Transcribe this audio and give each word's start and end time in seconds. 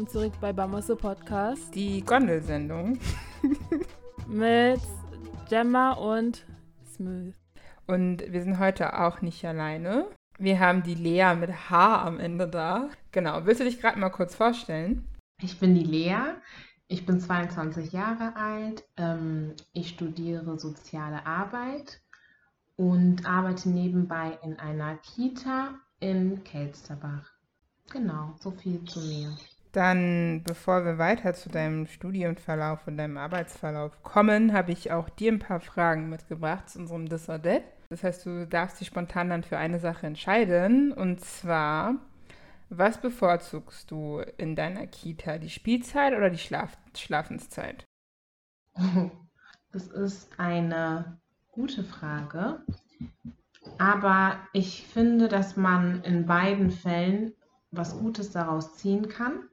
willkommen 0.00 0.08
zurück 0.08 0.40
bei 0.40 0.54
Bamosse 0.54 0.96
Podcast 0.96 1.74
Die 1.74 2.02
Gondelsendung. 2.02 2.98
mit 4.26 4.80
Gemma 5.50 5.92
und 5.92 6.46
Smooth. 6.94 7.34
Und 7.86 8.24
wir 8.32 8.42
sind 8.42 8.58
heute 8.58 8.98
auch 8.98 9.20
nicht 9.20 9.44
alleine. 9.44 10.06
Wir 10.38 10.58
haben 10.58 10.82
die 10.82 10.94
Lea 10.94 11.34
mit 11.38 11.50
H 11.68 12.02
am 12.02 12.18
Ende 12.18 12.48
da. 12.48 12.88
Genau, 13.12 13.44
willst 13.44 13.60
du 13.60 13.64
dich 13.64 13.78
gerade 13.78 13.98
mal 13.98 14.08
kurz 14.08 14.34
vorstellen? 14.34 15.06
Ich 15.42 15.60
bin 15.60 15.74
die 15.74 15.84
Lea, 15.84 16.34
ich 16.88 17.04
bin 17.04 17.20
22 17.20 17.92
Jahre 17.92 18.36
alt, 18.36 18.84
ähm, 18.96 19.52
ich 19.74 19.90
studiere 19.90 20.58
soziale 20.58 21.26
Arbeit 21.26 22.00
und 22.76 23.26
arbeite 23.26 23.68
nebenbei 23.68 24.38
in 24.42 24.58
einer 24.58 24.96
Kita 24.96 25.74
in 25.98 26.42
Kelsterbach. 26.44 27.30
Genau, 27.92 28.34
so 28.40 28.50
viel 28.50 28.82
zu 28.86 29.00
mir. 29.00 29.36
Dann, 29.72 30.42
bevor 30.44 30.84
wir 30.84 30.98
weiter 30.98 31.32
zu 31.34 31.48
deinem 31.48 31.86
Studienverlauf 31.86 32.86
und 32.86 32.96
deinem 32.96 33.16
Arbeitsverlauf 33.16 34.02
kommen, 34.02 34.52
habe 34.52 34.72
ich 34.72 34.90
auch 34.90 35.08
dir 35.08 35.30
ein 35.30 35.38
paar 35.38 35.60
Fragen 35.60 36.08
mitgebracht 36.08 36.68
zu 36.68 36.80
unserem 36.80 37.08
This 37.08 37.28
or 37.28 37.40
That. 37.40 37.62
Das 37.88 38.02
heißt, 38.02 38.26
du 38.26 38.46
darfst 38.46 38.80
dich 38.80 38.88
spontan 38.88 39.30
dann 39.30 39.44
für 39.44 39.58
eine 39.58 39.78
Sache 39.78 40.06
entscheiden. 40.06 40.92
Und 40.92 41.20
zwar, 41.20 41.96
was 42.68 43.00
bevorzugst 43.00 43.90
du 43.90 44.20
in 44.38 44.56
deiner 44.56 44.86
Kita? 44.86 45.38
Die 45.38 45.50
Spielzeit 45.50 46.14
oder 46.14 46.30
die 46.30 46.38
Schlaf 46.38 46.76
Schlafenszeit? 46.96 47.84
Das 49.72 49.86
ist 49.86 50.30
eine 50.38 51.20
gute 51.52 51.84
Frage. 51.84 52.64
Aber 53.78 54.38
ich 54.52 54.86
finde, 54.86 55.28
dass 55.28 55.56
man 55.56 56.02
in 56.02 56.26
beiden 56.26 56.70
Fällen 56.70 57.34
was 57.70 57.98
Gutes 57.98 58.32
daraus 58.32 58.76
ziehen 58.76 59.08
kann. 59.08 59.49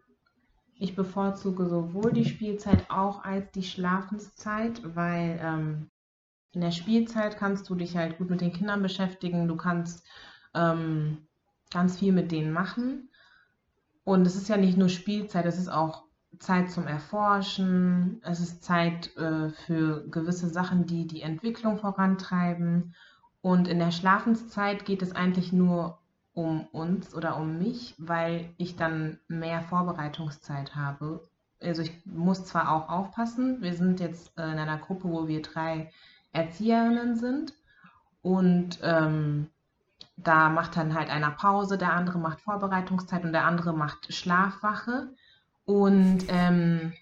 Ich 0.79 0.95
bevorzuge 0.95 1.65
sowohl 1.67 2.13
die 2.13 2.25
Spielzeit 2.25 2.89
auch 2.89 3.23
als 3.23 3.51
die 3.51 3.63
Schlafenszeit, 3.63 4.81
weil 4.95 5.39
ähm, 5.41 5.89
in 6.51 6.61
der 6.61 6.71
Spielzeit 6.71 7.37
kannst 7.37 7.69
du 7.69 7.75
dich 7.75 7.97
halt 7.97 8.17
gut 8.17 8.29
mit 8.29 8.41
den 8.41 8.53
Kindern 8.53 8.81
beschäftigen. 8.81 9.47
Du 9.47 9.55
kannst 9.55 10.05
ähm, 10.53 11.27
ganz 11.71 11.97
viel 11.97 12.13
mit 12.13 12.31
denen 12.31 12.51
machen. 12.51 13.09
Und 14.03 14.25
es 14.25 14.35
ist 14.35 14.49
ja 14.49 14.57
nicht 14.57 14.77
nur 14.77 14.89
Spielzeit, 14.89 15.45
es 15.45 15.57
ist 15.57 15.69
auch 15.69 16.03
Zeit 16.39 16.71
zum 16.71 16.87
Erforschen. 16.87 18.21
Es 18.23 18.39
ist 18.39 18.63
Zeit 18.63 19.15
äh, 19.17 19.49
für 19.49 20.07
gewisse 20.09 20.47
Sachen, 20.47 20.85
die 20.85 21.07
die 21.07 21.21
Entwicklung 21.21 21.77
vorantreiben. 21.79 22.93
Und 23.41 23.67
in 23.67 23.79
der 23.79 23.91
Schlafenszeit 23.91 24.85
geht 24.85 25.01
es 25.01 25.11
eigentlich 25.13 25.51
nur 25.51 25.99
um 26.37 26.67
uns 26.67 27.15
oder 27.15 27.35
um 27.37 27.57
mich, 27.57 27.95
weil 27.97 28.53
ich 28.57 28.75
dann 28.75 29.17
mehr 29.27 29.63
Vorbereitungszeit 29.63 30.75
habe. 30.75 31.27
Also 31.59 31.81
ich 31.81 32.05
muss 32.05 32.45
zwar 32.45 32.71
auch 32.71 32.89
aufpassen, 32.89 33.63
wir 33.63 33.73
sind 33.73 33.99
jetzt 33.99 34.37
äh, 34.37 34.43
in 34.43 34.59
einer 34.59 34.77
Gruppe, 34.77 35.09
wo 35.09 35.27
wir 35.27 35.41
drei 35.41 35.91
Erzieherinnen 36.33 37.15
sind 37.15 37.55
und 38.21 38.77
ähm, 38.83 39.49
da 40.15 40.49
macht 40.49 40.77
dann 40.77 40.93
halt 40.93 41.09
einer 41.09 41.31
Pause, 41.31 41.79
der 41.79 41.93
andere 41.93 42.19
macht 42.19 42.41
Vorbereitungszeit 42.41 43.23
und 43.23 43.33
der 43.33 43.45
andere 43.45 43.73
macht 43.73 44.13
Schlafwache. 44.13 45.09
Und 45.65 46.25
ähm, 46.27 46.93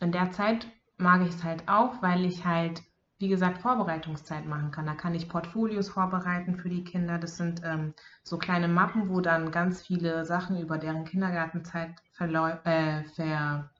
in 0.00 0.12
der 0.12 0.30
Zeit 0.30 0.68
mag 0.96 1.22
ich 1.22 1.30
es 1.30 1.42
halt 1.42 1.68
auch, 1.68 2.02
weil 2.02 2.24
ich 2.24 2.44
halt 2.44 2.82
wie 3.18 3.28
gesagt, 3.28 3.58
Vorbereitungszeit 3.58 4.46
machen 4.46 4.70
kann. 4.70 4.86
Da 4.86 4.94
kann 4.94 5.14
ich 5.14 5.28
Portfolios 5.28 5.88
vorbereiten 5.88 6.56
für 6.56 6.68
die 6.68 6.84
Kinder. 6.84 7.18
Das 7.18 7.36
sind 7.36 7.62
ähm, 7.64 7.94
so 8.22 8.36
kleine 8.36 8.68
Mappen, 8.68 9.08
wo 9.08 9.20
dann 9.20 9.50
ganz 9.50 9.82
viele 9.82 10.24
Sachen 10.26 10.60
über 10.60 10.78
deren 10.78 11.04
Kindergartenzeit 11.04 11.94
äh, 12.18 13.04
ver 13.04 13.70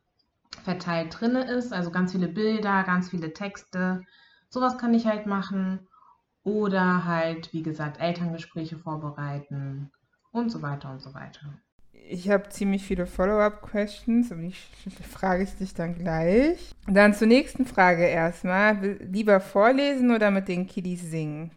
verteilt 0.64 1.20
drin 1.20 1.36
ist. 1.36 1.72
Also 1.72 1.90
ganz 1.90 2.12
viele 2.12 2.28
Bilder, 2.28 2.82
ganz 2.84 3.10
viele 3.10 3.32
Texte. 3.34 4.02
Sowas 4.48 4.78
kann 4.78 4.94
ich 4.94 5.06
halt 5.06 5.26
machen. 5.26 5.86
Oder 6.44 7.04
halt, 7.04 7.52
wie 7.52 7.62
gesagt, 7.62 8.00
Elterngespräche 8.00 8.78
vorbereiten 8.78 9.90
und 10.32 10.50
so 10.50 10.62
weiter 10.62 10.90
und 10.92 11.02
so 11.02 11.12
weiter. 11.12 11.58
Ich 12.08 12.30
habe 12.30 12.48
ziemlich 12.50 12.84
viele 12.84 13.06
Follow-up-Questions 13.06 14.30
und 14.30 14.44
ich 14.44 14.68
frage 15.10 15.42
ich 15.42 15.56
dich 15.56 15.74
dann 15.74 15.94
gleich. 15.94 16.72
Dann 16.86 17.14
zur 17.14 17.26
nächsten 17.26 17.66
Frage 17.66 18.04
erstmal. 18.04 18.98
Lieber 19.00 19.40
vorlesen 19.40 20.12
oder 20.12 20.30
mit 20.30 20.48
den 20.48 20.66
Kiddies 20.66 21.02
singen? 21.02 21.50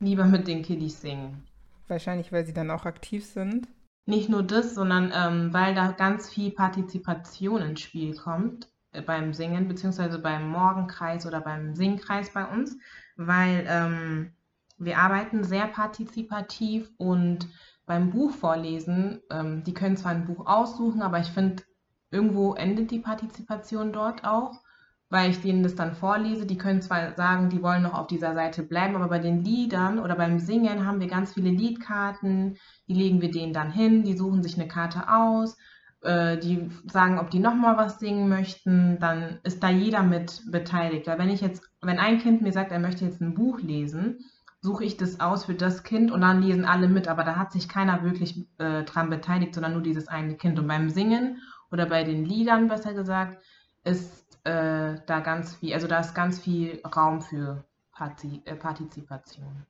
Lieber 0.00 0.24
mit 0.24 0.46
den 0.46 0.62
Kiddies 0.62 1.00
singen. 1.00 1.44
Wahrscheinlich, 1.88 2.32
weil 2.32 2.44
sie 2.44 2.52
dann 2.52 2.70
auch 2.70 2.84
aktiv 2.84 3.24
sind. 3.24 3.68
Nicht 4.06 4.28
nur 4.28 4.42
das, 4.42 4.74
sondern 4.74 5.12
ähm, 5.14 5.52
weil 5.52 5.74
da 5.74 5.90
ganz 5.92 6.28
viel 6.28 6.50
Partizipation 6.52 7.62
ins 7.62 7.80
Spiel 7.80 8.14
kommt 8.14 8.68
äh, 8.92 9.02
beim 9.02 9.34
Singen, 9.34 9.66
beziehungsweise 9.66 10.18
beim 10.18 10.48
Morgenkreis 10.48 11.26
oder 11.26 11.40
beim 11.40 11.74
Singkreis 11.74 12.30
bei 12.32 12.44
uns, 12.44 12.76
weil 13.16 13.66
ähm, 13.68 14.32
wir 14.78 14.98
arbeiten 14.98 15.42
sehr 15.42 15.66
partizipativ 15.66 16.90
und 16.98 17.48
beim 17.86 18.10
Buch 18.10 18.32
vorlesen, 18.32 19.20
ähm, 19.30 19.62
die 19.64 19.74
können 19.74 19.96
zwar 19.96 20.12
ein 20.12 20.26
Buch 20.26 20.46
aussuchen, 20.46 21.02
aber 21.02 21.20
ich 21.20 21.28
finde, 21.28 21.62
irgendwo 22.10 22.54
endet 22.54 22.90
die 22.90 22.98
Partizipation 22.98 23.92
dort 23.92 24.24
auch, 24.24 24.60
weil 25.08 25.30
ich 25.30 25.40
denen 25.40 25.62
das 25.62 25.76
dann 25.76 25.94
vorlese. 25.94 26.46
Die 26.46 26.58
können 26.58 26.82
zwar 26.82 27.14
sagen, 27.14 27.48
die 27.48 27.62
wollen 27.62 27.82
noch 27.82 27.94
auf 27.94 28.08
dieser 28.08 28.34
Seite 28.34 28.64
bleiben, 28.64 28.96
aber 28.96 29.08
bei 29.08 29.20
den 29.20 29.44
Liedern 29.44 30.00
oder 30.00 30.16
beim 30.16 30.40
Singen 30.40 30.84
haben 30.84 31.00
wir 31.00 31.06
ganz 31.06 31.34
viele 31.34 31.50
Liedkarten, 31.50 32.56
die 32.88 32.94
legen 32.94 33.20
wir 33.20 33.30
denen 33.30 33.52
dann 33.52 33.70
hin, 33.70 34.02
die 34.02 34.16
suchen 34.16 34.42
sich 34.42 34.58
eine 34.58 34.68
Karte 34.68 35.08
aus, 35.08 35.56
äh, 36.02 36.38
die 36.38 36.68
sagen, 36.90 37.20
ob 37.20 37.30
die 37.30 37.38
nochmal 37.38 37.76
was 37.76 38.00
singen 38.00 38.28
möchten, 38.28 38.98
dann 38.98 39.38
ist 39.44 39.62
da 39.62 39.70
jeder 39.70 40.02
mit 40.02 40.42
beteiligt. 40.50 41.06
Weil 41.06 41.18
wenn 41.18 41.30
ich 41.30 41.40
jetzt, 41.40 41.62
wenn 41.82 42.00
ein 42.00 42.18
Kind 42.18 42.42
mir 42.42 42.52
sagt, 42.52 42.72
er 42.72 42.80
möchte 42.80 43.04
jetzt 43.04 43.20
ein 43.20 43.34
Buch 43.34 43.60
lesen, 43.60 44.18
suche 44.60 44.84
ich 44.84 44.96
das 44.96 45.20
aus 45.20 45.44
für 45.44 45.54
das 45.54 45.82
Kind 45.82 46.10
und 46.10 46.22
dann 46.22 46.42
lesen 46.42 46.64
alle 46.64 46.88
mit, 46.88 47.08
aber 47.08 47.24
da 47.24 47.36
hat 47.36 47.52
sich 47.52 47.68
keiner 47.68 48.02
wirklich 48.02 48.46
äh, 48.58 48.82
dran 48.84 49.10
beteiligt, 49.10 49.54
sondern 49.54 49.74
nur 49.74 49.82
dieses 49.82 50.08
eine 50.08 50.36
Kind. 50.36 50.58
Und 50.58 50.66
beim 50.66 50.90
Singen 50.90 51.40
oder 51.70 51.86
bei 51.86 52.04
den 52.04 52.24
Liedern, 52.24 52.68
besser 52.68 52.94
gesagt, 52.94 53.42
ist 53.84 54.26
äh, 54.44 54.96
da 55.06 55.20
ganz 55.20 55.56
viel, 55.56 55.74
also 55.74 55.86
da 55.86 56.00
ist 56.00 56.14
ganz 56.14 56.38
viel 56.38 56.80
Raum 56.84 57.20
für 57.20 57.64
Parti 57.92 58.42
äh, 58.44 58.54
Partizipation. 58.54 59.66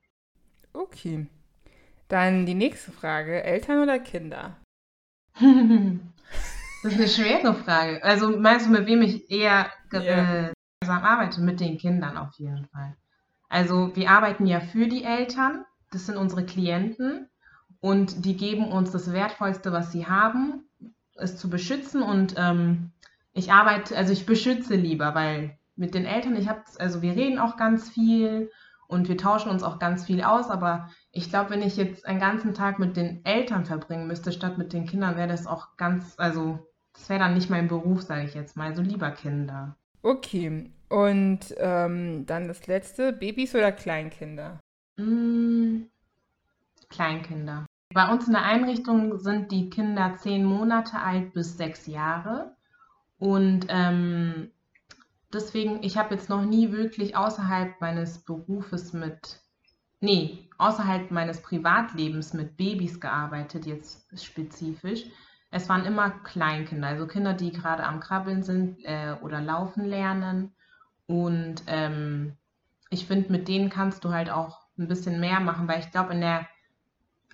Okay. 0.72 1.26
Dann 2.08 2.47
die 2.47 2.54
nächste 2.54 2.92
Frage: 2.92 3.42
Eltern 3.42 3.82
oder 3.82 3.98
Kinder? 3.98 4.56
das 5.34 6.92
ist 6.92 6.98
eine 6.98 7.08
schwere 7.08 7.54
Frage. 7.54 8.03
Also 8.03 8.38
meinst 8.38 8.66
du, 8.66 8.70
mit 8.70 8.86
wem 8.86 9.03
ich 9.03 9.30
eher 9.30 9.70
yeah. 9.92 10.48
äh, 10.48 10.86
arbeite? 10.86 11.41
Mit 11.41 11.60
den 11.60 11.78
Kindern 11.78 12.16
auf 12.16 12.34
jeden 12.38 12.66
Fall. 12.66 12.97
Also 13.49 13.95
wir 13.95 14.11
arbeiten 14.11 14.47
ja 14.47 14.61
für 14.61 14.89
die 14.89 15.05
Eltern, 15.05 15.65
das 15.91 16.07
sind 16.07 16.17
unsere 16.17 16.45
Klienten 16.45 17.29
und 17.81 18.25
die 18.25 18.37
geben 18.37 18.73
uns 18.73 18.91
das 18.91 19.12
Wertvollste, 19.12 19.73
was 19.73 19.93
sie 19.93 20.07
haben, 20.07 20.69
es 21.15 21.37
zu 21.37 21.49
beschützen 21.49 22.03
und 22.03 22.34
ähm, 22.37 22.91
ich 23.33 23.53
arbeite, 23.53 23.97
also 23.97 24.13
ich 24.13 24.27
beschütze 24.27 24.75
lieber, 24.75 25.15
weil 25.15 25.59
mit 25.77 25.95
den 25.95 26.07
Eltern, 26.07 26.37
ich 26.37 26.48
habe, 26.48 26.63
also 26.78 27.03
wir 27.03 27.15
reden 27.15 27.39
auch 27.39 27.57
ganz 27.57 27.89
viel 27.89 28.51
und 28.89 29.09
wir 29.09 29.19
tauschen 29.19 29.51
uns 29.51 29.63
auch 29.63 29.78
ganz 29.78 30.04
viel 30.04 30.22
aus, 30.22 30.49
aber 30.49 30.89
ich 31.13 31.28
glaube, 31.28 31.51
wenn 31.51 31.63
ich 31.63 31.77
jetzt 31.77 32.07
einen 32.07 32.21
ganzen 32.21 32.54
Tag 32.54 32.78
mit 32.78 32.97
den 32.97 33.25
Eltern 33.25 33.66
verbringen 33.66 34.07
müsste, 34.07 34.33
statt 34.33 34.59
mit 34.59 34.72
den 34.72 34.87
Kindern, 34.87 35.16
wäre 35.16 35.28
das 35.28 35.47
auch 35.47 35.77
ganz, 35.77 36.15
also 36.19 36.66
das 36.95 37.09
wäre 37.09 37.21
dann 37.21 37.34
nicht 37.34 37.51
mein 37.51 37.69
Beruf, 37.69 38.03
sage 38.03 38.25
ich 38.25 38.34
jetzt 38.34 38.57
mal, 38.57 38.75
so 38.75 38.83
lieber 38.83 39.10
Kinder. 39.10 39.77
Okay, 40.03 40.72
und 40.88 41.54
ähm, 41.59 42.27
dann 42.27 42.48
das 42.48 42.66
letzte, 42.66 43.12
Babys 43.12 43.54
oder 43.54 43.72
Kleinkinder? 43.72 44.60
Mm, 44.97 45.83
Kleinkinder. 46.88 47.66
Bei 47.92 48.10
uns 48.10 48.27
in 48.27 48.33
der 48.33 48.42
Einrichtung 48.42 49.18
sind 49.18 49.53
die 49.53 49.71
Kinder 49.71 50.16
zehn 50.16 50.44
Monate 50.44 50.98
alt 50.98 51.33
bis 51.33 51.56
sechs 51.56 51.86
Jahre. 51.86 52.56
Und 53.18 53.66
ähm, 53.68 54.50
deswegen, 55.33 55.83
ich 55.83 55.97
habe 55.97 56.15
jetzt 56.15 56.28
noch 56.28 56.44
nie 56.44 56.72
wirklich 56.72 57.16
außerhalb 57.16 57.80
meines 57.80 58.18
Berufes 58.18 58.92
mit, 58.92 59.41
nee, 60.00 60.48
außerhalb 60.59 61.10
meines 61.10 61.41
Privatlebens 61.41 62.34
mit 62.34 62.56
Babys 62.56 63.00
gearbeitet, 63.00 63.66
jetzt 63.66 64.06
spezifisch. 64.22 65.06
Es 65.50 65.68
waren 65.68 65.86
immer 65.86 66.10
Kleinkinder, 66.10 66.89
also 66.89 67.06
Kinder, 67.06 67.32
die 67.32 67.53
gerade 67.53 67.84
am 67.84 68.00
Krabbeln 68.00 68.42
sind 68.42 68.84
äh, 68.84 69.16
oder 69.22 69.41
laufen 69.41 69.84
lernen. 69.84 70.55
Und 71.06 71.62
ähm, 71.66 72.36
ich 72.91 73.06
finde, 73.06 73.30
mit 73.32 73.48
denen 73.48 73.70
kannst 73.70 74.04
du 74.04 74.12
halt 74.12 74.30
auch 74.30 74.66
ein 74.78 74.88
bisschen 74.88 75.20
mehr 75.20 75.41
machen, 75.41 75.68
weil 75.68 75.80
ich 75.80 75.91
glaube, 75.91 76.12
in 76.12 76.20
der 76.20 76.47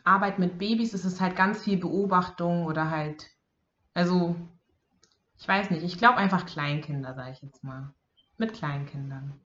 Arbeit 0.05 0.39
mit 0.39 0.59
Babys 0.59 0.95
ist 0.95 1.05
es 1.05 1.21
halt 1.21 1.37
ganz 1.37 1.63
viel 1.65 1.77
Beobachtung 1.77 2.67
oder 2.67 2.91
halt, 2.91 3.31
also 3.95 4.37
ich 5.39 5.47
weiß 5.47 5.71
nicht, 5.71 5.83
ich 5.83 5.99
glaube 5.99 6.17
einfach 6.17 6.47
Kleinkinder, 6.47 7.15
sage 7.15 7.33
ich 7.33 7.43
jetzt 7.43 7.65
mal. 7.65 7.93
Mit 8.39 8.55
Kleinkindern. 8.55 9.41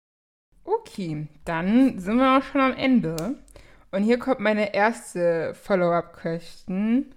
Okay, 0.64 1.28
dann 1.44 2.00
sind 2.00 2.18
wir 2.18 2.38
auch 2.38 2.44
schon 2.44 2.62
am 2.62 2.74
Ende. 2.74 3.44
Und 3.92 4.04
hier 4.04 4.20
kommt 4.20 4.40
meine 4.40 4.74
erste 4.74 5.54
Follow-up-Question. 5.56 7.14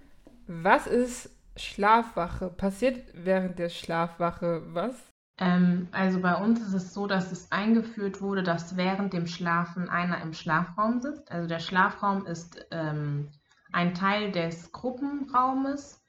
Was 0.46 0.86
ist 0.86 1.30
Schlafwache. 1.58 2.50
Passiert 2.50 3.02
während 3.14 3.58
der 3.58 3.68
Schlafwache 3.68 4.62
was? 4.72 4.94
Ähm, 5.38 5.88
also 5.92 6.20
bei 6.20 6.34
uns 6.34 6.60
ist 6.60 6.74
es 6.74 6.94
so, 6.94 7.06
dass 7.06 7.30
es 7.30 7.50
eingeführt 7.52 8.20
wurde, 8.20 8.42
dass 8.42 8.76
während 8.76 9.12
dem 9.12 9.26
Schlafen 9.26 9.88
einer 9.88 10.20
im 10.20 10.32
Schlafraum 10.32 11.00
sitzt. 11.00 11.30
Also 11.30 11.48
der 11.48 11.60
Schlafraum 11.60 12.26
ist 12.26 12.66
ähm, 12.70 13.28
ein 13.72 13.94
Teil 13.94 14.32
des 14.32 14.72
Gruppenraumes 14.72 16.02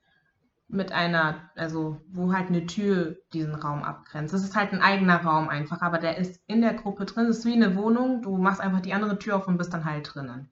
mit 0.68 0.92
einer, 0.92 1.50
also 1.56 2.00
wo 2.12 2.32
halt 2.32 2.50
eine 2.50 2.66
Tür 2.68 3.18
diesen 3.34 3.56
Raum 3.56 3.84
abgrenzt. 3.84 4.34
Das 4.34 4.44
ist 4.44 4.56
halt 4.56 4.72
ein 4.72 4.82
eigener 4.82 5.24
Raum 5.24 5.50
einfach, 5.50 5.82
aber 5.82 5.98
der 5.98 6.18
ist 6.18 6.42
in 6.48 6.62
der 6.62 6.74
Gruppe 6.74 7.06
drin. 7.06 7.28
Das 7.28 7.40
ist 7.40 7.46
wie 7.46 7.54
eine 7.54 7.76
Wohnung. 7.76 8.22
Du 8.22 8.38
machst 8.38 8.62
einfach 8.62 8.82
die 8.82 8.94
andere 8.94 9.18
Tür 9.18 9.38
auf 9.38 9.48
und 9.48 9.58
bist 9.58 9.74
dann 9.74 9.86
halt 9.86 10.14
drinnen. 10.14 10.52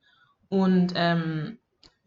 Und 0.50 0.94
ähm, 0.96 1.60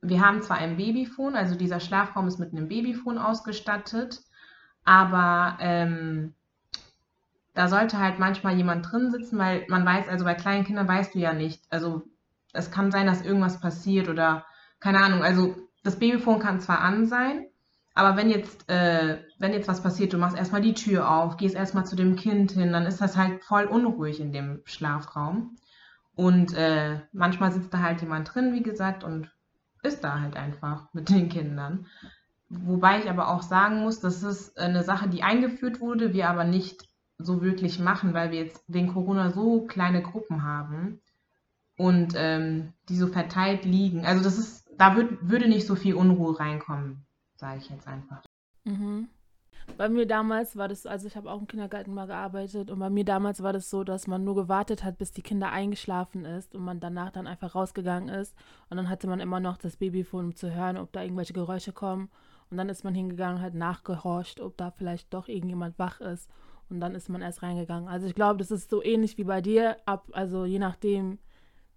wir 0.02 0.20
haben 0.20 0.42
zwar 0.42 0.58
ein 0.58 0.76
Babyphone, 0.76 1.36
also 1.36 1.54
dieser 1.54 1.78
Schlafraum 1.78 2.26
ist 2.26 2.38
mit 2.38 2.52
einem 2.52 2.68
Babyphone 2.68 3.18
ausgestattet, 3.18 4.22
aber 4.84 5.58
ähm, 5.60 6.34
da 7.60 7.68
sollte 7.68 7.98
halt 7.98 8.18
manchmal 8.18 8.56
jemand 8.56 8.90
drin 8.90 9.10
sitzen, 9.10 9.36
weil 9.36 9.66
man 9.68 9.84
weiß, 9.84 10.08
also 10.08 10.24
bei 10.24 10.32
kleinen 10.32 10.64
Kindern 10.64 10.88
weißt 10.88 11.14
du 11.14 11.18
ja 11.18 11.34
nicht. 11.34 11.62
Also 11.68 12.04
es 12.54 12.70
kann 12.70 12.90
sein, 12.90 13.06
dass 13.06 13.20
irgendwas 13.20 13.60
passiert 13.60 14.08
oder 14.08 14.46
keine 14.80 15.00
Ahnung. 15.00 15.22
Also 15.22 15.54
das 15.84 15.98
Babyphone 15.98 16.38
kann 16.38 16.60
zwar 16.60 16.80
an 16.80 17.04
sein, 17.04 17.44
aber 17.92 18.16
wenn 18.16 18.30
jetzt, 18.30 18.66
äh, 18.70 19.18
wenn 19.38 19.52
jetzt 19.52 19.68
was 19.68 19.82
passiert, 19.82 20.14
du 20.14 20.16
machst 20.16 20.38
erstmal 20.38 20.62
die 20.62 20.72
Tür 20.72 21.10
auf, 21.10 21.36
gehst 21.36 21.54
erstmal 21.54 21.84
zu 21.84 21.96
dem 21.96 22.16
Kind 22.16 22.52
hin, 22.52 22.72
dann 22.72 22.86
ist 22.86 23.02
das 23.02 23.18
halt 23.18 23.44
voll 23.44 23.66
unruhig 23.66 24.20
in 24.20 24.32
dem 24.32 24.62
Schlafraum. 24.64 25.58
Und 26.14 26.54
äh, 26.54 27.00
manchmal 27.12 27.52
sitzt 27.52 27.74
da 27.74 27.80
halt 27.80 28.00
jemand 28.00 28.34
drin, 28.34 28.54
wie 28.54 28.62
gesagt, 28.62 29.04
und 29.04 29.30
ist 29.82 30.02
da 30.02 30.18
halt 30.22 30.34
einfach 30.34 30.94
mit 30.94 31.10
den 31.10 31.28
Kindern. 31.28 31.88
Wobei 32.48 33.00
ich 33.00 33.10
aber 33.10 33.28
auch 33.28 33.42
sagen 33.42 33.82
muss, 33.82 34.00
das 34.00 34.22
ist 34.22 34.58
eine 34.58 34.82
Sache, 34.82 35.10
die 35.10 35.22
eingeführt 35.22 35.82
wurde, 35.82 36.14
wir 36.14 36.30
aber 36.30 36.44
nicht 36.44 36.89
so 37.22 37.42
wirklich 37.42 37.78
machen, 37.78 38.14
weil 38.14 38.30
wir 38.30 38.38
jetzt 38.38 38.62
wegen 38.68 38.92
Corona 38.92 39.30
so 39.30 39.62
kleine 39.66 40.02
Gruppen 40.02 40.42
haben 40.42 41.00
und 41.76 42.14
ähm, 42.16 42.72
die 42.88 42.96
so 42.96 43.06
verteilt 43.06 43.64
liegen. 43.64 44.04
Also 44.04 44.22
das 44.22 44.38
ist, 44.38 44.68
da 44.76 44.96
würd, 44.96 45.18
würde 45.22 45.48
nicht 45.48 45.66
so 45.66 45.74
viel 45.74 45.94
Unruhe 45.94 46.38
reinkommen, 46.38 47.04
sage 47.36 47.58
ich 47.58 47.70
jetzt 47.70 47.86
einfach. 47.86 48.22
Mhm. 48.64 49.08
Bei 49.76 49.88
mir 49.88 50.06
damals 50.06 50.56
war 50.56 50.68
das, 50.68 50.84
also 50.84 51.06
ich 51.06 51.16
habe 51.16 51.30
auch 51.30 51.40
im 51.40 51.46
Kindergarten 51.46 51.94
mal 51.94 52.06
gearbeitet 52.06 52.70
und 52.70 52.78
bei 52.78 52.90
mir 52.90 53.04
damals 53.04 53.42
war 53.42 53.52
das 53.52 53.70
so, 53.70 53.84
dass 53.84 54.06
man 54.06 54.24
nur 54.24 54.34
gewartet 54.34 54.84
hat, 54.84 54.98
bis 54.98 55.12
die 55.12 55.22
Kinder 55.22 55.50
eingeschlafen 55.52 56.24
ist 56.24 56.54
und 56.54 56.62
man 56.62 56.80
danach 56.80 57.12
dann 57.12 57.26
einfach 57.26 57.54
rausgegangen 57.54 58.08
ist 58.08 58.34
und 58.68 58.76
dann 58.76 58.88
hatte 58.88 59.06
man 59.06 59.20
immer 59.20 59.40
noch 59.40 59.56
das 59.58 59.76
Babyphone, 59.76 60.26
um 60.26 60.34
zu 60.34 60.52
hören, 60.52 60.76
ob 60.76 60.92
da 60.92 61.02
irgendwelche 61.02 61.32
Geräusche 61.32 61.72
kommen 61.72 62.10
und 62.50 62.56
dann 62.56 62.68
ist 62.68 62.84
man 62.84 62.94
hingegangen 62.94 63.38
und 63.38 63.42
hat 63.42 63.54
nachgehorcht, 63.54 64.40
ob 64.40 64.56
da 64.56 64.70
vielleicht 64.70 65.14
doch 65.14 65.28
irgendjemand 65.28 65.78
wach 65.78 66.00
ist 66.00 66.28
und 66.70 66.80
dann 66.80 66.94
ist 66.94 67.08
man 67.08 67.22
erst 67.22 67.42
reingegangen. 67.42 67.88
Also 67.88 68.06
ich 68.06 68.14
glaube, 68.14 68.38
das 68.38 68.50
ist 68.50 68.70
so 68.70 68.82
ähnlich 68.82 69.18
wie 69.18 69.24
bei 69.24 69.40
dir, 69.40 69.76
ab, 69.86 70.08
also 70.12 70.44
je 70.44 70.58
nachdem, 70.58 71.18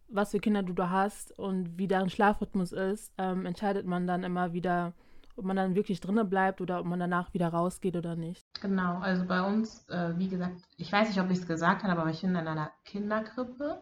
was 0.07 0.31
für 0.31 0.39
Kinder 0.39 0.63
du 0.63 0.73
da 0.73 0.89
hast 0.89 1.37
und 1.37 1.77
wie 1.77 1.87
deren 1.87 2.09
Schlafrhythmus 2.09 2.71
ist, 2.71 3.13
ähm, 3.17 3.45
entscheidet 3.45 3.85
man 3.85 4.05
dann 4.05 4.23
immer 4.23 4.53
wieder, 4.53 4.93
ob 5.35 5.45
man 5.45 5.55
dann 5.55 5.75
wirklich 5.75 5.99
drinnen 5.99 6.29
bleibt 6.29 6.61
oder 6.61 6.79
ob 6.79 6.85
man 6.85 6.99
danach 6.99 7.33
wieder 7.33 7.47
rausgeht 7.47 7.95
oder 7.95 8.15
nicht. 8.15 8.45
Genau, 8.61 8.99
also 8.99 9.25
bei 9.25 9.41
uns, 9.41 9.87
äh, 9.89 10.13
wie 10.17 10.29
gesagt, 10.29 10.61
ich 10.77 10.91
weiß 10.91 11.07
nicht, 11.09 11.19
ob 11.19 11.31
ich 11.31 11.39
es 11.39 11.47
gesagt 11.47 11.83
habe, 11.83 11.99
aber 11.99 12.11
ich 12.11 12.21
bin 12.21 12.31
in 12.31 12.47
einer 12.47 12.71
Kinderkrippe. 12.85 13.81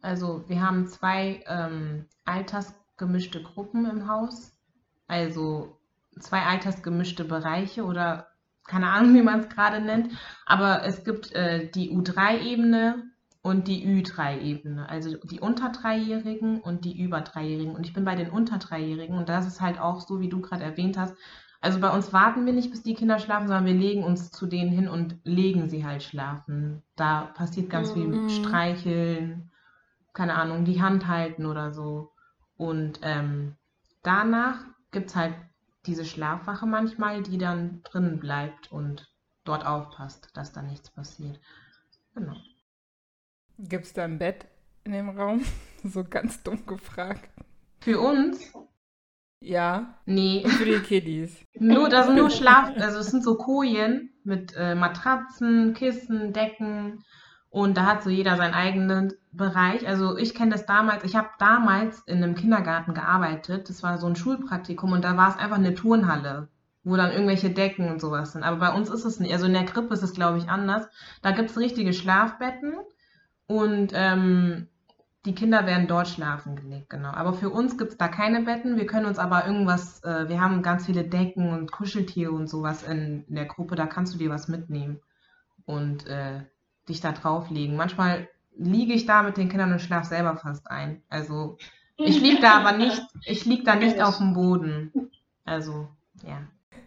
Also 0.00 0.48
wir 0.48 0.62
haben 0.62 0.86
zwei 0.86 1.42
ähm, 1.46 2.06
altersgemischte 2.24 3.42
Gruppen 3.42 3.88
im 3.88 4.08
Haus, 4.08 4.52
also 5.06 5.78
zwei 6.18 6.42
altersgemischte 6.42 7.24
Bereiche 7.24 7.84
oder 7.84 8.28
keine 8.66 8.90
Ahnung, 8.90 9.14
wie 9.14 9.22
man 9.22 9.40
es 9.40 9.48
gerade 9.48 9.80
nennt. 9.80 10.10
Aber 10.46 10.84
es 10.84 11.04
gibt 11.04 11.32
äh, 11.32 11.70
die 11.70 11.90
U3-Ebene 11.90 13.04
und 13.42 13.68
die 13.68 13.86
Ü3-Ebene, 13.86 14.88
also 14.88 15.16
die 15.24 15.40
unter 15.40 15.70
Dreijährigen 15.70 16.60
und 16.60 16.84
die 16.84 16.98
über 16.98 17.20
Dreijährigen. 17.20 17.74
Und 17.76 17.86
ich 17.86 17.92
bin 17.92 18.04
bei 18.04 18.14
den 18.14 18.30
unter 18.30 18.58
Dreijährigen 18.58 19.18
und 19.18 19.28
das 19.28 19.46
ist 19.46 19.60
halt 19.60 19.78
auch 19.78 20.00
so, 20.00 20.20
wie 20.20 20.28
du 20.30 20.40
gerade 20.40 20.64
erwähnt 20.64 20.96
hast. 20.96 21.14
Also 21.60 21.80
bei 21.80 21.90
uns 21.90 22.12
warten 22.12 22.44
wir 22.46 22.52
nicht, 22.52 22.70
bis 22.70 22.82
die 22.82 22.94
Kinder 22.94 23.18
schlafen, 23.18 23.48
sondern 23.48 23.64
wir 23.66 23.74
legen 23.74 24.04
uns 24.04 24.30
zu 24.30 24.46
denen 24.46 24.70
hin 24.70 24.88
und 24.88 25.18
legen 25.24 25.68
sie 25.68 25.84
halt 25.84 26.02
schlafen. 26.02 26.82
Da 26.96 27.22
passiert 27.34 27.70
ganz 27.70 27.92
viel 27.92 28.06
Mhm. 28.06 28.28
Streicheln, 28.28 29.50
keine 30.12 30.34
Ahnung, 30.34 30.64
die 30.64 30.82
Hand 30.82 31.08
halten 31.08 31.46
oder 31.46 31.72
so. 31.72 32.12
Und 32.56 33.00
ähm, 33.02 33.56
danach 34.02 34.64
gibt 34.90 35.10
es 35.10 35.16
halt 35.16 35.34
diese 35.86 36.04
Schlafwache 36.04 36.66
manchmal, 36.66 37.22
die 37.22 37.38
dann 37.38 37.82
drinnen 37.84 38.18
bleibt 38.18 38.72
und 38.72 39.10
dort 39.44 39.66
aufpasst, 39.66 40.30
dass 40.34 40.52
da 40.52 40.62
nichts 40.62 40.90
passiert. 40.90 41.40
Genau. 42.14 42.36
Gibt 43.58 43.84
es 43.84 43.92
da 43.92 44.04
ein 44.04 44.18
Bett 44.18 44.46
in 44.84 44.92
dem 44.92 45.10
Raum? 45.10 45.44
So 45.86 46.02
ganz 46.02 46.42
dumm 46.42 46.64
gefragt. 46.64 47.28
Für 47.80 48.00
uns? 48.00 48.54
Ja, 49.38 49.98
Nee, 50.06 50.42
und 50.42 50.52
für 50.52 50.64
die 50.64 50.78
Kiddies. 50.78 51.44
nur, 51.58 51.90
da 51.90 52.04
sind 52.04 52.16
nur 52.16 52.30
Schlaf, 52.30 52.72
also 52.78 53.00
es 53.00 53.08
sind 53.08 53.22
so 53.22 53.36
Kojen 53.36 54.14
mit 54.24 54.54
äh, 54.56 54.74
Matratzen, 54.74 55.74
Kissen, 55.74 56.32
Decken 56.32 57.04
und 57.50 57.76
da 57.76 57.84
hat 57.84 58.02
so 58.02 58.08
jeder 58.08 58.38
seinen 58.38 58.54
eigenen 58.54 59.12
Bereich. 59.36 59.86
Also 59.86 60.16
ich 60.16 60.34
kenne 60.34 60.52
das 60.52 60.66
damals, 60.66 61.04
ich 61.04 61.16
habe 61.16 61.28
damals 61.38 62.00
in 62.06 62.22
einem 62.22 62.34
Kindergarten 62.34 62.94
gearbeitet, 62.94 63.68
das 63.68 63.82
war 63.82 63.98
so 63.98 64.06
ein 64.06 64.16
Schulpraktikum 64.16 64.92
und 64.92 65.04
da 65.04 65.16
war 65.16 65.30
es 65.30 65.38
einfach 65.38 65.56
eine 65.56 65.74
Turnhalle, 65.74 66.48
wo 66.84 66.96
dann 66.96 67.10
irgendwelche 67.10 67.50
Decken 67.50 67.90
und 67.90 68.00
sowas 68.00 68.32
sind. 68.32 68.44
Aber 68.44 68.58
bei 68.58 68.72
uns 68.72 68.90
ist 68.90 69.04
es 69.04 69.20
nicht, 69.20 69.32
also 69.32 69.46
in 69.46 69.52
der 69.52 69.64
Krippe 69.64 69.94
ist 69.94 70.02
es 70.02 70.14
glaube 70.14 70.38
ich 70.38 70.48
anders. 70.48 70.86
Da 71.22 71.32
gibt 71.32 71.50
es 71.50 71.58
richtige 71.58 71.92
Schlafbetten 71.92 72.74
und 73.46 73.92
ähm, 73.94 74.68
die 75.24 75.34
Kinder 75.34 75.66
werden 75.66 75.88
dort 75.88 76.08
schlafen 76.08 76.54
gelegt, 76.54 76.90
genau. 76.90 77.10
Aber 77.10 77.32
für 77.32 77.48
uns 77.48 77.78
gibt 77.78 77.92
es 77.92 77.98
da 77.98 78.08
keine 78.08 78.42
Betten. 78.42 78.76
Wir 78.76 78.86
können 78.86 79.06
uns 79.06 79.18
aber 79.18 79.46
irgendwas, 79.46 80.04
äh, 80.04 80.28
wir 80.28 80.40
haben 80.40 80.62
ganz 80.62 80.84
viele 80.86 81.04
Decken 81.04 81.50
und 81.50 81.72
Kuscheltiere 81.72 82.30
und 82.30 82.48
sowas 82.48 82.82
in, 82.82 83.24
in 83.26 83.34
der 83.34 83.46
Gruppe, 83.46 83.74
da 83.74 83.86
kannst 83.86 84.14
du 84.14 84.18
dir 84.18 84.28
was 84.30 84.48
mitnehmen 84.48 85.00
und 85.64 86.06
äh, 86.06 86.42
dich 86.88 87.00
da 87.00 87.12
drauflegen. 87.12 87.76
Manchmal 87.76 88.28
liege 88.56 88.92
ich 88.92 89.06
da 89.06 89.22
mit 89.22 89.36
den 89.36 89.48
Kindern 89.48 89.72
und 89.72 89.80
schlafe 89.80 90.08
selber 90.08 90.36
fast 90.36 90.70
ein. 90.70 91.02
Also 91.08 91.58
ich 91.96 92.20
liege 92.20 92.40
da 92.42 92.58
aber 92.60 92.76
nicht, 92.76 93.02
ich 93.24 93.44
liege 93.44 93.64
da 93.64 93.74
nicht 93.74 94.00
auf 94.02 94.18
dem 94.18 94.34
Boden. 94.34 94.92
Also, 95.44 95.88
ja. 96.22 96.42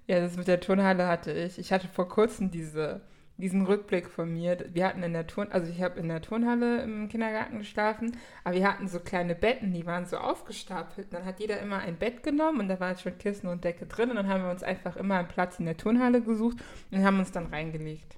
Ja, 0.07 0.21
das 0.21 0.37
mit 0.37 0.47
der 0.47 0.61
Turnhalle 0.61 1.07
hatte 1.07 1.31
ich. 1.31 1.59
Ich 1.59 1.73
hatte 1.73 1.87
vor 1.89 2.07
kurzem 2.07 2.49
diese, 2.49 3.01
diesen 3.35 3.65
Rückblick 3.65 4.09
von 4.09 4.31
mir. 4.31 4.57
Wir 4.71 4.87
hatten 4.87 5.03
in 5.03 5.11
der 5.11 5.27
Turn, 5.27 5.51
also 5.51 5.69
ich 5.69 5.81
habe 5.81 5.99
in 5.99 6.07
der 6.07 6.21
Turnhalle 6.21 6.81
im 6.81 7.09
Kindergarten 7.09 7.59
geschlafen, 7.59 8.15
aber 8.45 8.55
wir 8.55 8.67
hatten 8.67 8.87
so 8.87 8.99
kleine 8.99 9.35
Betten, 9.35 9.73
die 9.73 9.85
waren 9.85 10.05
so 10.05 10.17
aufgestapelt. 10.17 11.07
Und 11.07 11.13
dann 11.13 11.25
hat 11.25 11.41
jeder 11.41 11.59
immer 11.59 11.79
ein 11.79 11.97
Bett 11.97 12.23
genommen 12.23 12.61
und 12.61 12.67
da 12.69 12.79
waren 12.79 12.97
schon 12.97 13.17
Kissen 13.17 13.47
und 13.47 13.65
Decke 13.65 13.85
drin 13.85 14.09
und 14.09 14.15
dann 14.15 14.29
haben 14.29 14.43
wir 14.43 14.51
uns 14.51 14.63
einfach 14.63 14.95
immer 14.95 15.15
einen 15.15 15.27
Platz 15.27 15.59
in 15.59 15.65
der 15.65 15.77
Turnhalle 15.77 16.21
gesucht 16.21 16.57
und 16.89 17.03
haben 17.03 17.19
uns 17.19 17.31
dann 17.31 17.47
reingelegt. 17.47 18.15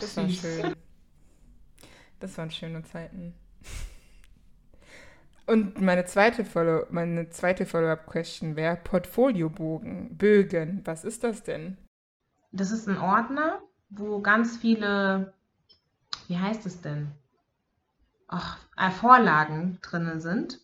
Das 0.00 0.16
war 0.16 0.28
schön. 0.28 0.74
Das 2.24 2.38
waren 2.38 2.50
schöne 2.50 2.82
Zeiten. 2.84 3.34
Und 5.46 5.78
meine 5.78 6.06
zweite 6.06 6.46
Follow, 6.46 6.86
meine 6.88 7.28
zweite 7.28 7.66
Follow-up-Question 7.66 8.56
wäre 8.56 8.76
Portfoliobogen, 8.76 10.16
Bögen. 10.16 10.80
Was 10.86 11.04
ist 11.04 11.22
das 11.22 11.42
denn? 11.42 11.76
Das 12.50 12.70
ist 12.70 12.88
ein 12.88 12.96
Ordner, 12.96 13.60
wo 13.90 14.22
ganz 14.22 14.56
viele, 14.56 15.34
wie 16.28 16.38
heißt 16.38 16.64
es 16.64 16.80
denn? 16.80 17.10
Ach, 18.26 18.56
äh, 18.78 18.90
Vorlagen 18.90 19.78
drin 19.82 20.18
sind. 20.18 20.60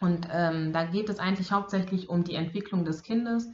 Und 0.00 0.26
ähm, 0.32 0.72
da 0.72 0.86
geht 0.86 1.10
es 1.10 1.18
eigentlich 1.18 1.52
hauptsächlich 1.52 2.08
um 2.08 2.24
die 2.24 2.34
Entwicklung 2.34 2.86
des 2.86 3.02
Kindes 3.02 3.46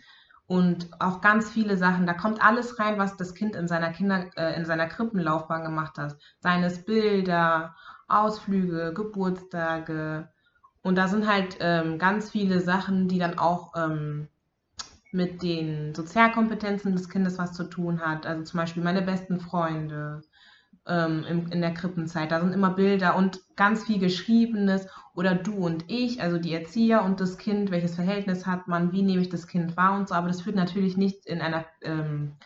und 0.49 0.89
auch 0.99 1.21
ganz 1.21 1.51
viele 1.51 1.77
Sachen. 1.77 2.07
Da 2.07 2.15
kommt 2.15 2.43
alles 2.43 2.79
rein, 2.81 2.99
was 2.99 3.17
das 3.19 3.35
Kind 3.35 3.55
in 3.55 3.69
seiner 3.69 3.93
Kinder, 3.93 4.31
äh, 4.37 4.57
in 4.57 4.65
seiner 4.65 4.87
Krippenlaufbahn 4.87 5.63
gemacht 5.63 5.99
hat. 5.99 6.17
Seines 6.41 6.85
Bilder, 6.87 7.77
Ausflüge, 8.09 8.95
Geburtstage. 8.95 10.31
Und 10.83 10.97
da 10.97 11.07
sind 11.07 11.29
halt 11.29 11.59
ähm, 11.61 11.99
ganz 11.99 12.31
viele 12.31 12.61
Sachen, 12.61 13.09
die 13.09 13.19
dann 13.19 13.39
auch 13.39 13.75
ähm, 13.77 14.29
mit 15.13 15.43
den 15.43 15.95
Sozialkompetenzen 15.95 16.93
des 16.93 17.11
Kindes 17.11 17.37
was 17.37 17.53
zu 17.53 17.65
tun 17.65 18.01
hat. 18.01 18.25
Also 18.25 18.45
zum 18.45 18.59
Beispiel 18.59 18.83
meine 18.83 19.03
besten 19.03 19.41
Freunde 19.41 20.23
ähm, 20.89 21.49
in, 21.51 21.61
der 21.61 21.75
Krippenzeit. 21.75 22.31
Da 22.31 22.41
sind 22.41 22.53
immer 22.53 22.71
Bilder 22.71 23.17
und 23.17 23.41
ganz 23.57 23.85
viel 23.85 23.99
Geschriebenes 23.99 24.87
oder 25.15 25.35
du 25.35 25.55
und 25.55 25.85
ich, 25.89 26.23
also 26.23 26.39
die 26.39 26.55
Erzieher 26.55 27.03
und 27.03 27.21
das 27.21 27.39
Kind, 27.39 27.71
welches 27.71 27.95
Verhältnis 27.95 28.47
hat 28.47 28.69
man, 28.69 28.93
wie 28.93 29.03
nehme 29.03 29.23
ich 29.23 29.29
das 29.29 29.47
Kind 29.47 29.77
wahr 29.77 29.97
und 29.97 30.09
so. 30.09 30.15
Aber 30.15 30.29
das 30.29 30.47
wird 30.47 30.57
natürlich 30.57 30.97
nicht 30.97 31.27
in 31.27 31.41
einer 31.41 31.65
ähm, 31.83 32.37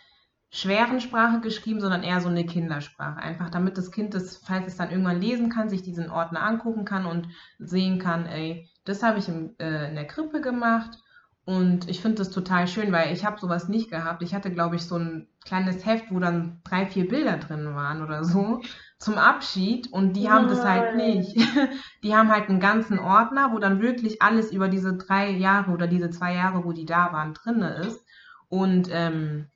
schweren 0.50 1.00
Sprache 1.00 1.40
geschrieben, 1.40 1.80
sondern 1.80 2.02
eher 2.02 2.20
so 2.20 2.28
eine 2.28 2.44
Kindersprache. 2.44 3.18
Einfach 3.20 3.50
damit 3.50 3.78
das 3.78 3.90
Kind 3.90 4.14
das, 4.14 4.36
falls 4.36 4.66
es 4.66 4.76
dann 4.76 4.90
irgendwann 4.90 5.20
lesen 5.20 5.48
kann, 5.48 5.70
sich 5.70 5.82
diesen 5.82 6.10
Ordner 6.10 6.42
angucken 6.42 6.84
kann 6.84 7.06
und 7.06 7.28
sehen 7.58 7.98
kann, 7.98 8.26
ey, 8.26 8.68
das 8.84 9.02
habe 9.02 9.18
ich 9.18 9.28
im, 9.28 9.54
äh, 9.58 9.88
in 9.88 9.94
der 9.94 10.06
Krippe 10.06 10.40
gemacht 10.40 11.01
Und 11.44 11.88
ich 11.88 12.00
finde 12.00 12.18
das 12.18 12.30
total 12.30 12.68
schön, 12.68 12.92
weil 12.92 13.12
ich 13.12 13.24
habe 13.24 13.40
sowas 13.40 13.68
nicht 13.68 13.90
gehabt. 13.90 14.22
Ich 14.22 14.32
hatte, 14.32 14.52
glaube 14.52 14.76
ich, 14.76 14.82
so 14.82 14.96
ein 14.96 15.26
kleines 15.44 15.84
Heft, 15.84 16.06
wo 16.10 16.20
dann 16.20 16.60
drei, 16.62 16.86
vier 16.86 17.08
Bilder 17.08 17.36
drin 17.36 17.74
waren 17.74 18.02
oder 18.02 18.22
so 18.22 18.60
zum 18.98 19.18
Abschied 19.18 19.92
und 19.92 20.12
die 20.12 20.30
haben 20.30 20.46
das 20.46 20.64
halt 20.64 20.94
nicht. 20.94 21.36
Die 22.04 22.14
haben 22.14 22.30
halt 22.30 22.48
einen 22.48 22.60
ganzen 22.60 23.00
Ordner, 23.00 23.52
wo 23.52 23.58
dann 23.58 23.82
wirklich 23.82 24.22
alles 24.22 24.52
über 24.52 24.68
diese 24.68 24.96
drei 24.96 25.30
Jahre 25.30 25.72
oder 25.72 25.88
diese 25.88 26.10
zwei 26.10 26.34
Jahre, 26.34 26.64
wo 26.64 26.72
die 26.72 26.86
da 26.86 27.12
waren, 27.12 27.34
drin 27.34 27.62
ist. 27.62 28.04
Und 28.48 28.88
ähm, 28.92 29.46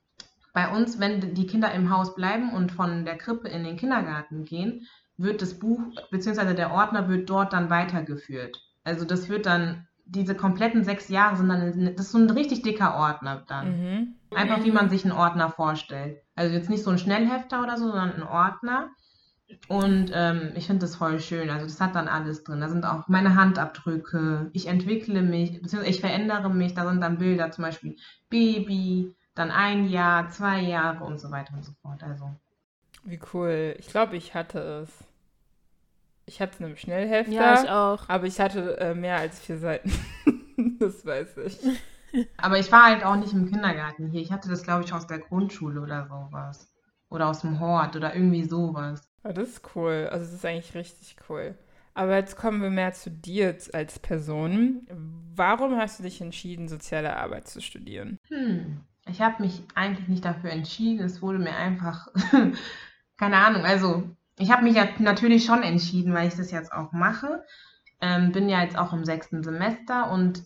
bei 0.52 0.69
uns, 0.69 0.99
wenn 0.99 1.35
die 1.35 1.47
Kinder 1.47 1.73
im 1.73 1.90
Haus 1.90 2.16
bleiben 2.16 2.52
und 2.52 2.73
von 2.73 3.05
der 3.05 3.19
Krippe 3.19 3.49
in 3.49 3.62
den 3.62 3.76
Kindergarten 3.76 4.45
gehen, 4.45 4.88
wird 5.16 5.43
das 5.43 5.59
Buch 5.59 5.81
bzw. 6.11 6.55
der 6.55 6.73
Ordner 6.73 7.09
wird 7.09 7.31
dort 7.31 7.52
dann 7.52 7.71
weitergeführt. 7.71 8.61
Also 8.83 9.05
das 9.05 9.28
wird 9.28 9.47
dann 9.47 9.87
diese 10.06 10.34
kompletten 10.34 10.84
sechs 10.84 11.08
Jahre 11.08 11.36
sind 11.36 11.48
dann, 11.48 11.94
das 11.96 12.06
ist 12.06 12.12
so 12.12 12.18
ein 12.18 12.30
richtig 12.30 12.62
dicker 12.62 12.94
Ordner 12.94 13.44
dann. 13.46 13.80
Mhm. 13.80 14.14
Einfach 14.34 14.64
wie 14.64 14.70
man 14.70 14.88
sich 14.88 15.04
einen 15.04 15.12
Ordner 15.12 15.50
vorstellt. 15.50 16.22
Also 16.36 16.54
jetzt 16.54 16.70
nicht 16.70 16.84
so 16.84 16.90
ein 16.90 16.98
Schnellhefter 16.98 17.62
oder 17.62 17.76
so, 17.76 17.86
sondern 17.86 18.14
ein 18.14 18.22
Ordner. 18.22 18.90
Und 19.68 20.10
ähm, 20.14 20.52
ich 20.54 20.66
finde 20.66 20.80
das 20.80 20.96
voll 20.96 21.20
schön. 21.20 21.50
Also 21.50 21.66
das 21.66 21.80
hat 21.80 21.94
dann 21.94 22.08
alles 22.08 22.44
drin. 22.44 22.60
Da 22.60 22.68
sind 22.68 22.84
auch 22.84 23.08
meine 23.08 23.34
Handabdrücke. 23.34 24.50
Ich 24.52 24.66
entwickle 24.66 25.22
mich, 25.22 25.60
beziehungsweise 25.60 25.90
ich 25.90 26.00
verändere 26.00 26.50
mich. 26.50 26.75
Da 26.75 26.88
sind 26.88 27.00
dann 27.00 27.18
Bilder, 27.18 27.50
zum 27.50 27.64
Beispiel 27.64 27.96
Baby, 28.28 29.14
dann 29.34 29.50
ein 29.50 29.88
Jahr, 29.88 30.28
zwei 30.28 30.60
Jahre 30.60 31.04
und 31.04 31.20
so 31.20 31.30
weiter 31.30 31.54
und 31.54 31.64
so 31.64 31.72
fort. 31.82 32.02
Also. 32.02 32.30
Wie 33.04 33.20
cool. 33.32 33.76
Ich 33.78 33.88
glaube, 33.88 34.16
ich 34.16 34.34
hatte 34.34 34.58
es. 34.82 35.05
Ich 36.26 36.40
hatte 36.40 36.64
einen 36.64 36.76
Schnellhefter. 36.76 37.33
Ja, 37.33 37.62
ich 37.62 37.71
auch. 37.71 38.09
Aber 38.09 38.26
ich 38.26 38.40
hatte 38.40 38.78
äh, 38.80 38.95
mehr 38.95 39.16
als 39.16 39.38
vier 39.38 39.59
Seiten. 39.59 39.92
das 40.80 41.06
weiß 41.06 41.37
ich. 41.38 41.59
Aber 42.37 42.59
ich 42.59 42.71
war 42.73 42.85
halt 42.85 43.04
auch 43.04 43.16
nicht 43.16 43.33
im 43.33 43.49
Kindergarten 43.49 44.09
hier. 44.09 44.21
Ich 44.21 44.33
hatte 44.33 44.49
das, 44.49 44.64
glaube 44.64 44.85
ich, 44.85 44.92
aus 44.92 45.06
der 45.06 45.21
Grundschule 45.21 45.80
oder 45.80 46.06
sowas. 46.06 46.73
Oder 47.09 47.28
aus 47.28 47.42
dem 47.42 47.61
Hort 47.61 47.95
oder 47.95 48.14
irgendwie 48.14 48.45
sowas. 48.45 49.09
Oh, 49.23 49.33
das 49.33 49.50
ist 49.50 49.76
cool. 49.76 50.09
Also, 50.11 50.25
das 50.25 50.35
ist 50.35 50.45
eigentlich 50.45 50.75
richtig 50.75 51.16
cool. 51.28 51.56
Aber 51.95 52.16
jetzt 52.16 52.37
kommen 52.37 52.61
wir 52.61 52.71
mehr 52.71 52.92
zu 52.92 53.11
dir 53.11 53.56
als 53.73 53.99
Person. 54.00 54.87
Warum 55.35 55.76
hast 55.76 55.99
du 55.99 56.02
dich 56.02 56.21
entschieden, 56.21 56.68
soziale 56.68 57.16
Arbeit 57.16 57.49
zu 57.49 57.62
studieren? 57.62 58.18
Hm. 58.28 58.80
Ich 59.09 59.21
habe 59.23 59.42
mich 59.42 59.62
eigentlich 59.75 60.09
nicht 60.09 60.25
dafür 60.25 60.50
entschieden. 60.50 61.04
Es 61.04 61.23
wurde 61.23 61.38
mir 61.38 61.54
einfach, 61.54 62.09
keine 63.16 63.37
Ahnung, 63.37 63.64
also 63.64 64.15
ich 64.38 64.50
habe 64.50 64.64
mich 64.64 64.76
ja 64.76 64.87
natürlich 64.99 65.45
schon 65.45 65.62
entschieden, 65.62 66.14
weil 66.14 66.28
ich 66.28 66.37
das 66.37 66.50
jetzt 66.50 66.73
auch 66.73 66.93
mache. 66.93 67.45
Ähm, 68.00 68.33
bin 68.33 68.49
ja 68.49 68.62
jetzt 68.62 68.76
auch 68.76 68.93
im 68.93 69.05
sechsten 69.05 69.43
Semester 69.43 70.11
und 70.11 70.45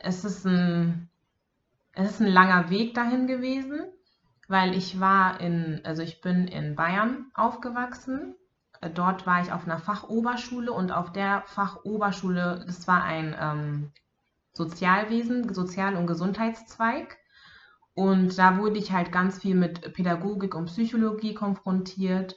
es 0.00 0.24
ist 0.24 0.46
ein, 0.46 1.10
es 1.92 2.10
ist 2.10 2.20
ein 2.20 2.28
langer 2.28 2.70
Weg 2.70 2.94
dahin 2.94 3.26
gewesen, 3.26 3.80
weil 4.48 4.74
ich 4.74 4.98
war 4.98 5.40
in, 5.40 5.80
also 5.84 6.02
ich 6.02 6.22
bin 6.22 6.48
in 6.48 6.74
Bayern 6.74 7.26
aufgewachsen. 7.34 8.34
Äh, 8.80 8.88
dort 8.90 9.26
war 9.26 9.42
ich 9.42 9.52
auf 9.52 9.64
einer 9.64 9.78
Fachoberschule 9.78 10.72
und 10.72 10.90
auf 10.90 11.12
der 11.12 11.42
Fachoberschule, 11.46 12.64
das 12.66 12.88
war 12.88 13.04
ein 13.04 13.36
ähm, 13.38 13.92
Sozialwesen, 14.54 15.52
Sozial- 15.52 15.96
und 15.96 16.06
Gesundheitszweig. 16.06 17.18
Und 17.92 18.38
da 18.38 18.56
wurde 18.58 18.78
ich 18.78 18.92
halt 18.92 19.12
ganz 19.12 19.38
viel 19.38 19.54
mit 19.54 19.92
Pädagogik 19.92 20.54
und 20.54 20.66
Psychologie 20.66 21.34
konfrontiert 21.34 22.36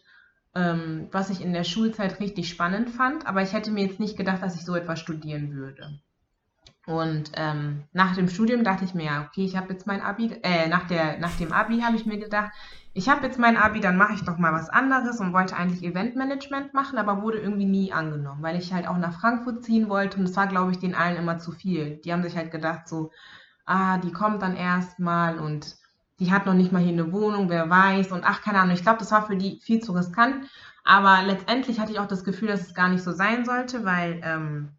ähm, 0.56 1.08
was 1.12 1.30
ich 1.30 1.42
in 1.42 1.54
der 1.54 1.64
Schulzeit 1.64 2.20
richtig 2.20 2.50
spannend 2.50 2.90
fand, 2.90 3.28
aber 3.28 3.42
ich 3.42 3.54
hätte 3.54 3.72
mir 3.72 3.86
jetzt 3.86 4.00
nicht 4.00 4.18
gedacht, 4.18 4.42
dass 4.42 4.56
ich 4.56 4.66
so 4.66 4.76
etwas 4.76 5.00
studieren 5.00 5.54
würde. 5.54 6.00
Und 6.86 7.32
ähm, 7.36 7.84
nach 7.94 8.16
dem 8.16 8.30
Studium 8.30 8.64
dachte 8.64 8.84
ich 8.84 8.96
mir, 8.96 9.06
ja, 9.06 9.28
okay, 9.28 9.46
ich 9.46 9.56
habe 9.56 9.72
jetzt 9.72 9.86
mein 9.86 10.02
Abi, 10.02 10.32
äh, 10.42 10.68
nach, 10.68 10.88
der, 10.88 11.20
nach 11.20 11.36
dem 11.38 11.54
Abi 11.54 11.82
habe 11.82 11.96
ich 11.96 12.08
mir 12.08 12.18
gedacht, 12.18 12.52
ich 12.94 13.08
habe 13.08 13.28
jetzt 13.28 13.38
mein 13.38 13.58
Abi, 13.58 13.80
dann 13.80 13.96
mache 13.96 14.14
ich 14.14 14.24
doch 14.24 14.40
mal 14.40 14.54
was 14.54 14.70
anderes 14.70 15.20
und 15.20 15.32
wollte 15.32 15.56
eigentlich 15.56 15.84
Eventmanagement 15.84 16.74
machen, 16.74 16.98
aber 16.98 17.22
wurde 17.22 17.38
irgendwie 17.38 17.68
nie 17.68 17.94
angenommen, 17.94 18.42
weil 18.42 18.58
ich 18.58 18.74
halt 18.74 18.88
auch 18.88 18.98
nach 18.98 19.20
Frankfurt 19.20 19.64
ziehen 19.64 19.88
wollte 19.88 20.18
und 20.18 20.28
das 20.28 20.36
war, 20.36 20.48
glaube 20.48 20.72
ich, 20.72 20.80
den 20.80 20.96
allen 20.96 21.18
immer 21.18 21.38
zu 21.38 21.52
viel. 21.52 21.98
Die 21.98 22.12
haben 22.12 22.24
sich 22.24 22.36
halt 22.36 22.50
gedacht 22.50 22.88
so, 22.88 23.12
ah, 23.66 24.00
die 24.00 24.12
kommt 24.12 24.42
dann 24.42 24.56
erstmal 24.56 25.38
und 25.38 25.78
die 26.20 26.32
hat 26.32 26.46
noch 26.46 26.54
nicht 26.54 26.72
mal 26.72 26.82
hier 26.82 26.94
eine 26.94 27.12
Wohnung, 27.12 27.50
wer 27.50 27.70
weiß. 27.70 28.12
Und 28.12 28.24
ach, 28.26 28.42
keine 28.42 28.60
Ahnung, 28.60 28.76
ich 28.76 28.84
glaube, 28.84 29.00
das 29.00 29.12
war 29.12 29.26
für 29.26 29.38
die 29.38 29.60
viel 29.62 29.82
zu 29.82 29.94
riskant. 29.94 30.46
Aber 30.84 31.22
letztendlich 31.26 31.80
hatte 31.80 31.92
ich 31.92 32.00
auch 32.00 32.08
das 32.08 32.24
Gefühl, 32.24 32.50
dass 32.50 32.62
es 32.62 32.74
gar 32.74 32.90
nicht 32.90 33.04
so 33.04 33.12
sein 33.12 33.46
sollte, 33.46 33.86
weil 33.86 34.22
ähm, 34.24 34.70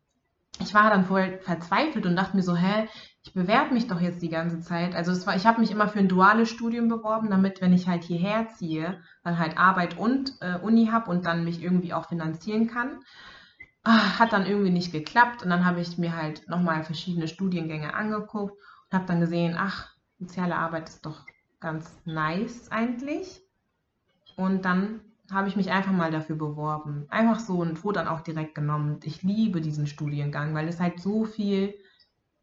ich 0.60 0.74
war 0.74 0.90
dann 0.90 1.06
voll 1.06 1.38
verzweifelt 1.42 2.04
und 2.06 2.16
dachte 2.16 2.36
mir 2.36 2.42
so, 2.42 2.54
hä, 2.54 2.88
ich 3.22 3.32
bewerbe 3.34 3.74
mich 3.74 3.86
doch 3.86 4.00
jetzt 4.00 4.22
die 4.22 4.28
ganze 4.28 4.60
Zeit. 4.60 4.94
Also 4.94 5.12
war, 5.26 5.36
ich 5.36 5.46
habe 5.46 5.60
mich 5.60 5.70
immer 5.70 5.88
für 5.88 5.98
ein 5.98 6.08
duales 6.08 6.48
Studium 6.48 6.88
beworben, 6.88 7.30
damit, 7.30 7.60
wenn 7.60 7.72
ich 7.72 7.88
halt 7.88 8.04
hierher 8.04 8.48
ziehe, 8.48 9.00
dann 9.22 9.38
halt 9.38 9.58
Arbeit 9.58 9.98
und 9.98 10.34
äh, 10.40 10.58
Uni 10.58 10.86
habe 10.86 11.10
und 11.10 11.26
dann 11.26 11.44
mich 11.44 11.62
irgendwie 11.62 11.92
auch 11.92 12.08
finanzieren 12.08 12.66
kann. 12.66 13.00
Ah, 13.82 14.18
hat 14.18 14.32
dann 14.32 14.46
irgendwie 14.46 14.70
nicht 14.70 14.92
geklappt 14.92 15.42
und 15.42 15.48
dann 15.48 15.64
habe 15.64 15.80
ich 15.80 15.96
mir 15.96 16.14
halt 16.14 16.48
nochmal 16.48 16.84
verschiedene 16.84 17.28
Studiengänge 17.28 17.94
angeguckt 17.94 18.52
und 18.52 18.92
habe 18.92 19.06
dann 19.06 19.20
gesehen, 19.20 19.56
ach, 19.58 19.94
soziale 20.18 20.56
Arbeit 20.56 20.88
ist 20.88 21.06
doch 21.06 21.24
ganz 21.60 21.90
nice 22.04 22.70
eigentlich. 22.70 23.42
Und 24.36 24.64
dann 24.64 25.00
habe 25.30 25.48
ich 25.48 25.56
mich 25.56 25.70
einfach 25.70 25.92
mal 25.92 26.10
dafür 26.10 26.36
beworben. 26.36 27.06
Einfach 27.08 27.38
so 27.38 27.58
und 27.58 27.84
wurde 27.84 28.00
dann 28.00 28.08
auch 28.08 28.20
direkt 28.20 28.54
genommen. 28.54 28.98
Ich 29.04 29.22
liebe 29.22 29.60
diesen 29.60 29.86
Studiengang, 29.86 30.54
weil 30.54 30.68
es 30.68 30.80
halt 30.80 31.00
so 31.00 31.24
viel 31.24 31.74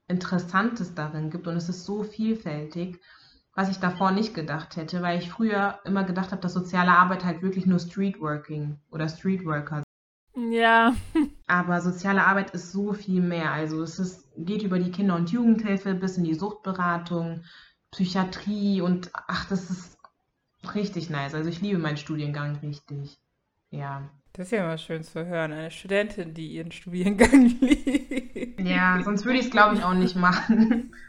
Interessantes 0.07 0.95
darin 0.95 1.29
gibt 1.29 1.47
und 1.47 1.57
es 1.57 1.67
ist 1.67 1.83
so 1.83 2.03
vielfältig, 2.03 3.01
was 3.53 3.69
ich 3.69 3.79
davor 3.79 4.11
nicht 4.11 4.33
gedacht 4.33 4.77
hätte, 4.77 5.01
weil 5.01 5.19
ich 5.19 5.29
früher 5.29 5.79
immer 5.83 6.05
gedacht 6.05 6.31
habe, 6.31 6.41
dass 6.41 6.53
soziale 6.53 6.91
Arbeit 6.91 7.25
halt 7.25 7.41
wirklich 7.41 7.65
nur 7.65 7.79
Streetworking 7.79 8.79
oder 8.89 9.09
Streetworker 9.09 9.83
ja. 10.37 10.95
Aber 11.47 11.81
soziale 11.81 12.25
Arbeit 12.25 12.51
ist 12.51 12.71
so 12.71 12.93
viel 12.93 13.21
mehr. 13.21 13.51
Also 13.51 13.81
es 13.81 13.99
ist, 13.99 14.29
geht 14.37 14.61
über 14.61 14.79
die 14.79 14.91
Kinder- 14.91 15.15
und 15.15 15.31
Jugendhilfe 15.31 15.95
bis 15.95 16.17
in 16.17 16.23
die 16.23 16.35
Suchtberatung, 16.35 17.43
Psychiatrie 17.91 18.81
und 18.81 19.11
ach, 19.13 19.47
das 19.49 19.69
ist 19.69 19.97
richtig 20.75 21.09
nice. 21.09 21.33
Also 21.33 21.49
ich 21.49 21.61
liebe 21.61 21.79
meinen 21.79 21.97
Studiengang 21.97 22.57
richtig. 22.57 23.17
Ja. 23.71 24.09
Das 24.33 24.47
ist 24.47 24.51
ja 24.51 24.63
immer 24.63 24.77
schön 24.77 25.03
zu 25.03 25.25
hören. 25.25 25.51
Eine 25.51 25.71
Studentin, 25.71 26.33
die 26.33 26.53
ihren 26.53 26.71
Studiengang 26.71 27.45
liebt. 27.59 28.59
Ja, 28.59 29.01
sonst 29.03 29.25
würde 29.25 29.39
ich 29.39 29.45
es, 29.45 29.51
glaube 29.51 29.75
ich, 29.75 29.83
auch 29.83 29.93
nicht 29.93 30.15
machen. 30.15 30.93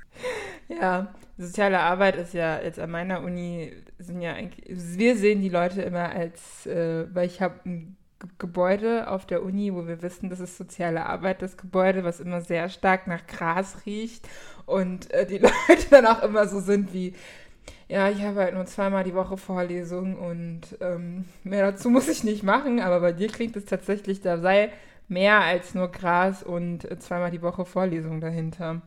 Ja, 0.69 1.15
soziale 1.39 1.81
Arbeit 1.81 2.17
ist 2.17 2.35
ja 2.35 2.61
jetzt 2.61 2.79
an 2.79 2.91
meiner 2.91 3.23
Uni, 3.23 3.73
sind 3.99 4.21
ja 4.21 4.35
eigentlich, 4.35 4.65
wir 4.69 5.17
sehen 5.17 5.41
die 5.41 5.49
Leute 5.49 5.81
immer 5.81 6.11
als, 6.11 6.67
äh, 6.67 7.07
weil 7.15 7.27
ich 7.27 7.41
habe 7.41 7.61
ein 7.65 7.97
Gebäude 8.39 9.09
auf 9.09 9.27
der 9.27 9.43
Uni, 9.43 9.73
wo 9.73 9.87
wir 9.87 10.03
wissen, 10.03 10.29
das 10.29 10.41
ist 10.41 10.59
soziale 10.59 11.07
Arbeit, 11.07 11.41
das 11.41 11.57
Gebäude, 11.57 12.05
was 12.05 12.21
immer 12.21 12.41
sehr 12.41 12.69
stark 12.69 13.07
nach 13.07 13.27
Gras 13.27 13.87
riecht 13.87 14.29
und 14.69 15.11
äh, 15.13 15.27
die 15.27 15.39
Leute 15.69 15.89
dann 15.91 16.07
auch 16.07 16.23
immer 16.23 16.47
so 16.47 16.61
sind 16.61 16.93
wie, 16.93 17.15
ja, 17.89 18.09
ich 18.11 18.23
habe 18.23 18.41
halt 18.41 18.55
nur 18.55 18.67
zweimal 18.67 19.05
die 19.05 19.15
Woche 19.15 19.37
Vorlesung 19.37 20.17
und 20.17 20.77
ähm, 20.81 21.25
mehr 21.43 21.71
dazu 21.71 21.91
muss 21.91 22.09
ich 22.09 22.25
nicht 22.25 22.43
machen, 22.43 22.81
aber 22.81 23.01
bei 23.01 23.13
dir 23.13 23.29
klingt 23.29 23.57
es 23.57 23.65
tatsächlich, 23.65 24.21
da 24.21 24.39
sei 24.39 24.73
mehr 25.09 25.41
als 25.41 25.75
nur 25.75 25.91
Gras 25.91 26.43
und 26.43 26.91
äh, 26.91 26.99
zweimal 26.99 27.31
die 27.31 27.43
Woche 27.43 27.65
Vorlesung 27.65 28.21
dahinter. 28.21 28.83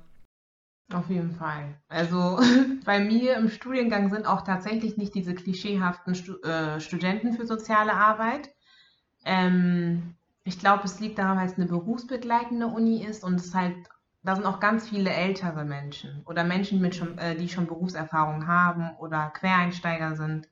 Auf 0.94 1.10
jeden 1.10 1.32
Fall. 1.32 1.80
Also 1.88 2.40
bei 2.86 3.00
mir 3.00 3.38
im 3.38 3.50
Studiengang 3.50 4.10
sind 4.12 4.26
auch 4.26 4.42
tatsächlich 4.42 4.98
nicht 4.98 5.16
diese 5.16 5.34
klischeehaften 5.34 6.16
Stu 6.16 6.36
äh, 6.44 6.80
Studenten 6.80 7.34
für 7.34 7.46
soziale 7.46 7.94
Arbeit, 7.94 8.50
ähm, 9.26 10.16
ich 10.44 10.60
glaube, 10.60 10.84
es 10.86 11.00
liegt 11.00 11.20
daran, 11.20 11.38
weil 11.38 11.48
es 11.48 11.58
eine 11.58 11.68
berufsbegleitende 11.68 12.68
Uni 12.68 13.04
ist 13.04 13.24
und 13.24 13.36
es 13.36 13.54
halt, 13.54 13.76
da 14.24 14.36
sind 14.36 14.46
auch 14.46 14.60
ganz 14.60 14.90
viele 14.90 15.10
ältere 15.12 15.66
Menschen 15.66 16.22
oder 16.26 16.44
Menschen, 16.44 16.82
mit 16.82 16.96
schon, 16.96 17.18
äh, 17.18 17.36
die 17.36 17.50
schon 17.50 17.68
Berufserfahrung 17.68 18.48
haben 18.48 18.96
oder 18.98 19.32
Quereinsteiger 19.32 20.16
sind. 20.16 20.48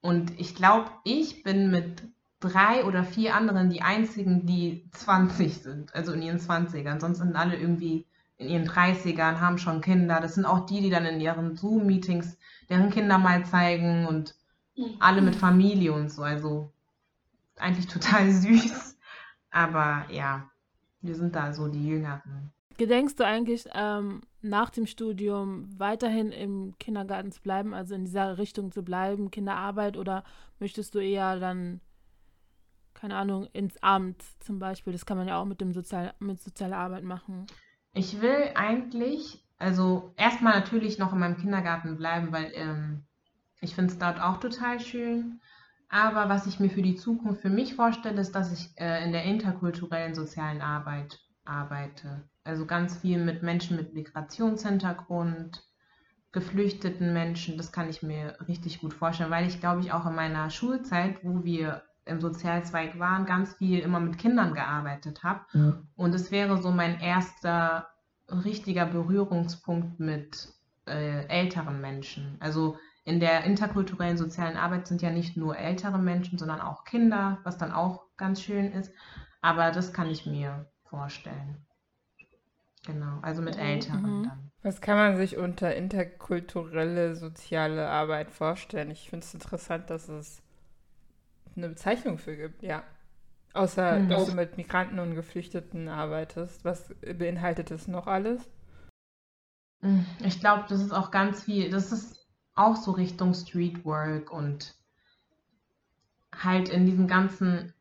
Und 0.00 0.38
ich 0.40 0.54
glaube, 0.54 0.90
ich 1.04 1.42
bin 1.44 1.70
mit 1.70 2.02
drei 2.40 2.84
oder 2.84 3.04
vier 3.04 3.36
anderen 3.36 3.70
die 3.70 3.82
einzigen, 3.82 4.46
die 4.46 4.88
20 4.92 5.62
sind, 5.62 5.94
also 5.94 6.12
in 6.12 6.22
ihren 6.22 6.38
20ern. 6.38 7.00
Sonst 7.00 7.18
sind 7.18 7.36
alle 7.36 7.56
irgendwie 7.56 8.06
in 8.36 8.48
ihren 8.48 8.68
30ern, 8.68 9.40
haben 9.40 9.58
schon 9.58 9.80
Kinder. 9.80 10.20
Das 10.20 10.34
sind 10.34 10.44
auch 10.44 10.66
die, 10.66 10.80
die 10.80 10.90
dann 10.90 11.06
in 11.06 11.20
ihren 11.20 11.56
Zoom-Meetings 11.56 12.36
deren 12.68 12.90
Kinder 12.90 13.18
mal 13.18 13.44
zeigen 13.46 14.06
und 14.06 14.34
alle 14.98 15.22
mit 15.22 15.36
Familie 15.36 15.92
und 15.92 16.10
so. 16.10 16.22
Also 16.22 16.72
eigentlich 17.56 17.86
total 17.86 18.30
süß. 18.32 18.98
Aber 19.52 20.06
ja, 20.10 20.50
wir 21.00 21.14
sind 21.14 21.36
da 21.36 21.52
so 21.52 21.68
die 21.68 21.86
Jüngeren. 21.86 22.52
Gedenkst 22.78 23.18
du 23.20 23.24
eigentlich 23.24 23.66
ähm, 23.74 24.22
nach 24.40 24.70
dem 24.70 24.86
Studium 24.86 25.68
weiterhin 25.78 26.32
im 26.32 26.74
Kindergarten 26.78 27.30
zu 27.32 27.42
bleiben, 27.42 27.74
also 27.74 27.94
in 27.94 28.04
dieser 28.04 28.38
Richtung 28.38 28.72
zu 28.72 28.82
bleiben, 28.82 29.30
Kinderarbeit, 29.30 29.96
oder 29.96 30.24
möchtest 30.58 30.94
du 30.94 30.98
eher 30.98 31.38
dann, 31.38 31.80
keine 32.94 33.16
Ahnung, 33.16 33.46
ins 33.52 33.82
Amt 33.82 34.22
zum 34.40 34.58
Beispiel? 34.58 34.92
Das 34.92 35.06
kann 35.06 35.18
man 35.18 35.28
ja 35.28 35.40
auch 35.40 35.44
mit 35.44 35.60
dem 35.60 35.72
Sozial 35.72 36.14
mit 36.18 36.40
sozialer 36.40 36.78
Arbeit 36.78 37.04
machen. 37.04 37.46
Ich 37.94 38.20
will 38.20 38.50
eigentlich 38.54 39.44
Also 39.58 40.12
erstmal 40.16 40.58
natürlich 40.58 40.98
noch 40.98 41.12
in 41.12 41.20
meinem 41.20 41.36
Kindergarten 41.36 41.96
bleiben, 41.96 42.32
weil 42.32 42.50
ähm, 42.54 43.04
ich 43.60 43.76
finde 43.76 43.92
es 43.92 43.98
dort 43.98 44.20
auch 44.20 44.38
total 44.40 44.80
schön. 44.80 45.40
Aber 45.88 46.28
was 46.28 46.46
ich 46.48 46.58
mir 46.58 46.68
für 46.70 46.82
die 46.82 46.96
Zukunft 46.96 47.42
für 47.42 47.48
mich 47.50 47.76
vorstelle, 47.76 48.20
ist, 48.20 48.32
dass 48.34 48.50
ich 48.52 48.70
äh, 48.76 49.04
in 49.04 49.12
der 49.12 49.22
interkulturellen 49.24 50.16
sozialen 50.16 50.62
Arbeit 50.62 51.20
arbeite. 51.44 52.28
Also 52.44 52.66
ganz 52.66 52.96
viel 52.96 53.22
mit 53.22 53.42
Menschen 53.42 53.76
mit 53.76 53.94
Migrationshintergrund, 53.94 55.62
geflüchteten 56.32 57.12
Menschen. 57.12 57.56
Das 57.56 57.72
kann 57.72 57.88
ich 57.88 58.02
mir 58.02 58.36
richtig 58.48 58.80
gut 58.80 58.94
vorstellen, 58.94 59.30
weil 59.30 59.46
ich 59.46 59.60
glaube 59.60 59.80
ich 59.80 59.92
auch 59.92 60.06
in 60.06 60.14
meiner 60.14 60.50
Schulzeit, 60.50 61.22
wo 61.22 61.44
wir 61.44 61.82
im 62.04 62.20
Sozialzweig 62.20 62.98
waren, 62.98 63.26
ganz 63.26 63.54
viel 63.54 63.78
immer 63.78 64.00
mit 64.00 64.18
Kindern 64.18 64.54
gearbeitet 64.54 65.22
habe. 65.22 65.40
Ja. 65.52 65.82
Und 65.94 66.14
es 66.14 66.32
wäre 66.32 66.60
so 66.60 66.72
mein 66.72 67.00
erster 67.00 67.88
richtiger 68.28 68.86
Berührungspunkt 68.86 70.00
mit 70.00 70.48
äh, 70.86 71.26
älteren 71.26 71.80
Menschen. 71.80 72.36
Also 72.40 72.76
in 73.04 73.20
der 73.20 73.44
interkulturellen 73.44 74.16
sozialen 74.16 74.56
Arbeit 74.56 74.86
sind 74.86 75.02
ja 75.02 75.10
nicht 75.10 75.36
nur 75.36 75.56
ältere 75.56 75.98
Menschen, 75.98 76.38
sondern 76.38 76.60
auch 76.60 76.84
Kinder, 76.84 77.38
was 77.44 77.58
dann 77.58 77.72
auch 77.72 78.04
ganz 78.16 78.42
schön 78.42 78.72
ist. 78.72 78.92
Aber 79.40 79.70
das 79.70 79.92
kann 79.92 80.08
ich 80.08 80.26
mir 80.26 80.66
vorstellen. 80.84 81.66
Genau, 82.84 83.18
also 83.22 83.42
mit 83.42 83.56
Älteren 83.56 84.18
mhm. 84.18 84.22
dann. 84.24 84.50
Was 84.62 84.80
kann 84.80 84.96
man 84.96 85.16
sich 85.16 85.36
unter 85.36 85.74
interkulturelle 85.74 87.14
soziale 87.14 87.88
Arbeit 87.88 88.30
vorstellen? 88.30 88.90
Ich 88.90 89.10
finde 89.10 89.24
es 89.24 89.34
interessant, 89.34 89.90
dass 89.90 90.08
es 90.08 90.42
eine 91.56 91.68
Bezeichnung 91.68 92.18
für 92.18 92.36
gibt, 92.36 92.62
ja. 92.62 92.82
Außer, 93.54 93.98
mhm. 93.98 94.08
dass 94.08 94.26
du 94.26 94.34
mit 94.34 94.56
Migranten 94.56 94.98
und 94.98 95.14
Geflüchteten 95.14 95.88
arbeitest. 95.88 96.64
Was 96.64 96.94
beinhaltet 97.02 97.70
das 97.70 97.86
noch 97.86 98.06
alles? 98.06 98.48
Hm, 99.80 100.06
ich 100.24 100.40
glaube, 100.40 100.64
das 100.68 100.80
ist 100.80 100.92
auch 100.92 101.10
ganz 101.10 101.44
viel, 101.44 101.70
das 101.70 101.92
ist 101.92 102.26
auch 102.54 102.76
so 102.76 102.92
Richtung 102.92 103.34
Streetwork 103.34 104.32
und 104.32 104.74
halt 106.34 106.68
in 106.68 106.86
diesem 106.86 107.08
ganzen, 107.08 107.74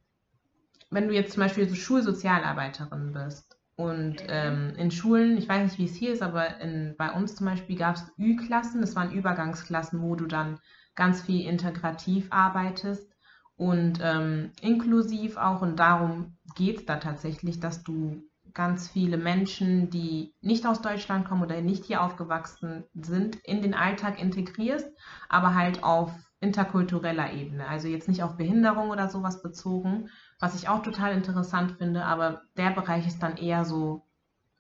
wenn 0.89 1.07
du 1.07 1.13
jetzt 1.13 1.33
zum 1.33 1.43
Beispiel 1.43 1.69
so 1.69 1.75
Schulsozialarbeiterin 1.75 3.13
bist 3.13 3.60
und 3.83 4.17
ähm, 4.27 4.73
in 4.77 4.91
Schulen, 4.91 5.37
ich 5.37 5.49
weiß 5.49 5.63
nicht, 5.63 5.79
wie 5.79 5.85
es 5.85 5.95
hier 5.95 6.13
ist, 6.13 6.21
aber 6.21 6.59
in, 6.59 6.95
bei 6.97 7.11
uns 7.11 7.35
zum 7.35 7.47
Beispiel 7.47 7.75
gab 7.75 7.95
es 7.95 8.11
Ü-Klassen, 8.19 8.81
das 8.81 8.95
waren 8.95 9.11
Übergangsklassen, 9.11 10.01
wo 10.01 10.15
du 10.15 10.25
dann 10.25 10.59
ganz 10.95 11.21
viel 11.21 11.47
integrativ 11.47 12.27
arbeitest 12.29 13.11
und 13.55 13.99
ähm, 14.01 14.51
inklusiv 14.61 15.37
auch. 15.37 15.61
Und 15.61 15.77
darum 15.77 16.37
geht 16.55 16.77
es 16.77 16.85
da 16.85 16.97
tatsächlich, 16.97 17.59
dass 17.59 17.83
du 17.83 18.23
ganz 18.53 18.89
viele 18.89 19.17
Menschen, 19.17 19.89
die 19.89 20.33
nicht 20.41 20.65
aus 20.65 20.81
Deutschland 20.81 21.27
kommen 21.27 21.43
oder 21.43 21.61
nicht 21.61 21.85
hier 21.85 22.01
aufgewachsen 22.03 22.83
sind, 22.93 23.37
in 23.43 23.61
den 23.61 23.73
Alltag 23.73 24.21
integrierst, 24.21 24.89
aber 25.29 25.55
halt 25.55 25.83
auf 25.83 26.11
interkultureller 26.41 27.33
Ebene. 27.33 27.67
Also 27.67 27.87
jetzt 27.87 28.09
nicht 28.09 28.23
auf 28.23 28.35
Behinderung 28.35 28.89
oder 28.89 29.07
sowas 29.07 29.41
bezogen, 29.41 30.09
was 30.41 30.55
ich 30.55 30.67
auch 30.67 30.81
total 30.81 31.13
interessant 31.13 31.77
finde, 31.77 32.03
aber 32.03 32.41
der 32.57 32.71
Bereich 32.71 33.07
ist 33.07 33.19
dann 33.19 33.37
eher 33.37 33.63
so 33.63 34.01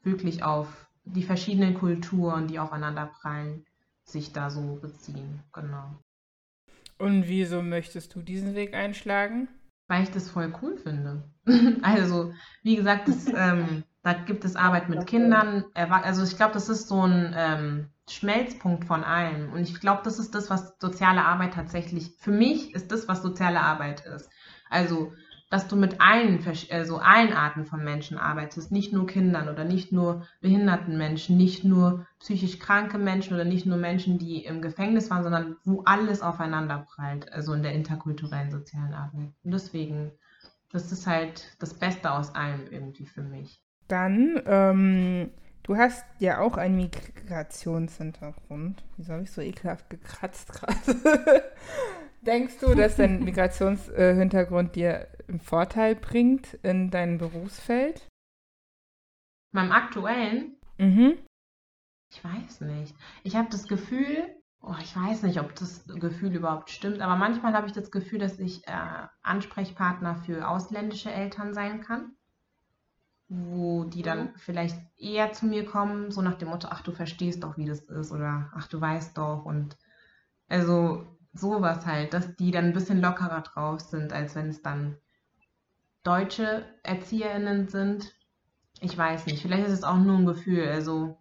wirklich 0.03 0.43
auf 0.43 0.67
die 1.03 1.23
verschiedenen 1.23 1.73
Kulturen, 1.73 2.47
die 2.47 2.59
aufeinander 2.59 3.11
prallen, 3.19 3.65
sich 4.03 4.31
da 4.31 4.49
so 4.49 4.75
beziehen. 4.75 5.41
Genau. 5.51 5.89
Und 6.97 7.27
wieso 7.27 7.63
möchtest 7.63 8.13
du 8.13 8.21
diesen 8.21 8.53
Weg 8.53 8.75
einschlagen? 8.75 9.47
Weil 9.87 10.03
ich 10.03 10.11
das 10.11 10.29
voll 10.29 10.53
cool 10.61 10.77
finde. 10.77 11.23
also, 11.81 12.31
wie 12.61 12.75
gesagt, 12.75 13.07
das, 13.07 13.27
ähm, 13.35 13.83
da 14.03 14.13
gibt 14.13 14.45
es 14.45 14.55
Arbeit 14.55 14.87
mit 14.87 15.07
Kindern. 15.07 15.65
Also 15.73 16.23
ich 16.23 16.37
glaube, 16.37 16.53
das 16.53 16.69
ist 16.69 16.87
so 16.87 17.01
ein 17.01 17.33
ähm, 17.35 17.87
Schmelzpunkt 18.07 18.85
von 18.85 19.03
allem. 19.03 19.51
Und 19.51 19.61
ich 19.61 19.79
glaube, 19.79 20.01
das 20.03 20.19
ist 20.19 20.35
das, 20.35 20.51
was 20.51 20.75
soziale 20.79 21.25
Arbeit 21.25 21.55
tatsächlich, 21.55 22.15
für 22.19 22.31
mich 22.31 22.75
ist 22.75 22.91
das, 22.91 23.07
was 23.07 23.23
soziale 23.23 23.61
Arbeit 23.61 24.05
ist. 24.05 24.29
Also 24.69 25.11
dass 25.51 25.67
du 25.67 25.75
mit 25.75 25.99
allen, 25.99 26.39
also 26.71 26.99
allen 26.99 27.33
Arten 27.33 27.65
von 27.65 27.83
Menschen 27.83 28.17
arbeitest, 28.17 28.71
nicht 28.71 28.93
nur 28.93 29.05
Kindern 29.05 29.49
oder 29.49 29.65
nicht 29.65 29.91
nur 29.91 30.25
behinderten 30.39 30.97
Menschen, 30.97 31.35
nicht 31.35 31.65
nur 31.65 32.07
psychisch 32.19 32.57
kranke 32.57 32.97
Menschen 32.97 33.33
oder 33.33 33.43
nicht 33.43 33.65
nur 33.65 33.77
Menschen, 33.77 34.17
die 34.17 34.45
im 34.45 34.61
Gefängnis 34.61 35.11
waren, 35.11 35.23
sondern 35.23 35.57
wo 35.65 35.81
alles 35.83 36.21
aufeinander 36.21 36.87
prallt, 36.95 37.33
also 37.33 37.53
in 37.53 37.63
der 37.63 37.73
interkulturellen 37.73 38.49
sozialen 38.49 38.93
Arbeit. 38.93 39.33
Und 39.43 39.51
deswegen, 39.51 40.13
das 40.71 40.89
ist 40.93 41.05
halt 41.05 41.53
das 41.59 41.73
Beste 41.73 42.11
aus 42.11 42.33
allem 42.33 42.67
irgendwie 42.71 43.05
für 43.05 43.21
mich. 43.21 43.61
Dann, 43.89 44.41
ähm, 44.45 45.31
du 45.63 45.75
hast 45.75 46.05
ja 46.19 46.39
auch 46.39 46.55
einen 46.55 46.77
Migrationshintergrund. 46.77 48.85
Wieso 48.95 49.11
habe 49.11 49.23
ich 49.23 49.31
so 49.31 49.41
ekelhaft 49.41 49.89
gekratzt 49.89 50.53
gerade? 50.53 51.43
Denkst 52.21 52.59
du, 52.59 52.75
dass 52.75 52.97
dein 52.97 53.23
Migrationshintergrund 53.23 54.75
dir 54.75 55.07
einen 55.27 55.39
Vorteil 55.39 55.95
bringt 55.95 56.53
in 56.61 56.91
deinem 56.91 57.17
Berufsfeld? 57.17 58.07
Meinem 59.51 59.71
aktuellen? 59.71 60.55
Mhm. 60.77 61.17
Ich 62.11 62.23
weiß 62.23 62.61
nicht. 62.61 62.95
Ich 63.23 63.35
habe 63.35 63.49
das 63.49 63.67
Gefühl, 63.67 64.35
oh, 64.61 64.75
ich 64.79 64.95
weiß 64.95 65.23
nicht, 65.23 65.39
ob 65.39 65.55
das 65.55 65.85
Gefühl 65.87 66.35
überhaupt 66.35 66.69
stimmt, 66.69 67.01
aber 67.01 67.15
manchmal 67.15 67.53
habe 67.53 67.67
ich 67.67 67.73
das 67.73 67.89
Gefühl, 67.89 68.19
dass 68.19 68.37
ich 68.37 68.67
äh, 68.67 69.07
Ansprechpartner 69.23 70.15
für 70.15 70.47
ausländische 70.47 71.11
Eltern 71.11 71.53
sein 71.55 71.81
kann, 71.81 72.15
wo 73.29 73.85
die 73.85 74.03
dann 74.03 74.25
mhm. 74.25 74.35
vielleicht 74.35 74.77
eher 74.97 75.31
zu 75.33 75.47
mir 75.47 75.65
kommen, 75.65 76.11
so 76.11 76.21
nach 76.21 76.35
dem 76.35 76.49
Motto, 76.49 76.67
ach, 76.69 76.81
du 76.81 76.91
verstehst 76.91 77.43
doch, 77.43 77.57
wie 77.57 77.65
das 77.65 77.79
ist 77.79 78.11
oder 78.11 78.51
ach, 78.55 78.67
du 78.67 78.79
weißt 78.79 79.17
doch 79.17 79.45
und 79.45 79.77
also 80.47 81.07
sowas 81.33 81.85
halt, 81.85 82.13
dass 82.13 82.35
die 82.35 82.51
dann 82.51 82.65
ein 82.65 82.73
bisschen 82.73 83.01
lockerer 83.01 83.41
drauf 83.41 83.79
sind, 83.79 84.13
als 84.13 84.35
wenn 84.35 84.49
es 84.49 84.61
dann 84.61 84.97
deutsche 86.03 86.65
ErzieherInnen 86.83 87.67
sind. 87.67 88.13
Ich 88.79 88.97
weiß 88.97 89.27
nicht, 89.27 89.41
vielleicht 89.41 89.67
ist 89.67 89.73
es 89.73 89.83
auch 89.83 89.97
nur 89.97 90.17
ein 90.17 90.25
Gefühl. 90.25 90.67
Also 90.67 91.17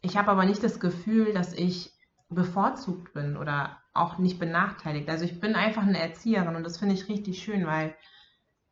ich 0.00 0.16
habe 0.16 0.30
aber 0.30 0.44
nicht 0.44 0.62
das 0.62 0.80
Gefühl, 0.80 1.32
dass 1.32 1.52
ich 1.52 1.92
bevorzugt 2.28 3.12
bin 3.12 3.36
oder 3.36 3.78
auch 3.92 4.18
nicht 4.18 4.38
benachteiligt. 4.38 5.08
Also 5.08 5.24
ich 5.24 5.40
bin 5.40 5.54
einfach 5.54 5.82
eine 5.82 6.00
Erzieherin 6.00 6.56
und 6.56 6.64
das 6.64 6.78
finde 6.78 6.94
ich 6.94 7.08
richtig 7.08 7.42
schön, 7.42 7.66
weil 7.66 7.94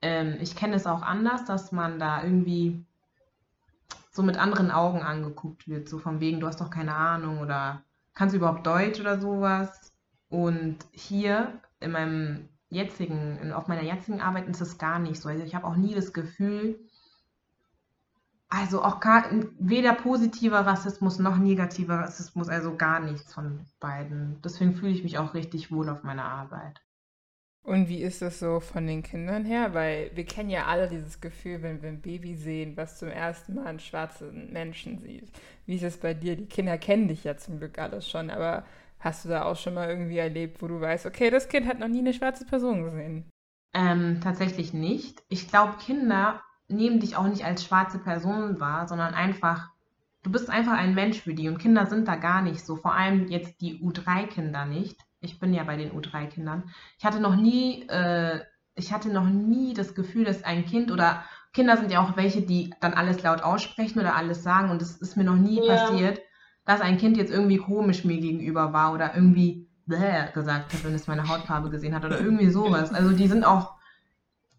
ähm, 0.01 0.37
ich 0.41 0.57
kenne 0.57 0.75
es 0.75 0.87
auch 0.87 1.03
anders, 1.03 1.45
dass 1.45 1.71
man 1.71 1.99
da 1.99 2.25
irgendwie 2.25 2.85
so 4.11 4.23
mit 4.23 4.37
anderen 4.37 4.71
Augen 4.71 5.03
angeguckt 5.03 5.69
wird, 5.69 5.89
so 5.89 5.99
von 5.99 6.21
wegen, 6.21 6.41
du 6.41 6.47
hast 6.47 6.61
doch 6.61 6.71
keine 6.71 6.95
Ahnung 6.95 7.41
oder 7.41 7.83
kannst 8.15 8.35
du 8.35 8.39
überhaupt 8.39 8.67
Deutsch 8.67 9.01
oder 9.01 9.21
sowas. 9.21 9.92
Und 10.33 10.79
hier 10.93 11.61
in 11.81 11.91
meinem 11.91 12.49
jetzigen, 12.71 13.53
auf 13.53 13.69
meiner 13.69 13.83
jetzigen 13.83 14.23
Arbeit 14.23 14.49
ist 14.49 14.63
es 14.63 14.79
gar 14.79 14.99
nicht 14.99 15.21
so. 15.21 15.29
Also 15.29 15.45
ich 15.45 15.55
habe 15.55 15.67
auch 15.67 15.77
nie 15.77 15.95
das 15.95 16.15
Gefühl, 16.15 16.81
also 18.49 18.83
auch 18.83 19.01
gar, 19.01 19.27
weder 19.59 19.93
positiver 19.93 20.61
Rassismus 20.61 21.19
noch 21.19 21.37
negativer 21.37 21.99
Rassismus, 21.99 22.49
also 22.49 22.77
gar 22.77 23.01
nichts 23.01 23.35
von 23.35 23.67
beiden. 23.79 24.41
Deswegen 24.43 24.75
fühle 24.75 24.93
ich 24.93 25.03
mich 25.05 25.19
auch 25.19 25.35
richtig 25.35 25.71
wohl 25.71 25.91
auf 25.91 26.03
meiner 26.03 26.25
Arbeit. 26.25 26.81
Und 27.63 27.91
wie 27.91 28.01
ist 28.01 28.23
es 28.23 28.39
so 28.41 28.61
von 28.61 28.87
den 28.87 29.03
Kindern 29.03 29.45
her? 29.45 29.75
Weil 29.75 30.11
wir 30.15 30.25
kennen 30.25 30.49
ja 30.49 30.65
alle 30.65 30.89
dieses 30.89 31.21
Gefühl, 31.21 31.61
wenn 31.61 31.83
wir 31.83 31.91
ein 31.91 32.01
Baby 32.01 32.37
sehen, 32.37 32.75
was 32.79 32.99
zum 32.99 33.09
ersten 33.09 33.57
Mal 33.57 33.67
einen 33.67 33.81
schwarzen 33.81 34.51
Menschen 34.51 34.99
sieht. 34.99 35.31
Wie 35.67 35.77
ist 35.77 35.83
es 35.83 35.99
bei 35.99 36.15
dir? 36.15 36.37
Die 36.37 36.47
Kinder 36.47 36.79
kennen 36.79 37.07
dich 37.07 37.23
ja 37.25 37.37
zum 37.37 37.59
Glück 37.59 37.79
alles 37.79 38.09
schon, 38.09 38.31
aber 38.31 38.65
Hast 39.03 39.25
du 39.25 39.29
da 39.29 39.43
auch 39.43 39.57
schon 39.57 39.75
mal 39.75 39.89
irgendwie 39.89 40.19
erlebt, 40.19 40.63
wo 40.63 40.69
du 40.69 40.81
weißt, 40.81 41.07
okay, 41.07 41.29
das 41.29 41.49
Kind 41.49 41.67
hat 41.67 41.81
noch 41.81 41.89
nie 41.89 41.99
eine 41.99 42.15
schwarze 42.15 42.45
Person 42.45 42.85
gesehen? 42.85 43.29
Ähm, 43.75 44.21
tatsächlich 44.23 44.73
nicht. 44.73 45.25
Ich 45.29 45.49
glaube, 45.49 45.75
Kinder 45.85 46.41
nehmen 46.69 47.01
dich 47.01 47.17
auch 47.17 47.27
nicht 47.27 47.45
als 47.45 47.65
schwarze 47.65 47.99
Person 47.99 48.61
wahr, 48.61 48.87
sondern 48.87 49.13
einfach, 49.13 49.71
du 50.23 50.31
bist 50.31 50.49
einfach 50.49 50.75
ein 50.75 50.95
Mensch 50.95 51.21
für 51.21 51.35
die 51.35 51.49
und 51.49 51.59
Kinder 51.59 51.87
sind 51.87 52.07
da 52.07 52.15
gar 52.15 52.43
nicht 52.43 52.65
so. 52.65 52.77
Vor 52.77 52.95
allem 52.95 53.27
jetzt 53.27 53.61
die 53.61 53.81
U3-Kinder 53.81 54.67
nicht. 54.67 55.01
Ich 55.21 55.41
bin 55.41 55.53
ja 55.53 55.65
bei 55.65 55.77
den 55.77 55.91
U3-Kindern. 55.91 56.71
Ich 56.97 57.05
hatte 57.05 57.19
noch 57.19 57.35
nie, 57.35 57.89
äh, 57.89 58.39
ich 58.77 58.93
hatte 58.93 59.09
noch 59.09 59.27
nie 59.27 59.75
das 59.75 59.97
Gefühl, 59.97 60.25
dass 60.25 60.45
ein 60.45 60.65
Kind 60.65 60.93
oder 60.93 61.25
Kinder 61.53 61.77
sind 61.77 61.91
ja 61.91 62.01
auch 62.01 62.17
welche, 62.17 62.43
die 62.43 62.73
dann 62.81 62.95
alles 62.95 63.21
laut 63.25 63.43
aussprechen 63.43 63.99
oder 63.99 64.15
alles 64.15 64.45
sagen 64.45 64.71
und 64.71 64.81
das 64.81 64.97
ist 64.97 65.17
mir 65.17 65.25
noch 65.25 65.35
nie 65.35 65.61
ja. 65.61 65.75
passiert 65.75 66.21
dass 66.65 66.81
ein 66.81 66.99
Kind 66.99 67.17
jetzt 67.17 67.33
irgendwie 67.33 67.59
komisch 67.59 68.05
mir 68.05 68.21
gegenüber 68.21 68.73
war 68.73 68.93
oder 68.93 69.15
irgendwie 69.15 69.69
bläh 69.87 70.31
gesagt 70.33 70.73
hat, 70.73 70.85
wenn 70.85 70.95
es 70.95 71.07
meine 71.07 71.29
Hautfarbe 71.29 71.71
gesehen 71.71 71.95
hat 71.95 72.05
oder 72.05 72.21
irgendwie 72.21 72.51
sowas. 72.51 72.93
Also 72.93 73.13
die 73.13 73.27
sind 73.27 73.45
auch, 73.45 73.75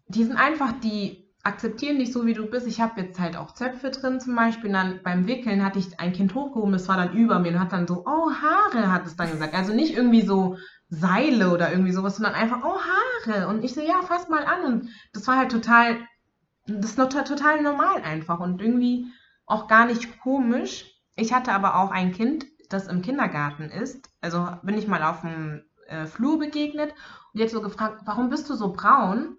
die 0.08 0.24
sind 0.24 0.36
einfach, 0.36 0.72
die 0.80 1.24
akzeptieren 1.42 1.98
dich 1.98 2.12
so, 2.12 2.26
wie 2.26 2.34
du 2.34 2.46
bist. 2.46 2.66
Ich 2.66 2.80
habe 2.80 3.00
jetzt 3.00 3.20
halt 3.20 3.36
auch 3.36 3.52
Zöpfe 3.52 3.90
drin 3.90 4.20
zum 4.20 4.34
Beispiel. 4.34 4.72
Dann 4.72 5.00
beim 5.02 5.26
Wickeln 5.26 5.64
hatte 5.64 5.78
ich 5.78 6.00
ein 6.00 6.12
Kind 6.12 6.34
hochgehoben, 6.34 6.72
das 6.72 6.88
war 6.88 6.96
dann 6.96 7.12
über 7.12 7.38
mir 7.38 7.52
und 7.52 7.60
hat 7.60 7.72
dann 7.72 7.86
so, 7.86 8.04
oh, 8.06 8.30
Haare, 8.32 8.90
hat 8.90 9.06
es 9.06 9.16
dann 9.16 9.30
gesagt. 9.30 9.54
Also 9.54 9.74
nicht 9.74 9.94
irgendwie 9.94 10.22
so 10.22 10.56
Seile 10.88 11.50
oder 11.50 11.70
irgendwie 11.70 11.92
sowas, 11.92 12.16
sondern 12.16 12.34
einfach, 12.34 12.62
oh, 12.64 12.78
Haare. 12.78 13.48
Und 13.48 13.64
ich 13.64 13.74
so, 13.74 13.80
ja, 13.80 14.00
fass 14.02 14.28
mal 14.28 14.44
an. 14.44 14.64
Und 14.64 14.88
das 15.12 15.26
war 15.26 15.36
halt 15.36 15.52
total, 15.52 15.98
das 16.66 16.92
ist 16.92 16.96
total 16.96 17.62
normal 17.62 18.02
einfach 18.02 18.40
und 18.40 18.60
irgendwie 18.62 19.06
auch 19.46 19.68
gar 19.68 19.86
nicht 19.86 20.20
komisch 20.20 20.93
ich 21.16 21.32
hatte 21.32 21.52
aber 21.52 21.76
auch 21.76 21.90
ein 21.90 22.12
Kind, 22.12 22.46
das 22.68 22.88
im 22.88 23.02
Kindergarten 23.02 23.64
ist. 23.64 24.10
Also 24.20 24.48
bin 24.62 24.76
ich 24.78 24.88
mal 24.88 25.02
auf 25.02 25.20
dem 25.20 25.62
äh, 25.86 26.06
Flur 26.06 26.38
begegnet 26.38 26.92
und 27.32 27.40
hat 27.40 27.50
so 27.50 27.60
gefragt, 27.60 28.02
warum 28.04 28.30
bist 28.30 28.48
du 28.50 28.54
so 28.54 28.72
braun? 28.72 29.36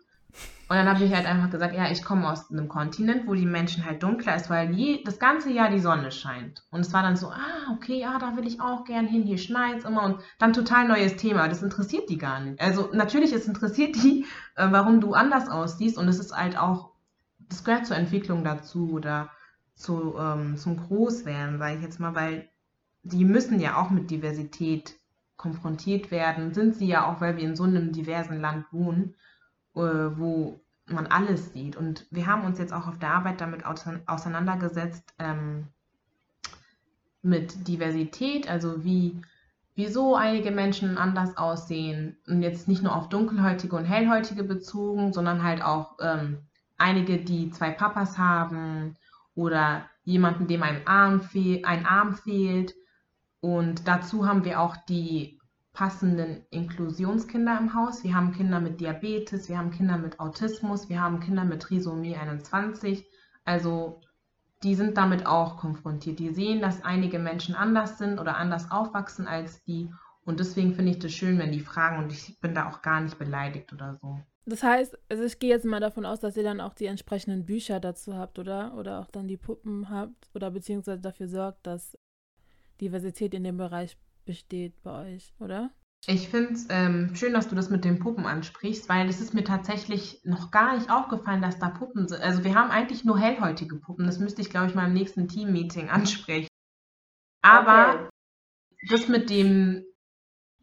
Und 0.68 0.78
dann 0.78 0.90
habe 0.90 1.04
ich 1.04 1.14
halt 1.14 1.28
einfach 1.28 1.52
gesagt, 1.52 1.76
ja, 1.76 1.92
ich 1.92 2.04
komme 2.04 2.28
aus 2.28 2.50
einem 2.50 2.68
Kontinent, 2.68 3.28
wo 3.28 3.36
die 3.36 3.46
Menschen 3.46 3.86
halt 3.86 4.02
dunkler 4.02 4.36
ist, 4.36 4.50
weil 4.50 4.72
je, 4.72 5.04
das 5.04 5.20
ganze 5.20 5.52
Jahr 5.52 5.70
die 5.70 5.80
Sonne 5.80 6.12
scheint. 6.12 6.64
Und 6.72 6.80
es 6.80 6.92
war 6.92 7.04
dann 7.04 7.16
so, 7.16 7.30
ah, 7.30 7.72
okay, 7.72 8.00
ja, 8.00 8.18
da 8.18 8.36
will 8.36 8.48
ich 8.48 8.60
auch 8.60 8.84
gern 8.84 9.06
hin, 9.06 9.22
hier 9.22 9.38
schneit 9.38 9.78
es 9.78 9.86
immer. 9.86 10.04
Und 10.04 10.18
dann 10.40 10.54
total 10.54 10.88
neues 10.88 11.18
Thema. 11.18 11.48
Das 11.48 11.62
interessiert 11.62 12.10
die 12.10 12.18
gar 12.18 12.40
nicht. 12.40 12.60
Also 12.60 12.90
natürlich, 12.94 13.32
es 13.32 13.48
interessiert 13.48 13.96
die, 13.96 14.26
äh, 14.56 14.68
warum 14.72 15.02
du 15.02 15.14
anders 15.14 15.50
aussiehst. 15.50 16.00
Und 16.00 16.08
es 16.08 16.18
ist 16.18 16.36
halt 16.36 16.58
auch, 16.58 16.94
das 17.48 17.64
gehört 17.64 17.86
zur 17.86 17.98
Entwicklung 17.98 18.44
dazu 18.44 18.90
oder 18.92 19.30
zu, 19.76 20.16
ähm, 20.18 20.58
zum 20.58 20.78
Großwerden, 20.78 21.60
sage 21.60 21.76
ich 21.76 21.82
jetzt 21.82 22.00
mal, 22.00 22.16
weil 22.16 22.50
die 23.04 23.26
müssen 23.26 23.60
ja 23.60 23.78
auch 23.78 23.92
mit 23.92 24.10
Diversität 24.10 24.96
konfrontiert 25.38 26.12
werden. 26.12 26.54
Sind 26.54 26.76
sie 26.76 26.88
ja 26.88 27.06
auch, 27.06 27.22
weil 27.22 27.38
wir 27.38 27.44
in 27.44 27.56
so 27.56 27.64
einem 27.64 27.92
diversen 27.92 28.40
Land 28.40 28.66
wohnen. 28.72 29.16
Äh, 29.76 30.18
wo 30.18 30.62
man 30.88 31.08
alles 31.08 31.52
sieht. 31.52 31.76
Und 31.76 32.06
wir 32.12 32.28
haben 32.28 32.46
uns 32.46 32.60
jetzt 32.60 32.72
auch 32.72 32.88
auf 32.88 32.98
der 33.00 33.10
Arbeit 33.10 33.42
damit 33.42 33.64
auseinandergesetzt 33.66 35.14
ähm, 35.20 35.68
mit 37.22 37.68
Diversität, 37.68 38.50
also 38.50 38.84
wie 38.84 39.22
wieso 39.74 40.16
einige 40.16 40.52
Menschen 40.52 40.98
anders 40.98 41.36
aussehen 41.36 42.18
und 42.28 42.42
jetzt 42.42 42.70
nicht 42.70 42.84
nur 42.84 42.96
auf 42.96 43.10
dunkelhäutige 43.10 43.76
und 43.76 43.84
hellhäutige 43.84 44.44
bezogen, 44.44 45.12
sondern 45.12 45.44
halt 45.44 45.62
auch 45.62 45.98
ähm, 46.00 46.38
einige, 46.78 47.18
die 47.18 47.50
zwei 47.50 47.72
Papas 47.72 48.18
haben 48.18 48.96
oder 49.36 49.90
jemanden, 50.04 50.48
dem 50.48 50.64
ein 50.64 50.88
Arm, 50.88 51.22
fehl, 51.22 51.64
ein 51.66 51.86
Arm 51.86 52.16
fehlt. 52.16 52.74
Und 53.42 53.88
dazu 53.88 54.28
haben 54.28 54.46
wir 54.46 54.60
auch 54.62 54.76
die 54.88 55.40
passenden 55.74 56.46
Inklusionskinder 56.50 57.58
im 57.60 57.74
Haus. 57.76 58.04
Wir 58.04 58.16
haben 58.16 58.32
Kinder 58.32 58.60
mit 58.60 58.80
Diabetes, 58.80 59.50
wir 59.50 59.58
haben 59.58 59.72
Kinder 59.72 59.98
mit 59.98 60.20
Autismus, 60.20 60.90
wir 60.90 61.02
haben 61.02 61.20
Kinder 61.20 61.44
mit 61.44 61.62
Trisomie 61.62 62.16
21. 62.16 63.06
Also 63.44 64.02
die 64.64 64.74
sind 64.74 64.98
damit 64.98 65.26
auch 65.26 65.58
konfrontiert. 65.58 66.18
Die 66.18 66.34
sehen, 66.34 66.62
dass 66.62 66.84
einige 66.84 67.20
Menschen 67.20 67.56
anders 67.56 67.98
sind 67.98 68.20
oder 68.20 68.38
anders 68.38 68.72
aufwachsen 68.72 69.28
als 69.28 69.64
die. 69.66 69.92
Und 70.24 70.40
deswegen 70.40 70.74
finde 70.74 70.92
ich 70.92 71.00
das 71.00 71.12
schön, 71.12 71.38
wenn 71.38 71.52
die 71.52 71.60
fragen 71.60 72.04
und 72.04 72.12
ich 72.12 72.40
bin 72.40 72.56
da 72.56 72.70
auch 72.70 72.82
gar 72.82 73.02
nicht 73.02 73.20
beleidigt 73.20 73.72
oder 73.74 73.96
so. 74.02 74.20
Das 74.48 74.62
heißt, 74.62 74.98
also 75.10 75.24
ich 75.24 75.40
gehe 75.40 75.50
jetzt 75.50 75.66
mal 75.66 75.80
davon 75.80 76.06
aus, 76.06 76.20
dass 76.20 76.38
ihr 76.38 76.44
dann 76.44 76.62
auch 76.62 76.76
die 76.76 76.86
entsprechenden 76.86 77.46
Bücher 77.46 77.80
dazu 77.80 78.16
habt, 78.16 78.38
oder? 78.38 78.76
Oder 78.78 79.00
auch 79.00 79.10
dann 79.10 79.28
die 79.28 79.38
Puppen 79.38 79.90
habt 79.90 80.30
oder 80.36 80.52
beziehungsweise 80.52 81.02
dafür 81.02 81.28
sorgt, 81.28 81.66
dass 81.66 81.98
Diversität 82.80 83.34
in 83.34 83.44
dem 83.44 83.58
Bereich 83.58 83.98
besteht 84.26 84.82
bei 84.84 85.16
euch, 85.16 85.34
oder? 85.40 85.72
Ich 86.08 86.30
finde 86.30 86.54
es 86.54 86.68
ähm, 86.70 87.16
schön, 87.16 87.34
dass 87.34 87.48
du 87.48 87.56
das 87.56 87.72
mit 87.72 87.84
den 87.84 87.98
Puppen 87.98 88.28
ansprichst, 88.28 88.88
weil 88.88 89.10
es 89.10 89.20
ist 89.20 89.34
mir 89.34 89.44
tatsächlich 89.44 90.22
noch 90.24 90.52
gar 90.52 90.78
nicht 90.78 90.92
aufgefallen, 90.92 91.42
dass 91.42 91.58
da 91.58 91.70
Puppen 91.70 92.08
sind. 92.08 92.22
Also 92.22 92.44
wir 92.44 92.54
haben 92.54 92.70
eigentlich 92.70 93.04
nur 93.04 93.18
hellhäutige 93.18 93.78
Puppen. 93.78 94.06
Das 94.06 94.20
müsste 94.20 94.42
ich, 94.42 94.52
glaube 94.52 94.68
ich, 94.68 94.76
mal 94.76 94.86
im 94.86 94.94
nächsten 94.94 95.28
Team-Meeting 95.28 95.90
ansprechen. 95.90 96.50
Aber 97.42 97.96
okay. 97.96 98.88
das 98.92 99.08
mit 99.08 99.32
dem 99.32 99.84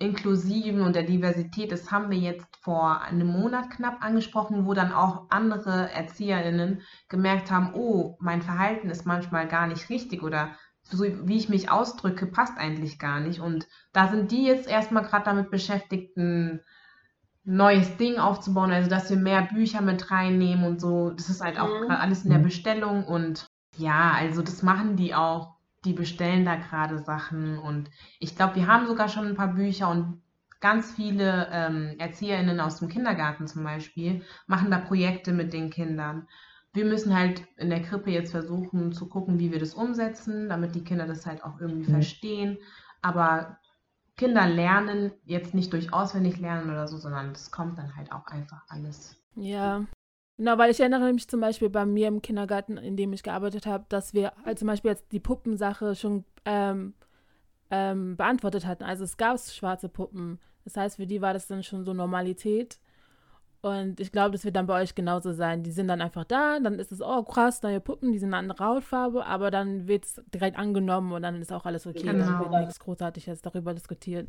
Inklusiven 0.03 0.83
und 0.83 0.97
der 0.97 1.05
Diversität, 1.05 1.73
das 1.73 1.91
haben 1.91 2.11
wir 2.11 2.19
jetzt 2.19 2.47
vor 2.61 3.01
einem 3.01 3.29
Monat 3.29 3.71
knapp 3.71 4.03
angesprochen, 4.03 4.67
wo 4.67 4.75
dann 4.75 4.93
auch 4.93 5.27
andere 5.31 5.91
ErzieherInnen 5.91 6.83
gemerkt 7.09 7.51
haben, 7.51 7.73
oh, 7.75 8.17
mein 8.21 8.43
Verhalten 8.43 8.91
ist 8.91 9.07
manchmal 9.07 9.49
gar 9.49 9.67
nicht 9.67 9.89
richtig 9.89 10.23
oder 10.23 10.51
so 10.83 11.05
wie 11.05 11.37
ich 11.37 11.49
mich 11.49 11.71
ausdrücke, 11.71 12.27
passt 12.27 12.59
eigentlich 12.59 12.99
gar 12.99 13.21
nicht. 13.21 13.41
Und 13.41 13.69
da 13.93 14.09
sind 14.09 14.31
die 14.31 14.45
jetzt 14.45 14.69
erstmal 14.69 15.05
gerade 15.05 15.25
damit 15.25 15.51
beschäftigt, 15.51 16.17
ein 16.17 16.61
neues 17.45 17.97
Ding 17.97 18.19
aufzubauen, 18.19 18.73
also 18.73 18.91
dass 18.91 19.11
wir 19.11 19.17
mehr 19.17 19.43
Bücher 19.43 19.81
mit 19.81 20.11
reinnehmen 20.11 20.65
und 20.65 20.81
so. 20.81 21.11
Das 21.11 21.29
ist 21.29 21.41
halt 21.41 21.59
auch 21.59 21.69
mhm. 21.69 21.87
gerade 21.87 22.01
alles 22.01 22.25
in 22.25 22.31
der 22.31 22.39
Bestellung 22.39 23.05
und 23.05 23.47
ja, 23.77 24.13
also 24.13 24.43
das 24.43 24.63
machen 24.63 24.97
die 24.97 25.15
auch. 25.15 25.52
Die 25.85 25.93
bestellen 25.93 26.45
da 26.45 26.57
gerade 26.57 26.99
Sachen 26.99 27.59
und 27.59 27.91
ich 28.21 28.37
glaube, 28.37 28.57
wir 28.57 28.67
haben 28.67 28.87
sogar 28.87 29.09
schon 29.09 29.27
ein 29.27 29.35
paar 29.35 29.55
Bücher 29.55 29.89
und 29.91 30.23
ganz 30.61 30.93
viele 30.93 31.49
ähm, 31.51 31.97
ErzieherInnen 31.99 32.61
aus 32.61 32.79
dem 32.79 32.89
Kindergarten 32.89 33.49
zum 33.49 33.65
Beispiel 33.65 34.23
machen 34.47 34.71
da 34.71 34.79
Projekte 34.79 35.33
mit 35.33 35.53
den 35.53 35.71
Kindern 35.71 36.29
wir 36.73 36.85
müssen 36.85 37.15
halt 37.15 37.43
in 37.57 37.71
der 37.71 37.83
Krippe 37.83 38.11
jetzt 38.11 38.31
versuchen 38.31 38.93
zu 38.93 39.09
gucken, 39.09 39.39
wie 39.39 39.53
wir 39.53 39.59
das 39.59 39.75
umsetzen, 39.75 40.49
damit 40.49 40.75
die 40.75 40.85
Kinder 40.85 41.07
das 41.07 41.27
halt 41.27 41.45
auch 41.45 41.61
irgendwie 41.61 41.91
mhm. 41.91 41.95
verstehen. 41.95 42.59
Aber 43.03 43.59
Kinder 44.17 44.47
lernen 44.47 45.13
jetzt 45.25 45.55
nicht 45.55 45.73
durch 45.73 45.93
auswendig 45.93 46.39
lernen 46.39 46.71
oder 46.71 46.89
so, 46.89 46.97
sondern 46.97 47.33
es 47.33 47.51
kommt 47.51 47.79
dann 47.79 47.95
halt 47.97 48.13
auch 48.13 48.27
einfach 48.27 48.63
alles. 48.69 49.17
Ja. 49.35 49.85
Genau, 50.43 50.59
weil 50.59 50.73
ich 50.73 50.81
erinnere 50.81 51.13
mich 51.13 51.29
zum 51.29 51.39
Beispiel 51.39 51.71
bei 51.71 51.87
mir 51.87 52.09
im 52.09 52.21
Kindergarten, 52.21 52.77
in 52.77 52.97
dem 52.97 53.13
ich 53.13 53.23
gearbeitet 53.23 53.65
habe, 53.65 53.85
dass 53.89 54.13
wir 54.13 54.33
halt 54.45 54.59
zum 54.59 54.67
Beispiel 54.67 54.91
jetzt 54.91 55.13
die 55.13 55.21
Puppensache 55.21 55.95
schon 55.95 56.25
ähm, 56.45 56.95
ähm, 57.71 58.17
beantwortet 58.17 58.67
hatten. 58.67 58.83
Also 58.83 59.05
es 59.05 59.17
gab 59.17 59.39
schwarze 59.39 59.89
Puppen. 59.89 60.41
Das 60.65 60.77
heißt, 60.77 60.97
für 60.97 61.07
die 61.07 61.23
war 61.23 61.33
das 61.33 61.47
dann 61.47 61.63
schon 61.63 61.85
so 61.85 61.95
Normalität. 61.95 62.81
Und 63.61 64.01
ich 64.01 64.11
glaube, 64.11 64.33
das 64.33 64.45
wird 64.45 64.57
dann 64.57 64.67
bei 64.67 64.83
euch 64.83 64.97
genauso 64.97 65.31
sein. 65.31 65.63
Die 65.63 65.71
sind 65.71 65.87
dann 65.87 66.01
einfach 66.01 66.25
da, 66.25 66.59
dann 66.59 66.81
ist 66.81 66.91
es, 66.91 67.01
oh 67.01 67.23
krass, 67.23 67.63
neue 67.63 67.79
Puppen, 67.79 68.11
die 68.11 68.19
sind 68.19 68.35
eine 68.35 68.39
andere 68.39 68.65
Hautfarbe, 68.65 69.25
aber 69.25 69.53
dann 69.53 69.87
wird 69.87 70.07
es 70.07 70.21
direkt 70.35 70.59
angenommen 70.59 71.13
und 71.13 71.23
dann 71.23 71.41
ist 71.41 71.53
auch 71.53 71.67
alles 71.67 71.87
okay. 71.87 72.03
Genau. 72.03 72.25
Dann 72.25 72.41
wird 72.41 72.63
nichts 72.63 72.81
Großartiges 72.81 73.43
darüber 73.43 73.75
diskutiert. 73.75 74.29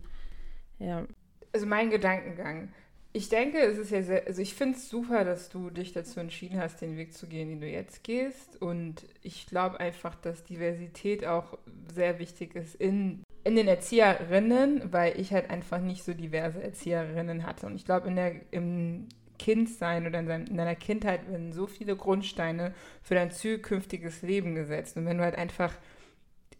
Ja. 0.77 1.07
Also 1.53 1.65
mein 1.65 1.89
Gedankengang. 1.89 2.69
Ich 3.15 3.29
denke, 3.29 3.59
es 3.59 3.77
ist 3.77 3.91
ja 3.91 4.01
sehr, 4.01 4.25
also 4.25 4.41
ich 4.41 4.55
finde 4.55 4.77
es 4.77 4.89
super, 4.89 5.23
dass 5.23 5.49
du 5.49 5.69
dich 5.69 5.93
dazu 5.93 6.19
entschieden 6.19 6.59
hast, 6.59 6.81
den 6.81 6.97
Weg 6.97 7.13
zu 7.13 7.27
gehen, 7.27 7.49
den 7.49 7.61
du 7.61 7.67
jetzt 7.67 8.03
gehst. 8.03 8.59
Und 8.59 9.05
ich 9.21 9.45
glaube 9.45 9.79
einfach, 9.79 10.15
dass 10.15 10.43
Diversität 10.43 11.25
auch 11.25 11.57
sehr 11.93 12.17
wichtig 12.17 12.55
ist 12.55 12.73
in 12.75 13.23
in 13.43 13.55
den 13.55 13.67
Erzieherinnen, 13.67 14.93
weil 14.93 15.19
ich 15.19 15.33
halt 15.33 15.49
einfach 15.49 15.79
nicht 15.79 16.03
so 16.03 16.13
diverse 16.13 16.63
Erzieherinnen 16.63 17.45
hatte. 17.45 17.65
Und 17.65 17.75
ich 17.75 17.85
glaube, 17.85 18.07
in 18.07 18.15
der, 18.15 18.35
im 18.51 19.09
Kindsein 19.37 20.07
oder 20.07 20.19
in, 20.19 20.27
dein, 20.27 20.47
in 20.47 20.57
deiner 20.57 20.75
Kindheit 20.75 21.29
werden 21.29 21.51
so 21.51 21.67
viele 21.67 21.95
Grundsteine 21.95 22.73
für 23.01 23.15
dein 23.15 23.31
zukünftiges 23.31 24.21
Leben 24.21 24.55
gesetzt. 24.55 24.95
Und 24.95 25.05
wenn 25.05 25.17
du 25.17 25.23
halt 25.23 25.35
einfach 25.35 25.73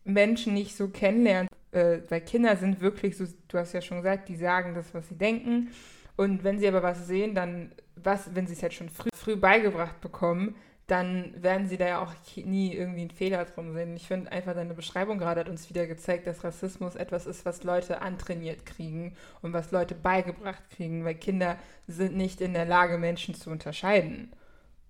Menschen 0.04 0.54
nicht 0.54 0.76
so 0.76 0.90
kennenlernst, 0.90 1.52
äh, 1.72 2.00
weil 2.10 2.22
Kinder 2.22 2.58
sind 2.58 2.82
wirklich 2.82 3.16
so, 3.16 3.26
du 3.48 3.58
hast 3.58 3.74
ja 3.74 3.82
schon 3.82 3.98
gesagt, 3.98 4.28
die 4.28 4.36
sagen 4.36 4.76
das, 4.76 4.94
was 4.94 5.08
sie 5.08 5.16
denken. 5.16 5.70
Und 6.16 6.44
wenn 6.44 6.60
sie 6.60 6.68
aber 6.68 6.84
was 6.84 7.08
sehen, 7.08 7.36
dann, 7.36 7.72
was, 7.96 8.36
wenn 8.36 8.48
sie 8.48 8.54
es 8.54 8.62
halt 8.62 8.74
schon 8.74 8.90
früh, 8.90 9.10
früh 9.16 9.36
beigebracht 9.36 10.00
bekommen, 10.02 10.56
dann 10.88 11.34
werden 11.42 11.68
sie 11.68 11.78
da 11.78 11.88
ja 11.88 12.04
auch 12.04 12.14
nie 12.36 12.74
irgendwie 12.74 13.02
einen 13.02 13.10
Fehler 13.10 13.46
drum 13.46 13.74
sehen. 13.74 13.96
Ich 13.96 14.08
finde 14.08 14.32
einfach, 14.32 14.54
deine 14.54 14.74
Beschreibung 14.74 15.18
gerade 15.18 15.40
hat 15.40 15.50
uns 15.50 15.70
wieder 15.70 15.88
gezeigt, 15.88 16.28
dass 16.28 16.44
Rassismus 16.44 16.96
etwas 16.96 17.26
ist, 17.26 17.46
was 17.46 17.64
Leute 17.64 18.02
antrainiert 18.02 18.66
kriegen 18.66 19.16
und 19.42 19.54
was 19.54 19.72
Leute 19.72 19.96
beigebracht 19.96 20.62
kriegen, 20.70 21.06
weil 21.06 21.16
Kinder 21.16 21.58
sind 21.88 22.18
nicht 22.18 22.42
in 22.42 22.54
der 22.54 22.66
Lage, 22.66 22.98
Menschen 22.98 23.34
zu 23.34 23.50
unterscheiden. 23.50 24.34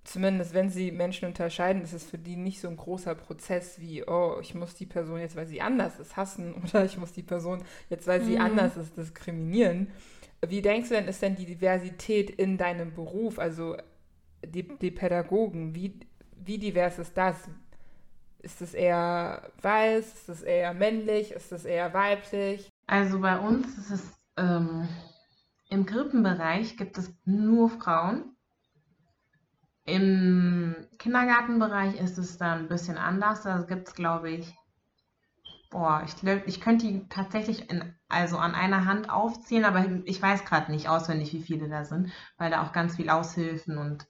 Zumindest 0.04 0.54
wenn 0.54 0.70
sie 0.70 0.92
Menschen 0.92 1.28
unterscheiden, 1.28 1.84
ist 1.84 1.94
es 1.94 2.04
für 2.04 2.18
die 2.18 2.36
nicht 2.36 2.60
so 2.60 2.68
ein 2.68 2.76
großer 2.76 3.16
Prozess 3.16 3.80
wie, 3.80 4.06
oh, 4.06 4.38
ich 4.42 4.56
muss 4.56 4.74
die 4.74 4.86
Person 4.86 5.20
jetzt, 5.20 5.36
weil 5.36 5.48
sie 5.48 5.62
anders 5.62 6.00
ist, 6.00 6.18
hassen 6.18 6.54
oder 6.64 6.84
ich 6.86 6.98
muss 6.98 7.14
die 7.14 7.24
Person 7.24 7.64
jetzt, 7.90 8.08
weil 8.08 8.22
sie 8.22 8.36
mhm. 8.36 8.42
anders 8.42 8.78
ist, 8.78 8.98
diskriminieren. 8.98 9.92
Wie 10.48 10.62
denkst 10.62 10.90
du 10.90 10.96
denn, 10.96 11.08
ist 11.08 11.22
denn 11.22 11.36
die 11.36 11.46
Diversität 11.46 12.30
in 12.30 12.58
deinem 12.58 12.94
Beruf? 12.94 13.40
Also 13.40 13.78
die, 14.46 14.68
die 14.78 14.92
Pädagogen, 14.92 15.76
wie, 15.76 16.00
wie 16.36 16.58
divers 16.58 17.00
ist 17.00 17.18
das? 17.18 17.50
Ist 18.40 18.62
es 18.62 18.74
eher 18.74 19.52
weiß? 19.62 20.14
Ist 20.14 20.30
es 20.30 20.42
eher 20.42 20.74
männlich? 20.74 21.32
Ist 21.32 21.52
es 21.52 21.64
eher 21.64 21.94
weiblich? 21.94 22.70
Also 22.88 23.22
bei 23.22 23.40
uns 23.40 23.78
ist 23.78 23.92
es 23.92 24.14
ähm, 24.38 24.88
im 25.70 25.86
Krippenbereich 25.86 26.78
gibt 26.78 26.98
es 26.98 27.14
nur 27.26 27.70
Frauen. 27.70 28.36
Im 29.86 30.76
Kindergartenbereich 31.00 32.00
ist 32.00 32.18
es 32.18 32.38
dann 32.38 32.60
ein 32.60 32.68
bisschen 32.68 32.98
anders. 32.98 33.44
Da 33.44 33.62
gibt 33.62 33.88
es, 33.88 33.96
glaube 33.96 34.30
ich, 34.30 34.54
boah, 35.74 36.04
ich, 36.06 36.24
ich 36.46 36.62
könnte 36.62 36.86
die 36.88 37.08
tatsächlich 37.10 37.70
in, 37.70 37.96
also 38.08 38.38
an 38.38 38.54
einer 38.54 38.86
Hand 38.86 39.10
aufzählen, 39.10 39.66
aber 39.66 39.86
ich 40.06 40.22
weiß 40.22 40.46
gerade 40.46 40.72
nicht 40.72 40.88
auswendig, 40.88 41.34
wie 41.34 41.42
viele 41.42 41.68
da 41.68 41.84
sind, 41.84 42.12
weil 42.38 42.52
da 42.52 42.64
auch 42.64 42.72
ganz 42.72 42.96
viel 42.96 43.10
Aushilfen 43.10 43.78
und 43.80 44.08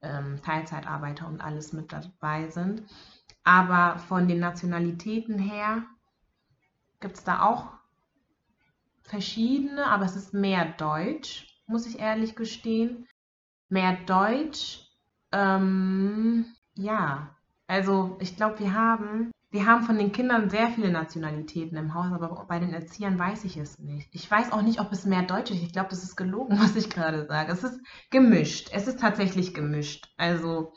ähm, 0.00 0.40
Teilzeitarbeiter 0.42 1.28
und 1.28 1.42
alles 1.42 1.74
mit 1.74 1.92
dabei 1.92 2.48
sind. 2.48 2.82
Aber 3.44 3.98
von 3.98 4.26
den 4.26 4.40
Nationalitäten 4.40 5.38
her 5.38 5.82
gibt 7.00 7.18
es 7.18 7.24
da 7.24 7.42
auch 7.42 7.72
verschiedene, 9.02 9.86
aber 9.86 10.06
es 10.06 10.16
ist 10.16 10.32
mehr 10.32 10.64
Deutsch, 10.64 11.46
muss 11.66 11.86
ich 11.86 11.98
ehrlich 11.98 12.36
gestehen. 12.36 13.06
Mehr 13.68 13.98
Deutsch, 14.06 14.88
ähm, 15.30 16.46
ja, 16.74 17.36
also 17.66 18.16
ich 18.20 18.36
glaube, 18.36 18.60
wir 18.60 18.72
haben 18.72 19.30
wir 19.52 19.66
haben 19.66 19.84
von 19.84 19.98
den 19.98 20.12
Kindern 20.12 20.48
sehr 20.48 20.70
viele 20.70 20.90
Nationalitäten 20.90 21.76
im 21.76 21.92
Haus, 21.92 22.10
aber 22.10 22.46
bei 22.46 22.58
den 22.58 22.72
Erziehern 22.72 23.18
weiß 23.18 23.44
ich 23.44 23.58
es 23.58 23.78
nicht. 23.78 24.08
Ich 24.10 24.28
weiß 24.28 24.50
auch 24.50 24.62
nicht, 24.62 24.80
ob 24.80 24.90
es 24.92 25.04
mehr 25.04 25.22
Deutsch 25.22 25.50
ist. 25.50 25.62
Ich 25.62 25.72
glaube, 25.72 25.90
das 25.90 26.02
ist 26.02 26.16
gelogen, 26.16 26.58
was 26.58 26.74
ich 26.74 26.88
gerade 26.88 27.26
sage. 27.26 27.52
Es 27.52 27.62
ist 27.62 27.78
gemischt. 28.10 28.70
Es 28.72 28.88
ist 28.88 28.98
tatsächlich 28.98 29.52
gemischt. 29.52 30.10
Also, 30.16 30.72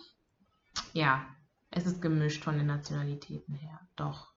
ja, 0.92 1.26
es 1.72 1.86
ist 1.86 2.02
gemischt 2.02 2.44
von 2.44 2.58
den 2.58 2.68
Nationalitäten 2.68 3.56
her. 3.56 3.80
Doch. 3.96 4.34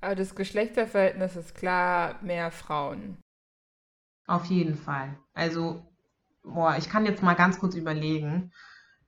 Aber 0.00 0.14
das 0.14 0.34
Geschlechterverhältnis 0.34 1.36
ist 1.36 1.54
klar 1.54 2.18
mehr 2.22 2.50
Frauen. 2.50 3.18
Auf 4.26 4.46
jeden 4.46 4.76
Fall. 4.76 5.18
Also, 5.34 5.86
boah, 6.42 6.76
ich 6.78 6.88
kann 6.88 7.04
jetzt 7.04 7.22
mal 7.22 7.34
ganz 7.34 7.58
kurz 7.58 7.74
überlegen. 7.74 8.50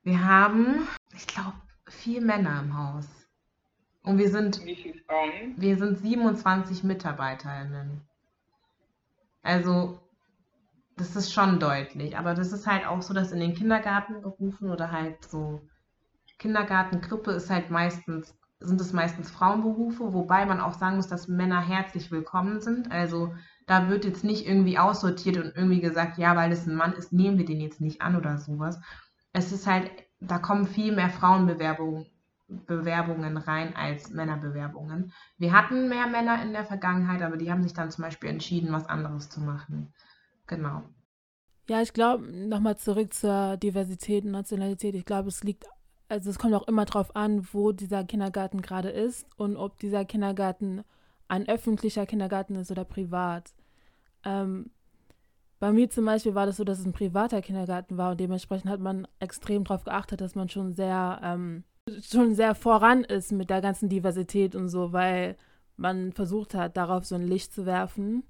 Wir 0.03 0.23
haben, 0.23 0.87
ich 1.15 1.27
glaube, 1.27 1.57
vier 1.89 2.21
Männer 2.21 2.61
im 2.61 2.77
Haus. 2.77 3.26
Und 4.07 4.19
wir 4.19 4.31
sind, 4.31 4.65
Wie 4.65 4.77
viele 4.77 5.01
Frauen? 5.03 5.55
wir 5.57 5.77
sind 5.77 5.99
27 5.99 6.85
MitarbeiterInnen. 6.85 8.03
Also, 9.43 9.99
das 10.97 11.17
ist 11.17 11.33
schon 11.33 11.59
deutlich. 11.59 12.17
Aber 12.17 12.35
das 12.35 12.53
ist 12.53 12.69
halt 12.69 12.87
auch 12.87 13.03
so, 13.03 13.13
dass 13.13 13.33
in 13.33 13.41
den 13.41 13.55
Kindergartenberufen 13.55 14.71
oder 14.71 14.93
halt 14.93 15.25
so 15.25 15.61
Kindergartengruppe 16.39 17.33
ist 17.33 17.51
halt 17.51 17.71
meistens, 17.71 18.33
sind 18.61 18.81
es 18.81 18.93
meistens 18.93 19.29
Frauenberufe, 19.29 20.13
wobei 20.13 20.47
man 20.47 20.61
auch 20.61 20.75
sagen 20.75 20.97
muss, 20.97 21.09
dass 21.09 21.27
Männer 21.27 21.61
herzlich 21.61 22.13
willkommen 22.13 22.61
sind. 22.61 22.93
Also 22.93 23.35
da 23.67 23.89
wird 23.89 24.05
jetzt 24.05 24.23
nicht 24.23 24.47
irgendwie 24.47 24.79
aussortiert 24.79 25.37
und 25.37 25.57
irgendwie 25.57 25.81
gesagt, 25.81 26.17
ja, 26.17 26.37
weil 26.37 26.51
das 26.51 26.65
ein 26.67 26.77
Mann 26.77 26.93
ist, 26.93 27.13
nehmen 27.13 27.39
wir 27.39 27.45
den 27.45 27.61
jetzt 27.61 27.81
nicht 27.81 28.03
an 28.03 28.15
oder 28.15 28.39
sowas. 28.39 28.79
Es 29.33 29.51
ist 29.51 29.67
halt, 29.67 29.91
da 30.21 30.39
kommen 30.39 30.67
viel 30.67 30.95
mehr 30.95 31.11
Frauenbewerbungen 31.11 32.07
Bewerbungen 32.49 33.37
rein 33.37 33.75
als 33.75 34.11
Männerbewerbungen. 34.11 35.13
Wir 35.37 35.53
hatten 35.53 35.89
mehr 35.89 36.07
Männer 36.07 36.43
in 36.43 36.53
der 36.53 36.65
Vergangenheit, 36.65 37.23
aber 37.23 37.37
die 37.37 37.51
haben 37.51 37.63
sich 37.63 37.75
dann 37.75 37.91
zum 37.91 38.05
Beispiel 38.05 38.31
entschieden, 38.31 38.73
was 38.73 38.87
anderes 38.87 39.29
zu 39.29 39.41
machen. 39.41 39.93
Genau. 40.47 40.83
Ja, 41.69 41.83
ich 41.83 41.93
glaube, 41.93 42.25
nochmal 42.25 42.77
zurück 42.77 43.13
zur 43.13 43.57
Diversität 43.57 44.25
und 44.25 44.31
Nationalität. 44.31 44.95
Ich 44.95 45.05
glaube, 45.05 45.29
es 45.29 45.43
liegt, 45.43 45.65
also 46.09 46.31
es 46.31 46.39
kommt 46.39 46.55
auch 46.55 46.69
immer 46.69 46.85
drauf 46.85 47.17
an, 47.17 47.49
wo 47.53 47.73
dieser 47.73 48.05
Kindergarten 48.05 48.63
gerade 48.63 48.91
ist 48.91 49.27
und 49.37 49.57
ob 49.57 49.79
dieser 49.79 50.05
Kindergarten 50.05 50.85
ein 51.27 51.49
öffentlicher 51.49 52.07
Kindergarten 52.07 52.55
ist 52.55 52.71
oder 52.71 52.85
privat. 52.85 53.53
Ähm, 54.25 54.71
bei 55.59 55.73
mir 55.73 55.91
zum 55.91 56.05
Beispiel 56.05 56.35
war 56.35 56.47
das 56.47 56.59
so, 56.59 56.65
dass 56.65 56.79
es 56.79 56.87
ein 56.87 56.93
privater 56.93 57.43
Kindergarten 57.43 57.97
war 57.97 58.13
und 58.13 58.21
dementsprechend 58.21 58.71
hat 58.71 58.81
man 58.81 59.09
extrem 59.19 59.65
darauf 59.65 59.85
geachtet, 59.85 60.21
dass 60.21 60.35
man 60.35 60.49
schon 60.49 60.75
sehr, 60.75 61.21
ähm, 61.25 61.65
schon 62.03 62.35
sehr 62.35 62.55
voran 62.55 63.05
ist 63.05 63.33
mit 63.33 63.51
der 63.51 63.61
ganzen 63.61 63.89
Diversität 63.89 64.55
und 64.55 64.69
so, 64.69 64.93
weil 64.93 65.37
man 65.77 66.13
versucht 66.13 66.55
hat, 66.55 66.77
darauf 66.77 67.05
so 67.05 67.15
ein 67.15 67.27
Licht 67.27 67.53
zu 67.53 67.67
werfen 67.67 68.25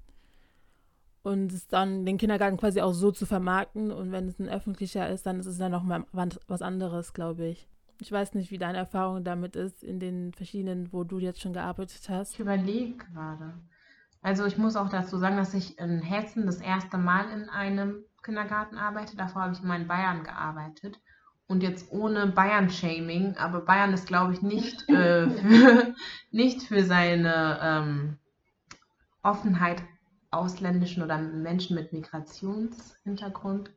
und 1.23 1.51
es 1.51 1.67
dann 1.67 2.05
den 2.05 2.17
Kindergarten 2.17 2.57
quasi 2.57 2.81
auch 2.81 2.93
so 2.93 3.11
zu 3.11 3.25
vermarkten. 3.25 3.91
Und 3.91 4.11
wenn 4.11 4.27
es 4.27 4.39
ein 4.39 4.49
öffentlicher 4.49 5.09
ist, 5.09 5.25
dann 5.25 5.39
ist 5.39 5.45
es 5.45 5.57
dann 5.57 5.71
nochmal 5.71 6.05
was 6.11 6.61
anderes, 6.61 7.13
glaube 7.13 7.47
ich. 7.47 7.67
Ich 7.99 8.11
weiß 8.11 8.35
nicht, 8.35 8.51
wie 8.51 8.59
deine 8.59 8.77
Erfahrung 8.77 9.23
damit 9.23 9.55
ist 9.55 9.83
in 9.83 9.99
den 9.99 10.33
verschiedenen, 10.33 10.93
wo 10.93 11.03
du 11.03 11.17
jetzt 11.17 11.41
schon 11.41 11.53
gearbeitet 11.53 12.07
hast. 12.09 12.33
Ich 12.33 12.39
überlege 12.39 12.95
gerade. 12.97 13.55
Also 14.21 14.45
ich 14.45 14.57
muss 14.57 14.75
auch 14.75 14.89
dazu 14.89 15.17
sagen, 15.17 15.37
dass 15.37 15.53
ich 15.53 15.79
in 15.79 16.01
Hessen 16.01 16.45
das 16.45 16.61
erste 16.61 16.97
Mal 16.97 17.29
in 17.31 17.49
einem 17.49 18.03
Kindergarten 18.23 18.77
arbeite. 18.77 19.17
Davor 19.17 19.43
habe 19.43 19.53
ich 19.53 19.63
mal 19.63 19.81
in 19.81 19.87
Bayern 19.87 20.23
gearbeitet. 20.23 20.99
Und 21.47 21.63
jetzt 21.63 21.91
ohne 21.91 22.27
Bayern-Shaming, 22.27 23.37
aber 23.37 23.61
Bayern 23.61 23.93
ist, 23.93 24.07
glaube 24.07 24.33
ich, 24.33 24.41
nicht, 24.41 24.87
äh, 24.89 25.29
für, 25.29 25.95
nicht 26.31 26.63
für 26.63 26.83
seine 26.83 27.59
ähm, 27.61 28.17
Offenheit 29.23 29.81
ausländischen 30.29 31.03
oder 31.03 31.17
Menschen 31.17 31.75
mit 31.75 31.93
Migrationshintergrund. 31.93 33.71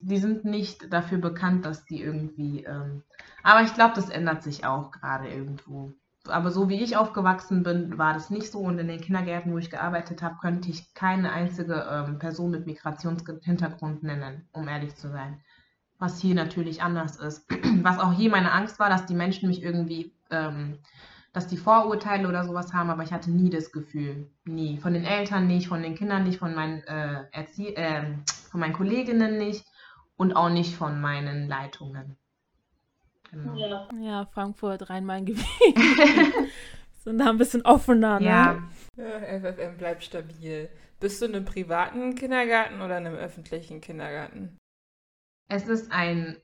Die 0.00 0.18
sind 0.18 0.44
nicht 0.44 0.92
dafür 0.92 1.18
bekannt, 1.18 1.64
dass 1.64 1.84
die 1.84 2.02
irgendwie. 2.02 2.64
Ähm, 2.64 3.04
aber 3.44 3.62
ich 3.62 3.72
glaube, 3.74 3.94
das 3.94 4.10
ändert 4.10 4.42
sich 4.42 4.64
auch 4.64 4.90
gerade 4.90 5.28
irgendwo. 5.28 5.94
Aber 6.28 6.50
so 6.50 6.68
wie 6.68 6.82
ich 6.82 6.96
aufgewachsen 6.96 7.62
bin, 7.62 7.98
war 7.98 8.14
das 8.14 8.30
nicht 8.30 8.50
so. 8.50 8.60
Und 8.60 8.78
in 8.78 8.88
den 8.88 9.00
Kindergärten, 9.00 9.52
wo 9.52 9.58
ich 9.58 9.70
gearbeitet 9.70 10.22
habe, 10.22 10.38
könnte 10.40 10.70
ich 10.70 10.94
keine 10.94 11.32
einzige 11.32 11.86
ähm, 11.90 12.18
Person 12.18 12.50
mit 12.50 12.66
Migrationshintergrund 12.66 14.02
nennen, 14.02 14.48
um 14.52 14.68
ehrlich 14.68 14.94
zu 14.94 15.08
sein. 15.08 15.40
Was 16.02 16.20
hier 16.20 16.34
natürlich 16.34 16.82
anders 16.82 17.16
ist. 17.16 17.46
Was 17.82 17.98
auch 17.98 18.12
hier 18.12 18.30
meine 18.30 18.52
Angst 18.52 18.78
war, 18.78 18.90
dass 18.90 19.06
die 19.06 19.14
Menschen 19.14 19.48
mich 19.48 19.62
irgendwie 19.62 20.12
ähm, 20.30 20.78
dass 21.32 21.46
die 21.46 21.56
Vorurteile 21.56 22.28
oder 22.28 22.44
sowas 22.44 22.74
haben, 22.74 22.90
aber 22.90 23.04
ich 23.04 23.12
hatte 23.12 23.30
nie 23.30 23.48
das 23.48 23.72
Gefühl. 23.72 24.28
Nie. 24.44 24.78
Von 24.78 24.92
den 24.92 25.04
Eltern 25.04 25.46
nicht, 25.46 25.68
von 25.68 25.82
den 25.82 25.94
Kindern 25.94 26.24
nicht, 26.24 26.38
von 26.38 26.54
meinen, 26.54 26.82
äh, 26.82 27.24
Erzie 27.32 27.74
äh, 27.74 28.02
von 28.50 28.60
meinen 28.60 28.74
Kolleginnen 28.74 29.38
nicht 29.38 29.64
und 30.16 30.34
auch 30.34 30.50
nicht 30.50 30.74
von 30.74 31.00
meinen 31.00 31.48
Leitungen. 31.48 32.18
Genau. 33.30 33.54
Ja, 33.54 33.88
ja 33.98 34.26
Frankfurt, 34.26 34.90
Rhein-Main-Gebiet. 34.90 35.46
sind 36.98 37.18
da 37.18 37.30
ein 37.30 37.38
bisschen 37.38 37.62
offener, 37.62 38.20
ne? 38.20 38.26
Ja. 38.26 38.62
ja. 38.96 39.40
FFM 39.40 39.78
bleibt 39.78 40.04
stabil. 40.04 40.68
Bist 41.00 41.22
du 41.22 41.26
in 41.26 41.34
einem 41.34 41.46
privaten 41.46 42.14
Kindergarten 42.14 42.82
oder 42.82 42.98
in 42.98 43.06
einem 43.06 43.16
öffentlichen 43.16 43.80
Kindergarten? 43.80 44.58
Es 45.52 45.68
ist 45.68 45.92
ein, 45.92 46.36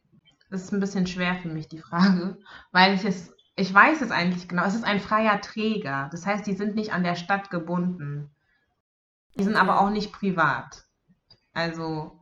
das 0.51 0.64
ist 0.64 0.73
ein 0.73 0.81
bisschen 0.81 1.07
schwer 1.07 1.37
für 1.37 1.49
mich, 1.49 1.68
die 1.68 1.79
Frage, 1.79 2.38
weil 2.73 2.94
ich 2.94 3.05
es 3.05 3.33
ich 3.59 3.75
weiß 3.75 4.03
es 4.03 4.12
eigentlich 4.12 4.47
genau. 4.47 4.64
Es 4.64 4.77
ist 4.77 4.85
ein 4.85 5.01
freier 5.01 5.40
Träger. 5.40 6.09
Das 6.12 6.25
heißt, 6.25 6.47
die 6.47 6.55
sind 6.55 6.77
nicht 6.77 6.92
an 6.92 7.03
der 7.03 7.16
Stadt 7.16 7.51
gebunden. 7.51 8.31
Die 9.37 9.42
sind 9.42 9.57
aber 9.57 9.81
auch 9.81 9.90
nicht 9.90 10.12
privat. 10.12 10.85
Also 11.55 12.21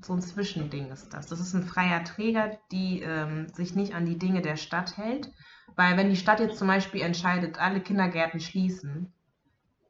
so 0.00 0.12
ein 0.12 0.20
Zwischending 0.20 0.90
ist 0.90 1.14
das. 1.14 1.28
Das 1.28 1.38
ist 1.38 1.54
ein 1.54 1.62
freier 1.62 2.02
Träger, 2.02 2.58
die 2.72 3.00
ähm, 3.00 3.46
sich 3.50 3.76
nicht 3.76 3.94
an 3.94 4.06
die 4.06 4.18
Dinge 4.18 4.42
der 4.42 4.56
Stadt 4.56 4.96
hält. 4.96 5.30
Weil 5.76 5.96
wenn 5.96 6.10
die 6.10 6.16
Stadt 6.16 6.40
jetzt 6.40 6.58
zum 6.58 6.66
Beispiel 6.66 7.02
entscheidet, 7.02 7.60
alle 7.60 7.80
Kindergärten 7.80 8.40
schließen, 8.40 9.12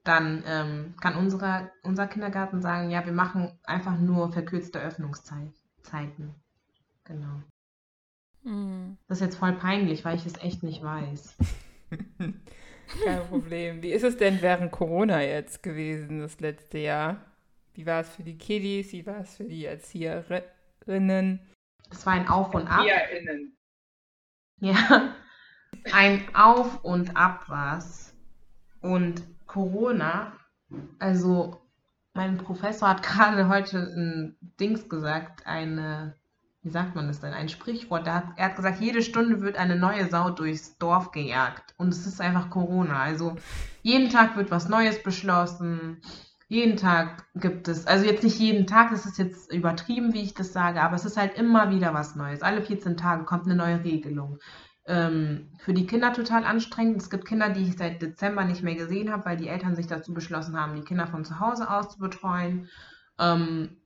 dann 0.05 0.45
ähm, 0.47 0.95
kann 1.01 1.17
unsere, 1.17 1.71
unser 1.85 2.07
Kindergarten 2.07 2.61
sagen, 2.61 2.91
ja, 2.91 3.07
wir 3.07 3.15
machen 3.15 3.59
einfach 3.65 3.97
nur 3.97 4.31
verkürzte 4.31 4.79
Öffnungszeiten. 5.87 6.35
Genau. 7.05 7.43
Mhm. 8.43 8.99
Das 9.09 9.19
ist 9.19 9.25
jetzt 9.25 9.39
voll 9.39 9.53
peinlich, 9.53 10.05
weil 10.05 10.17
ich 10.17 10.27
es 10.27 10.41
echt 10.43 10.63
nicht 10.63 10.83
weiß. 10.83 11.37
Kein 13.05 13.27
Problem. 13.29 13.83
Wie 13.83 13.93
ist 13.93 14.05
es 14.05 14.17
denn 14.17 14.43
während 14.43 14.71
Corona 14.71 15.23
jetzt 15.23 15.63
gewesen, 15.63 16.21
das 16.21 16.41
letzte 16.41 16.79
Jahr? 16.79 17.25
Wie 17.75 17.87
war 17.87 18.01
es 18.01 18.09
für 18.11 18.23
die 18.23 18.39
Kiddies? 18.39 18.93
Wie 18.93 19.07
war 19.07 19.21
es 19.21 19.37
für 19.37 19.45
die 19.45 19.65
Erzieherinnen? 19.65 21.41
Es 21.91 22.07
war 22.07 22.15
ein 22.15 22.29
Auf 22.29 22.55
und 22.55 22.67
Ab. 22.69 22.87
Erzieherinnen. 22.87 23.57
Ja, 24.59 25.15
ein 25.93 26.35
Auf 26.35 26.85
und 26.85 27.17
Ab 27.17 27.49
war 27.49 27.79
es. 27.79 28.15
Und 28.81 29.23
Corona, 29.47 30.33
also 30.99 31.61
mein 32.17 32.39
Professor 32.39 32.89
hat 32.89 33.03
gerade 33.05 33.49
heute 33.49 33.79
ein 33.79 34.37
Dings 34.59 34.89
gesagt, 34.89 35.47
eine 35.47 36.17
wie 36.67 36.73
sagt 36.73 36.97
man 36.97 37.07
das 37.07 37.21
denn, 37.21 37.33
ein 37.33 37.49
Sprichwort. 37.49 38.09
Hat, 38.09 38.25
er 38.35 38.47
hat 38.47 38.57
gesagt, 38.57 38.81
jede 38.81 39.01
Stunde 39.01 39.41
wird 39.41 39.57
eine 39.57 39.77
neue 39.77 40.11
Sau 40.11 40.31
durchs 40.31 40.77
Dorf 40.79 41.13
gejagt. 41.13 41.75
Und 41.77 41.91
es 41.91 42.09
ist 42.09 42.21
einfach 42.21 42.51
Corona. 42.51 43.01
Also 43.01 43.37
jeden 43.83 44.11
Tag 44.11 44.37
wird 44.37 44.51
was 44.51 44.69
Neues 44.69 45.01
beschlossen. 45.01 46.01
Jeden 46.49 46.77
Tag 46.77 47.25
gibt 47.37 47.69
es, 47.69 47.87
also 47.87 48.05
jetzt 48.05 48.25
nicht 48.25 48.41
jeden 48.41 48.67
Tag, 48.67 48.91
das 48.91 49.07
ist 49.07 49.17
jetzt 49.17 49.53
übertrieben, 49.53 50.13
wie 50.13 50.23
ich 50.23 50.35
das 50.35 50.53
sage, 50.53 50.81
aber 50.83 50.97
es 50.97 51.05
ist 51.05 51.17
halt 51.17 51.35
immer 51.39 51.71
wieder 51.71 51.95
was 51.95 52.17
Neues. 52.17 52.43
Alle 52.43 52.63
14 52.63 52.97
Tage 52.97 53.25
kommt 53.25 53.47
eine 53.47 53.55
neue 53.55 53.85
Regelung. 53.85 54.39
Ähm, 54.89 55.49
für 55.59 55.75
die 55.75 55.87
Kinder 55.87 56.13
total 56.13 56.45
anstrengend. 56.45 57.03
Es 57.03 57.11
gibt 57.11 57.27
Kinder, 57.27 57.49
die 57.49 57.63
ich 57.63 57.77
seit 57.77 58.01
Dezember 58.01 58.45
nicht 58.45 58.63
mehr 58.63 58.77
gesehen 58.77 59.11
habe, 59.13 59.25
weil 59.25 59.37
die 59.37 59.49
Eltern 59.49 59.75
sich 59.75 59.89
dazu 59.89 60.15
beschlossen 60.15 60.61
haben, 60.61 60.77
die 60.77 60.85
Kinder 60.85 61.09
von 61.09 61.25
zu 61.25 61.41
Hause 61.41 61.69
aus 61.71 61.91
zu 61.91 61.99
betreuen. 61.99 62.69
Ähm, 63.19 63.77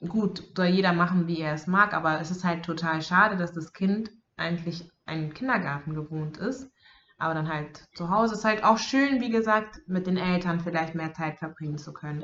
gut, 0.00 0.42
soll 0.56 0.66
jeder 0.66 0.94
machen, 0.94 1.26
wie 1.26 1.40
er 1.40 1.52
es 1.52 1.66
mag, 1.66 1.92
aber 1.92 2.20
es 2.20 2.30
ist 2.30 2.44
halt 2.44 2.64
total 2.64 3.02
schade, 3.02 3.36
dass 3.36 3.52
das 3.52 3.72
Kind 3.72 4.10
eigentlich 4.36 4.90
einen 5.04 5.34
Kindergarten 5.34 5.94
gewohnt 5.94 6.38
ist. 6.38 6.70
Aber 7.18 7.34
dann 7.34 7.48
halt 7.48 7.84
zu 7.94 8.10
Hause 8.10 8.34
ist 8.34 8.44
halt 8.44 8.64
auch 8.64 8.78
schön, 8.78 9.20
wie 9.20 9.30
gesagt, 9.30 9.80
mit 9.86 10.06
den 10.06 10.16
Eltern 10.16 10.60
vielleicht 10.60 10.94
mehr 10.94 11.12
Zeit 11.12 11.38
verbringen 11.38 11.78
zu 11.78 11.92
können. 11.92 12.22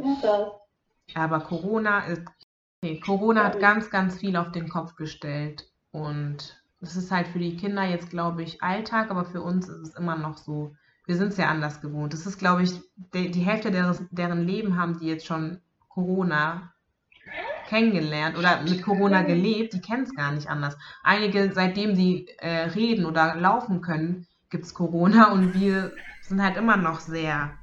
Aber 1.15 1.41
Corona 1.41 2.07
ist, 2.07 2.23
okay, 2.83 2.99
Corona 3.01 3.45
hat 3.45 3.61
ganz, 3.61 3.91
ganz 3.91 4.19
viel 4.19 4.37
auf 4.37 4.51
den 4.51 4.69
Kopf 4.69 4.97
gestellt. 4.97 5.71
Und 5.93 6.61
es 6.81 6.97
ist 6.97 7.11
halt 7.11 7.29
für 7.29 7.39
die 7.39 7.57
Kinder 7.57 7.85
jetzt, 7.85 8.11
glaube 8.11 8.43
ich, 8.43 8.63
Alltag, 8.63 9.11
aber 9.11 9.25
für 9.25 9.43
uns 9.43 9.69
ist 9.69 9.89
es 9.89 9.95
immer 9.95 10.17
noch 10.17 10.37
so, 10.37 10.75
wir 11.07 11.17
sind 11.17 11.29
es 11.29 11.37
ja 11.37 11.49
anders 11.49 11.81
gewohnt. 11.81 12.15
Es 12.15 12.27
ist, 12.27 12.39
glaube 12.39 12.63
ich, 12.63 12.73
die, 13.15 13.31
die 13.31 13.41
Hälfte 13.41 13.71
deres, 13.71 14.03
deren 14.11 14.47
Leben 14.47 14.79
haben 14.79 14.99
die 14.99 15.07
jetzt 15.07 15.27
schon 15.27 15.61
Corona 15.89 16.73
kennengelernt 17.67 18.39
oder 18.39 18.63
mit 18.63 18.83
Corona 18.83 19.23
gelebt, 19.23 19.75
die 19.75 19.81
kennen 19.81 20.05
es 20.05 20.15
gar 20.15 20.33
nicht 20.33 20.49
anders. 20.49 20.77
Einige, 21.03 21.53
seitdem 21.53 21.97
sie 21.97 22.29
äh, 22.39 22.69
reden 22.71 23.05
oder 23.05 23.35
laufen 23.35 23.81
können, 23.81 24.27
gibt 24.51 24.65
es 24.65 24.75
Corona 24.75 25.33
und 25.33 25.55
wir 25.55 25.93
sind 26.23 26.43
halt 26.43 26.57
immer 26.57 26.77
noch 26.77 27.01
sehr 27.01 27.58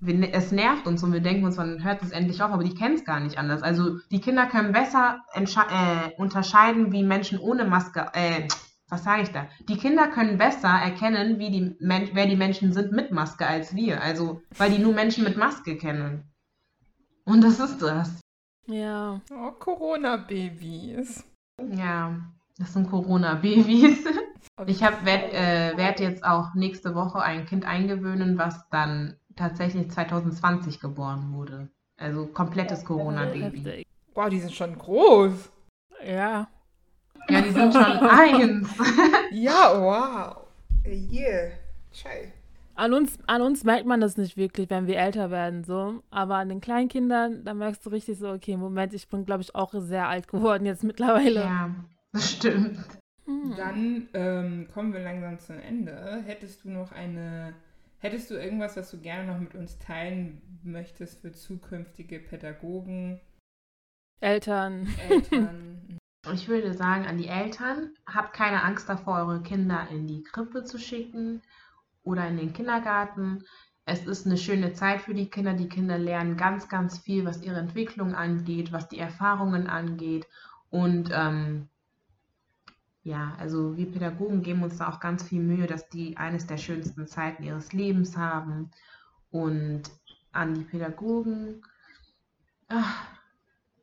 wir, 0.00 0.32
es 0.32 0.52
nervt 0.52 0.86
uns 0.86 1.02
und 1.02 1.12
wir 1.12 1.20
denken 1.20 1.44
uns, 1.44 1.56
wann 1.56 1.82
hört 1.82 2.02
es 2.02 2.10
endlich 2.10 2.42
auf, 2.42 2.50
aber 2.50 2.64
die 2.64 2.74
kennen 2.74 2.94
es 2.94 3.04
gar 3.04 3.20
nicht 3.20 3.38
anders. 3.38 3.62
Also 3.62 3.98
die 4.10 4.20
Kinder 4.20 4.46
können 4.46 4.72
besser 4.72 5.24
äh, 5.34 6.10
unterscheiden, 6.16 6.92
wie 6.92 7.02
Menschen 7.02 7.38
ohne 7.38 7.64
Maske, 7.64 8.08
äh, 8.12 8.48
was 8.88 9.04
sage 9.04 9.22
ich 9.22 9.30
da? 9.30 9.48
Die 9.68 9.76
Kinder 9.76 10.08
können 10.08 10.38
besser 10.38 10.68
erkennen, 10.68 11.38
wie 11.38 11.50
die 11.50 11.76
wer 11.80 12.26
die 12.26 12.36
Menschen 12.36 12.72
sind 12.72 12.92
mit 12.92 13.12
Maske 13.12 13.46
als 13.46 13.74
wir. 13.74 14.02
Also, 14.02 14.40
weil 14.56 14.70
die 14.70 14.78
nur 14.78 14.94
Menschen 14.94 15.24
mit 15.24 15.36
Maske 15.36 15.76
kennen. 15.76 16.24
Und 17.24 17.42
das 17.42 17.60
ist 17.60 17.82
das. 17.82 18.20
Ja. 18.66 19.20
Oh, 19.30 19.50
Corona-Babys. 19.50 21.24
Ja, 21.76 22.18
das 22.56 22.72
sind 22.72 22.88
Corona-Babys. 22.88 24.04
Ich 24.66 24.80
werde 24.80 25.32
äh, 25.32 25.76
werd 25.76 26.00
jetzt 26.00 26.24
auch 26.24 26.54
nächste 26.54 26.96
Woche 26.96 27.20
ein 27.20 27.46
Kind 27.46 27.64
eingewöhnen, 27.64 28.38
was 28.38 28.68
dann 28.70 29.16
tatsächlich 29.38 29.90
2020 29.90 30.80
geboren 30.80 31.32
wurde. 31.32 31.68
Also 31.96 32.26
komplettes 32.26 32.84
Corona-Baby. 32.84 33.86
Boah, 34.14 34.30
die 34.30 34.40
sind 34.40 34.52
schon 34.52 34.76
groß. 34.76 35.50
Ja. 36.04 36.48
Ja, 37.28 37.40
die 37.42 37.50
sind 37.50 37.72
schon 37.72 37.82
eins. 37.84 38.68
ja, 39.32 39.72
wow. 39.74 40.48
Yeah. 40.86 41.50
Schei. 41.92 42.32
An 42.74 42.94
uns, 42.94 43.18
an 43.26 43.42
uns 43.42 43.64
merkt 43.64 43.86
man 43.86 44.00
das 44.00 44.16
nicht 44.16 44.36
wirklich, 44.36 44.70
wenn 44.70 44.86
wir 44.86 44.98
älter 44.98 45.30
werden, 45.32 45.64
so. 45.64 46.02
Aber 46.10 46.36
an 46.36 46.48
den 46.48 46.60
kleinen 46.60 46.88
Kindern, 46.88 47.44
da 47.44 47.52
merkst 47.52 47.84
du 47.84 47.90
richtig 47.90 48.18
so, 48.18 48.30
okay, 48.30 48.56
Moment, 48.56 48.94
ich 48.94 49.08
bin, 49.08 49.24
glaube 49.24 49.42
ich, 49.42 49.54
auch 49.54 49.74
sehr 49.74 50.08
alt 50.08 50.28
geworden 50.28 50.64
jetzt 50.64 50.84
mittlerweile. 50.84 51.40
Ja, 51.40 51.74
das 52.12 52.30
stimmt. 52.30 52.78
Hm. 53.24 53.54
Dann 53.56 54.08
ähm, 54.14 54.68
kommen 54.72 54.92
wir 54.92 55.00
langsam 55.00 55.38
zum 55.40 55.58
Ende. 55.58 56.22
Hättest 56.24 56.64
du 56.64 56.70
noch 56.70 56.92
eine 56.92 57.52
Hättest 58.00 58.30
du 58.30 58.34
irgendwas, 58.34 58.76
was 58.76 58.90
du 58.90 58.98
gerne 58.98 59.32
noch 59.32 59.40
mit 59.40 59.54
uns 59.54 59.78
teilen 59.78 60.40
möchtest 60.62 61.20
für 61.20 61.32
zukünftige 61.32 62.20
Pädagogen? 62.20 63.20
Eltern. 64.20 64.86
Eltern. 65.08 65.98
Ich 66.34 66.48
würde 66.48 66.74
sagen 66.74 67.06
an 67.06 67.16
die 67.16 67.28
Eltern, 67.28 67.94
habt 68.06 68.34
keine 68.34 68.62
Angst 68.62 68.88
davor, 68.88 69.18
eure 69.18 69.42
Kinder 69.42 69.88
in 69.90 70.06
die 70.06 70.22
Krippe 70.22 70.64
zu 70.64 70.78
schicken 70.78 71.42
oder 72.02 72.26
in 72.26 72.36
den 72.36 72.52
Kindergarten. 72.52 73.44
Es 73.84 74.04
ist 74.04 74.26
eine 74.26 74.36
schöne 74.36 74.74
Zeit 74.74 75.00
für 75.00 75.14
die 75.14 75.30
Kinder. 75.30 75.54
Die 75.54 75.68
Kinder 75.68 75.96
lernen 75.96 76.36
ganz, 76.36 76.68
ganz 76.68 76.98
viel, 76.98 77.24
was 77.24 77.42
ihre 77.42 77.58
Entwicklung 77.58 78.14
angeht, 78.14 78.72
was 78.72 78.88
die 78.88 78.98
Erfahrungen 78.98 79.68
angeht. 79.68 80.26
Und 80.70 81.10
ähm, 81.12 81.68
ja, 83.08 83.32
also 83.38 83.76
wir 83.78 83.90
Pädagogen 83.90 84.42
geben 84.42 84.62
uns 84.62 84.76
da 84.76 84.90
auch 84.90 85.00
ganz 85.00 85.22
viel 85.22 85.40
Mühe, 85.40 85.66
dass 85.66 85.88
die 85.88 86.18
eines 86.18 86.46
der 86.46 86.58
schönsten 86.58 87.06
Zeiten 87.06 87.42
ihres 87.42 87.72
Lebens 87.72 88.18
haben. 88.18 88.70
Und 89.30 89.84
an 90.30 90.54
die 90.54 90.64
Pädagogen, 90.64 91.62
ach, 92.68 93.06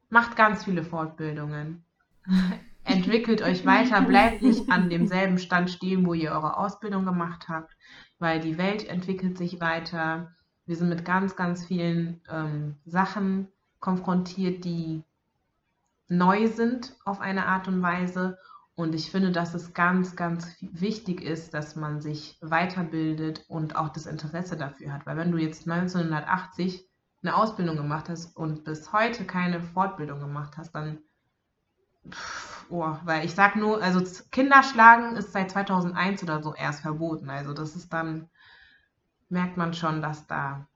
macht 0.09 0.35
ganz 0.35 0.63
viele 0.63 0.83
Fortbildungen. 0.83 1.83
Entwickelt 2.83 3.41
euch 3.41 3.65
weiter, 3.65 3.99
bleibt 4.01 4.43
nicht 4.43 4.69
an 4.69 4.91
demselben 4.91 5.39
Stand 5.39 5.71
stehen, 5.71 6.05
wo 6.05 6.13
ihr 6.13 6.31
eure 6.31 6.57
Ausbildung 6.57 7.03
gemacht 7.03 7.49
habt, 7.49 7.75
weil 8.19 8.39
die 8.39 8.59
Welt 8.59 8.87
entwickelt 8.87 9.39
sich 9.39 9.59
weiter. 9.59 10.35
Wir 10.67 10.75
sind 10.75 10.89
mit 10.89 11.03
ganz, 11.03 11.35
ganz 11.35 11.65
vielen 11.65 12.21
ähm, 12.29 12.75
Sachen 12.85 13.47
konfrontiert, 13.79 14.65
die 14.65 15.03
neu 16.09 16.45
sind 16.45 16.95
auf 17.05 17.21
eine 17.21 17.47
Art 17.47 17.67
und 17.67 17.81
Weise. 17.81 18.37
Und 18.75 18.93
ich 18.93 19.09
finde, 19.09 19.31
dass 19.31 19.53
es 19.53 19.73
ganz, 19.73 20.17
ganz 20.17 20.47
wichtig 20.59 21.21
ist, 21.21 21.53
dass 21.53 21.77
man 21.77 22.01
sich 22.01 22.37
weiterbildet 22.41 23.45
und 23.47 23.77
auch 23.77 23.89
das 23.89 24.05
Interesse 24.05 24.57
dafür 24.57 24.91
hat. 24.91 25.05
Weil 25.05 25.15
wenn 25.15 25.31
du 25.31 25.37
jetzt 25.37 25.69
1980 25.69 26.85
eine 27.23 27.35
Ausbildung 27.35 27.77
gemacht 27.77 28.09
hast 28.09 28.35
und 28.35 28.65
bis 28.65 28.91
heute 28.91 29.25
keine 29.25 29.61
Fortbildung 29.61 30.19
gemacht 30.19 30.57
hast, 30.57 30.75
dann, 30.75 30.99
pff, 32.09 32.65
oh, 32.69 32.97
weil 33.05 33.23
ich 33.23 33.33
sag 33.33 33.55
nur, 33.55 33.81
also 33.81 34.03
Kinderschlagen 34.31 35.15
ist 35.15 35.31
seit 35.31 35.51
2001 35.51 36.21
oder 36.23 36.43
so 36.43 36.53
erst 36.53 36.81
verboten. 36.81 37.29
Also 37.29 37.53
das 37.53 37.77
ist 37.77 37.93
dann, 37.93 38.29
merkt 39.29 39.55
man 39.55 39.73
schon, 39.73 40.01
dass 40.01 40.27
da, 40.27 40.67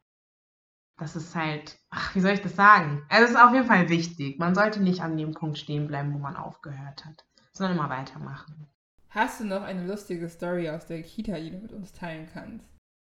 das 0.98 1.18
ist 1.18 1.36
halt, 1.36 1.78
ach, 1.90 2.16
wie 2.16 2.22
soll 2.22 2.32
ich 2.32 2.42
das 2.42 2.56
sagen? 2.56 3.06
Also 3.10 3.26
es 3.26 3.32
ist 3.32 3.42
auf 3.42 3.54
jeden 3.54 3.68
Fall 3.68 3.90
wichtig. 3.90 4.40
Man 4.40 4.56
sollte 4.56 4.82
nicht 4.82 5.02
an 5.02 5.18
dem 5.18 5.34
Punkt 5.34 5.58
stehen 5.58 5.88
bleiben, 5.88 6.14
wo 6.14 6.18
man 6.18 6.38
aufgehört 6.38 7.04
hat 7.06 7.26
sondern 7.60 7.78
immer 7.78 7.90
weitermachen. 7.90 8.68
Hast 9.10 9.40
du 9.40 9.46
noch 9.46 9.62
eine 9.62 9.86
lustige 9.86 10.30
Story 10.30 10.70
aus 10.70 10.86
der 10.86 11.04
Kita, 11.04 11.38
die 11.38 11.52
du 11.52 11.58
mit 11.58 11.74
uns 11.74 11.92
teilen 11.92 12.28
kannst? 12.34 12.66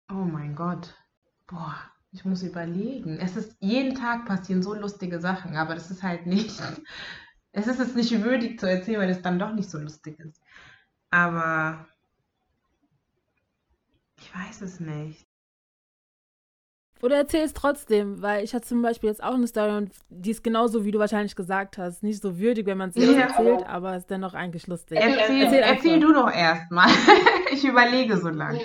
Oh 0.10 0.26
mein 0.26 0.56
Gott. 0.56 0.96
Boah, 1.48 1.76
ich 2.12 2.24
muss 2.24 2.44
überlegen. 2.44 3.20
Es 3.20 3.36
ist 3.36 3.58
jeden 3.60 3.96
Tag 3.96 4.26
passieren 4.26 4.64
so 4.64 4.74
lustige 4.74 5.20
Sachen, 5.20 5.58
aber 5.58 5.76
das 5.76 5.92
ist 5.92 6.02
halt 6.02 6.26
nicht. 6.26 6.60
Es 7.54 7.66
ist 7.66 7.80
es 7.80 7.96
nicht 7.96 8.12
würdig 8.24 8.60
zu 8.60 8.70
erzählen, 8.70 9.00
weil 9.00 9.10
es 9.10 9.24
dann 9.24 9.40
doch 9.40 9.52
nicht 9.52 9.68
so 9.68 9.80
lustig 9.80 10.20
ist. 10.20 10.40
Aber 11.10 11.88
ich 14.20 14.36
weiß 14.36 14.62
es 14.62 14.80
nicht. 14.80 15.28
Oder 17.02 17.18
erzähl 17.18 17.44
es 17.44 17.54
trotzdem, 17.54 18.22
weil 18.22 18.44
ich 18.44 18.54
hatte 18.54 18.68
zum 18.68 18.82
Beispiel 18.82 19.10
jetzt 19.10 19.24
auch 19.24 19.36
eine 19.36 19.48
Story 19.48 19.76
und 19.78 19.92
die 20.10 20.32
ist 20.32 20.44
genauso, 20.44 20.84
wie 20.84 20.92
du 20.92 21.00
wahrscheinlich 21.00 21.36
gesagt 21.36 21.78
hast. 21.78 22.02
Nicht 22.02 22.22
so 22.22 22.40
würdig, 22.40 22.66
wenn 22.66 22.78
man 22.78 22.90
es 22.90 22.96
ja. 22.96 23.12
erzählt, 23.12 23.68
aber 23.68 23.96
ist 23.96 24.10
dennoch 24.10 24.34
eigentlich 24.34 24.68
lustig. 24.68 24.98
Erzähl, 25.00 25.44
erzähl, 25.44 25.60
erzähl 25.60 26.00
du 26.00 26.14
doch 26.14 26.32
erstmal. 26.32 26.90
ich 27.52 27.64
überlege 27.64 28.18
so 28.18 28.30
lange. 28.30 28.62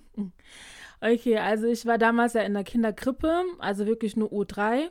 okay, 1.00 1.38
also 1.38 1.66
ich 1.66 1.86
war 1.86 1.98
damals 1.98 2.32
ja 2.32 2.42
in 2.42 2.54
der 2.54 2.64
Kinderkrippe, 2.64 3.44
also 3.60 3.86
wirklich 3.86 4.16
nur 4.16 4.30
U3. 4.32 4.88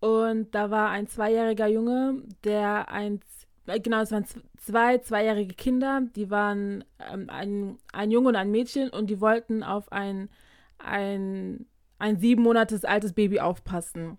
Und 0.00 0.54
da 0.54 0.70
war 0.70 0.90
ein 0.90 1.06
zweijähriger 1.06 1.66
Junge, 1.68 2.22
der 2.44 2.90
ein, 2.90 3.20
genau, 3.66 4.00
es 4.00 4.12
waren 4.12 4.24
zwei 4.56 4.98
zweijährige 4.98 5.54
Kinder, 5.54 6.02
die 6.14 6.30
waren 6.30 6.84
ähm, 7.12 7.28
ein, 7.28 7.78
ein 7.92 8.10
Junge 8.10 8.28
und 8.28 8.36
ein 8.36 8.50
Mädchen 8.50 8.90
und 8.90 9.08
die 9.08 9.20
wollten 9.20 9.62
auf 9.62 9.90
ein 9.92 10.28
ein, 10.78 11.66
ein 11.98 12.18
sieben 12.18 12.42
Monate 12.42 12.78
altes 12.84 13.12
Baby 13.12 13.40
aufpassen. 13.40 14.18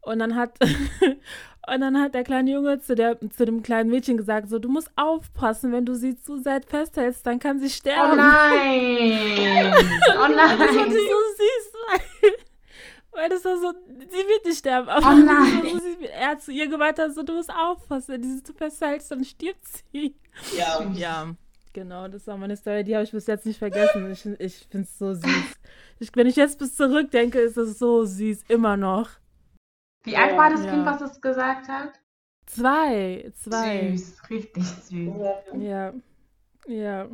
Und 0.00 0.20
dann 0.20 0.36
hat 0.36 0.58
und 1.68 1.80
dann 1.80 2.00
hat 2.00 2.14
der 2.14 2.22
kleine 2.22 2.52
Junge 2.52 2.80
zu, 2.80 2.94
der, 2.94 3.18
zu 3.30 3.44
dem 3.44 3.62
kleinen 3.62 3.90
Mädchen 3.90 4.16
gesagt, 4.16 4.48
so, 4.48 4.58
du 4.60 4.68
musst 4.68 4.90
aufpassen, 4.94 5.72
wenn 5.72 5.84
du 5.84 5.94
sie 5.94 6.16
zu 6.16 6.38
sehr 6.38 6.62
festhältst, 6.62 7.26
dann 7.26 7.40
kann 7.40 7.58
sie 7.58 7.70
sterben. 7.70 8.12
Oh 8.12 8.16
nein! 8.16 9.74
Oh 10.16 10.28
nein! 10.28 10.58
das 10.58 10.76
fand 10.76 10.92
ich 10.92 11.00
so 11.00 11.18
süß, 11.36 11.72
weil, 11.88 12.32
weil 13.12 13.28
das 13.28 13.44
war 13.44 13.56
so, 13.56 13.72
sie 13.98 14.28
wird 14.28 14.44
nicht 14.44 14.58
sterben. 14.58 14.88
Aber 14.88 15.10
oh 15.10 15.16
nein! 15.16 15.62
So, 15.72 15.78
sie, 15.78 16.06
er 16.06 16.28
hat 16.28 16.42
zu 16.42 16.52
ihr 16.52 16.68
gemeint, 16.68 17.00
so, 17.12 17.24
du 17.24 17.34
musst 17.34 17.50
aufpassen, 17.52 18.14
wenn 18.14 18.22
du 18.22 18.28
sie 18.28 18.42
zu 18.44 18.52
festhältst, 18.54 19.10
dann 19.10 19.24
stirbt 19.24 19.66
sie. 19.92 20.14
Ja. 20.56 20.86
Ja, 20.94 21.34
genau, 21.76 22.08
das 22.08 22.26
war 22.26 22.38
meine 22.38 22.56
Story, 22.56 22.84
die 22.84 22.94
habe 22.94 23.04
ich 23.04 23.12
bis 23.12 23.26
jetzt 23.26 23.44
nicht 23.44 23.58
vergessen. 23.58 24.10
Ich, 24.10 24.24
ich 24.40 24.66
finde 24.70 24.86
es 24.86 24.98
so 24.98 25.12
süß. 25.12 25.56
Ich, 25.98 26.10
wenn 26.16 26.26
ich 26.26 26.36
jetzt 26.36 26.58
bis 26.58 26.74
zurückdenke, 26.74 27.38
ist 27.38 27.58
es 27.58 27.78
so 27.78 28.04
süß, 28.06 28.44
immer 28.48 28.78
noch. 28.78 29.10
Wie 30.04 30.16
alt 30.16 30.36
war 30.38 30.50
das 30.50 30.64
ja. 30.64 30.70
Kind, 30.70 30.86
was 30.86 31.02
es 31.02 31.20
gesagt 31.20 31.68
hat? 31.68 32.00
Zwei, 32.46 33.30
zwei. 33.34 33.94
Süß, 33.94 34.30
richtig 34.30 34.64
süß. 34.64 35.14
Ja, 35.58 35.92
ja. 36.66 37.08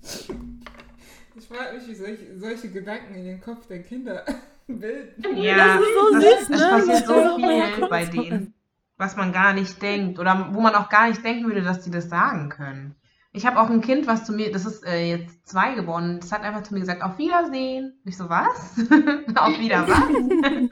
Ich 0.00 1.48
frage 1.48 1.76
mich, 1.76 1.88
wie 1.88 1.94
solche, 1.94 2.38
solche 2.38 2.70
Gedanken 2.70 3.14
in 3.14 3.24
den 3.24 3.40
Kopf 3.40 3.66
der 3.66 3.82
Kinder 3.82 4.24
bilden. 4.66 5.36
Ja, 5.36 5.76
das 5.76 5.80
ist 5.82 5.94
so 5.94 6.12
das, 6.14 6.24
süß, 6.24 6.48
ne? 6.48 6.56
Es 6.56 6.70
passiert 6.70 7.06
so 7.06 7.36
viel 7.36 7.88
bei 7.88 8.04
denen, 8.06 8.54
was 8.96 9.16
man 9.16 9.30
gar 9.30 9.52
nicht 9.52 9.82
denkt 9.82 10.18
oder 10.18 10.54
wo 10.54 10.60
man 10.60 10.74
auch 10.74 10.88
gar 10.88 11.08
nicht 11.08 11.22
denken 11.22 11.44
würde, 11.44 11.62
dass 11.62 11.82
die 11.82 11.90
das 11.90 12.08
sagen 12.08 12.48
können. 12.48 12.96
Ich 13.34 13.46
habe 13.46 13.58
auch 13.60 13.70
ein 13.70 13.80
Kind, 13.80 14.06
was 14.06 14.24
zu 14.24 14.32
mir, 14.32 14.52
das 14.52 14.66
ist 14.66 14.84
äh, 14.84 15.08
jetzt 15.08 15.48
zwei 15.48 15.74
geworden, 15.74 16.20
das 16.20 16.32
hat 16.32 16.42
einfach 16.42 16.62
zu 16.64 16.74
mir 16.74 16.80
gesagt, 16.80 17.02
auf 17.02 17.16
Wiedersehen. 17.16 17.98
Ich 18.04 18.16
so, 18.16 18.28
was? 18.28 18.78
auf 19.36 19.58
Wieder 19.58 19.88
was? 19.88 20.70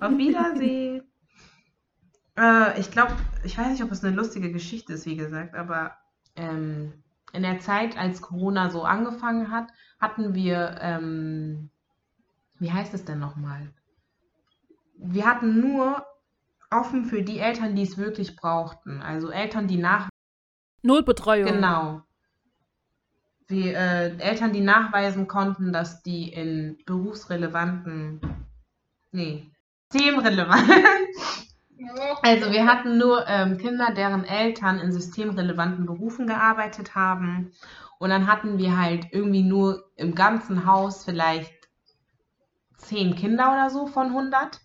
auf 0.00 0.16
Wiedersehen. 0.16 1.02
Äh, 2.38 2.80
ich 2.80 2.90
glaube, 2.90 3.14
ich 3.44 3.58
weiß 3.58 3.68
nicht, 3.68 3.82
ob 3.82 3.92
es 3.92 4.02
eine 4.02 4.16
lustige 4.16 4.50
Geschichte 4.50 4.94
ist, 4.94 5.04
wie 5.04 5.16
gesagt, 5.16 5.54
aber 5.54 5.92
ähm, 6.36 6.94
in 7.34 7.42
der 7.42 7.60
Zeit, 7.60 7.98
als 7.98 8.22
Corona 8.22 8.70
so 8.70 8.84
angefangen 8.84 9.50
hat, 9.50 9.70
hatten 10.00 10.34
wir, 10.34 10.78
ähm, 10.80 11.70
wie 12.58 12.72
heißt 12.72 12.94
es 12.94 13.04
denn 13.04 13.18
nochmal? 13.18 13.72
Wir 14.96 15.26
hatten 15.26 15.60
nur 15.60 16.06
offen 16.70 17.04
für 17.04 17.22
die 17.22 17.38
Eltern, 17.38 17.76
die 17.76 17.82
es 17.82 17.98
wirklich 17.98 18.36
brauchten. 18.36 19.02
Also 19.02 19.30
Eltern, 19.30 19.68
die 19.68 19.76
nach 19.76 20.08
Notbetreuung. 20.82 21.46
Genau. 21.46 22.02
Die 23.50 23.70
äh, 23.70 24.16
Eltern, 24.18 24.52
die 24.52 24.60
nachweisen 24.60 25.26
konnten, 25.26 25.72
dass 25.72 26.02
die 26.02 26.32
in 26.32 26.78
berufsrelevanten, 26.84 28.20
nee, 29.12 29.50
systemrelevant, 29.90 30.68
Also 32.22 32.50
wir 32.50 32.66
hatten 32.66 32.98
nur 32.98 33.26
ähm, 33.28 33.58
Kinder, 33.58 33.92
deren 33.94 34.24
Eltern 34.24 34.78
in 34.78 34.92
systemrelevanten 34.92 35.86
Berufen 35.86 36.26
gearbeitet 36.26 36.94
haben. 36.94 37.52
Und 37.98 38.10
dann 38.10 38.26
hatten 38.26 38.58
wir 38.58 38.76
halt 38.76 39.06
irgendwie 39.12 39.42
nur 39.42 39.84
im 39.96 40.14
ganzen 40.14 40.66
Haus 40.66 41.04
vielleicht 41.04 41.52
zehn 42.76 43.16
Kinder 43.16 43.52
oder 43.52 43.70
so 43.70 43.86
von 43.86 44.08
100. 44.08 44.60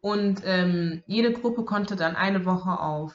Und 0.00 0.42
ähm, 0.44 1.02
jede 1.06 1.32
Gruppe 1.32 1.64
konnte 1.64 1.96
dann 1.96 2.16
eine 2.16 2.44
Woche 2.44 2.78
auf 2.78 3.14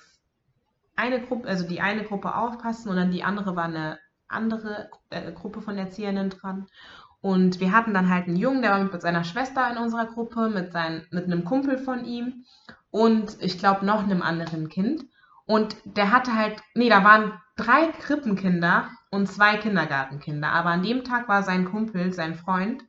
eine 0.95 1.21
Gruppe, 1.21 1.47
also 1.47 1.67
die 1.67 1.81
eine 1.81 2.03
Gruppe 2.03 2.35
aufpassen 2.35 2.89
und 2.89 2.95
dann 2.95 3.11
die 3.11 3.23
andere 3.23 3.55
war 3.55 3.65
eine 3.65 3.99
andere 4.27 4.89
äh, 5.09 5.31
Gruppe 5.31 5.61
von 5.61 5.77
Erzieherinnen 5.77 6.29
dran. 6.29 6.67
Und 7.21 7.59
wir 7.59 7.71
hatten 7.71 7.93
dann 7.93 8.09
halt 8.09 8.27
einen 8.27 8.35
Jungen, 8.35 8.61
der 8.61 8.71
war 8.71 8.83
mit 8.83 9.01
seiner 9.01 9.23
Schwester 9.23 9.71
in 9.71 9.77
unserer 9.77 10.07
Gruppe, 10.07 10.49
mit, 10.49 10.73
sein, 10.73 11.07
mit 11.09 11.25
einem 11.25 11.45
Kumpel 11.45 11.77
von 11.77 12.03
ihm 12.03 12.43
und 12.91 13.37
ich 13.39 13.57
glaube 13.57 13.85
noch 13.85 14.03
einem 14.03 14.21
anderen 14.21 14.67
Kind. 14.67 15.05
Und 15.45 15.77
der 15.85 16.11
hatte 16.11 16.35
halt, 16.35 16.61
nee, 16.73 16.89
da 16.89 17.03
waren 17.03 17.33
drei 17.55 17.87
Krippenkinder 17.87 18.89
und 19.09 19.27
zwei 19.27 19.57
Kindergartenkinder. 19.57 20.49
Aber 20.49 20.69
an 20.69 20.83
dem 20.83 21.03
Tag 21.03 21.27
war 21.27 21.43
sein 21.43 21.65
Kumpel, 21.65 22.13
sein 22.13 22.35
Freund, 22.35 22.83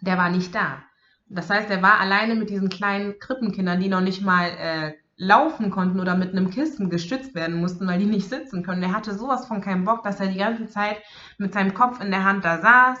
der 0.00 0.16
war 0.16 0.30
nicht 0.30 0.54
da. 0.54 0.82
Das 1.28 1.50
heißt, 1.50 1.70
er 1.70 1.82
war 1.82 1.98
alleine 1.98 2.34
mit 2.34 2.50
diesen 2.50 2.68
kleinen 2.68 3.18
Krippenkindern, 3.18 3.80
die 3.80 3.88
noch 3.88 4.00
nicht 4.00 4.22
mal 4.22 4.48
äh, 4.48 4.94
laufen 5.16 5.70
konnten 5.70 6.00
oder 6.00 6.14
mit 6.14 6.32
einem 6.32 6.50
Kissen 6.50 6.90
gestützt 6.90 7.34
werden 7.34 7.60
mussten, 7.60 7.86
weil 7.86 7.98
die 7.98 8.06
nicht 8.06 8.28
sitzen 8.28 8.62
können. 8.62 8.82
Er 8.82 8.92
hatte 8.92 9.14
sowas 9.14 9.46
von 9.46 9.60
keinen 9.60 9.84
Bock, 9.84 10.02
dass 10.02 10.20
er 10.20 10.26
die 10.26 10.38
ganze 10.38 10.68
Zeit 10.68 10.98
mit 11.38 11.54
seinem 11.54 11.74
Kopf 11.74 12.00
in 12.00 12.10
der 12.10 12.24
Hand 12.24 12.44
da 12.44 12.60
saß 12.60 12.98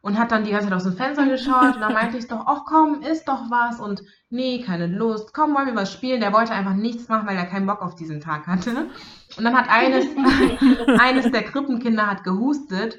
und 0.00 0.18
hat 0.18 0.32
dann 0.32 0.44
die 0.44 0.50
ganze 0.50 0.68
Zeit 0.68 0.76
aus 0.76 0.84
dem 0.84 0.96
Fenster 0.96 1.26
geschaut 1.26 1.74
und 1.74 1.80
dann 1.80 1.92
meinte 1.92 2.16
ich 2.16 2.28
doch, 2.28 2.44
ach 2.46 2.62
komm, 2.66 3.02
isst 3.02 3.28
doch 3.28 3.50
was 3.50 3.80
und 3.80 4.02
nee, 4.30 4.62
keine 4.62 4.86
Lust, 4.86 5.34
komm, 5.34 5.54
wollen 5.54 5.66
wir 5.66 5.74
was 5.74 5.92
spielen. 5.92 6.20
Der 6.20 6.32
wollte 6.32 6.52
einfach 6.52 6.74
nichts 6.74 7.08
machen, 7.08 7.28
weil 7.28 7.36
er 7.36 7.46
keinen 7.46 7.66
Bock 7.66 7.82
auf 7.82 7.94
diesen 7.94 8.20
Tag 8.20 8.46
hatte. 8.46 8.86
Und 9.36 9.44
dann 9.44 9.56
hat 9.56 9.68
eines, 9.68 10.06
eines 10.98 11.30
der 11.30 11.42
Krippenkinder 11.42 12.06
hat 12.06 12.24
gehustet 12.24 12.98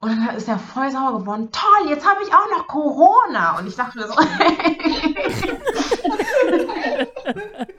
und 0.00 0.10
dann 0.10 0.36
ist 0.36 0.48
er 0.48 0.58
voll 0.58 0.90
sauer 0.90 1.20
geworden. 1.20 1.50
Toll, 1.52 1.90
jetzt 1.90 2.08
habe 2.08 2.22
ich 2.22 2.32
auch 2.32 2.48
noch 2.56 2.66
Corona. 2.66 3.58
Und 3.58 3.68
ich 3.68 3.76
dachte 3.76 3.98
mir 3.98 4.08
so, 4.08 4.14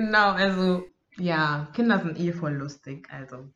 genau, 0.00 0.30
also 0.32 0.84
ja, 1.16 1.68
Kinder 1.74 1.98
sind 2.00 2.18
eh 2.18 2.32
voll 2.32 2.54
lustig, 2.54 3.08
also. 3.10 3.48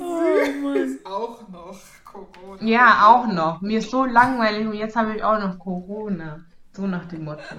oh, 0.00 0.70
ist 0.70 1.04
auch 1.04 1.48
noch 1.48 1.78
Corona. 2.04 2.62
Ja, 2.62 3.06
auch 3.06 3.26
noch. 3.26 3.60
Mir 3.60 3.78
ist 3.80 3.90
so 3.90 4.04
langweilig 4.06 4.66
und 4.66 4.74
jetzt 4.74 4.96
habe 4.96 5.14
ich 5.14 5.22
auch 5.22 5.38
noch 5.38 5.58
Corona. 5.58 6.44
So 6.72 6.86
nach 6.86 7.06
dem 7.06 7.24
Motto. 7.24 7.42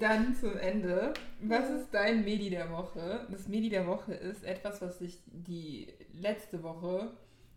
Dann 0.00 0.34
zum 0.36 0.56
Ende. 0.56 1.12
Was 1.42 1.68
ist 1.68 1.92
dein 1.92 2.24
Medi 2.24 2.48
der 2.48 2.70
Woche? 2.70 3.26
Das 3.30 3.48
Medi 3.48 3.68
der 3.68 3.86
Woche 3.86 4.14
ist 4.14 4.44
etwas, 4.44 4.80
was 4.80 4.98
dich 4.98 5.20
die 5.26 5.92
letzte 6.14 6.62
Woche 6.62 7.10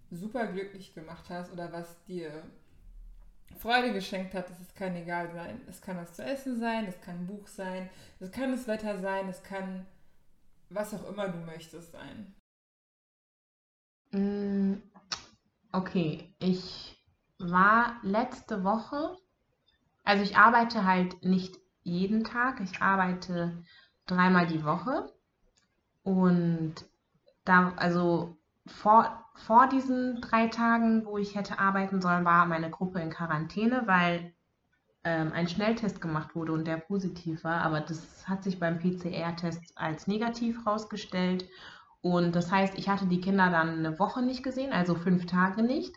super 0.10 0.48
glücklich 0.48 0.94
gemacht 0.94 1.30
hast 1.30 1.54
oder 1.54 1.72
was 1.72 2.04
dir 2.06 2.44
Freude 3.60 3.94
geschenkt 3.94 4.34
hat, 4.34 4.50
dass 4.50 4.60
es 4.60 4.74
kann 4.74 4.96
egal 4.96 5.32
sein. 5.34 5.62
Es 5.68 5.82
kann 5.82 5.98
was 5.98 6.14
zu 6.14 6.24
essen 6.24 6.60
sein, 6.60 6.86
es 6.88 7.00
kann 7.02 7.20
ein 7.20 7.28
Buch 7.28 7.48
sein, 7.48 7.90
es 8.20 8.32
kann 8.32 8.52
das 8.52 8.68
Wetter 8.68 9.00
sein, 9.00 9.30
es 9.30 9.44
kann 9.44 9.86
was 10.70 10.94
auch 10.94 11.08
immer 11.10 11.28
du 11.30 11.38
möchtest 11.40 11.92
sein. 11.92 12.34
Mm, 14.12 14.82
okay, 15.72 16.34
ich 16.40 16.98
war 17.38 17.98
letzte 18.04 18.64
Woche, 18.64 19.18
also 20.04 20.24
ich 20.24 20.38
arbeite 20.38 20.86
halt 20.86 21.24
nicht 21.24 21.58
jeden 21.84 22.24
Tag, 22.24 22.60
ich 22.62 22.82
arbeite 22.82 23.64
dreimal 24.06 24.48
die 24.48 24.64
Woche 24.64 25.14
und 26.04 26.76
da, 27.46 27.74
also 27.76 28.38
vor, 28.66 29.21
vor 29.34 29.68
diesen 29.68 30.22
drei 30.22 30.48
Tagen, 30.48 31.06
wo 31.06 31.18
ich 31.18 31.36
hätte 31.36 31.60
arbeiten 31.60 32.02
sollen, 32.02 32.26
war 32.26 32.46
meine 32.46 32.70
Gruppe 32.70 33.00
in 33.00 33.10
Quarantäne, 33.10 33.84
weil 33.86 34.34
ähm, 35.04 35.32
ein 35.34 35.48
Schnelltest 35.48 36.02
gemacht 36.02 36.36
wurde 36.36 36.54
und 36.54 36.66
der 36.66 36.78
positiv 36.78 37.44
war. 37.44 37.62
Aber 37.62 37.82
das 37.82 38.28
hat 38.28 38.44
sich 38.44 38.60
beim 38.60 38.80
PCR-Test 38.80 39.74
als 39.76 40.08
negativ 40.08 40.66
rausgestellt. 40.66 41.48
Und 42.02 42.36
das 42.36 42.52
heißt, 42.52 42.78
ich 42.78 42.90
hatte 42.90 43.06
die 43.06 43.22
Kinder 43.22 43.50
dann 43.50 43.80
eine 43.80 44.00
Woche 44.00 44.22
nicht 44.22 44.44
gesehen, 44.44 44.74
also 44.74 44.96
fünf 44.96 45.26
Tage 45.26 45.64
nicht. 45.64 45.96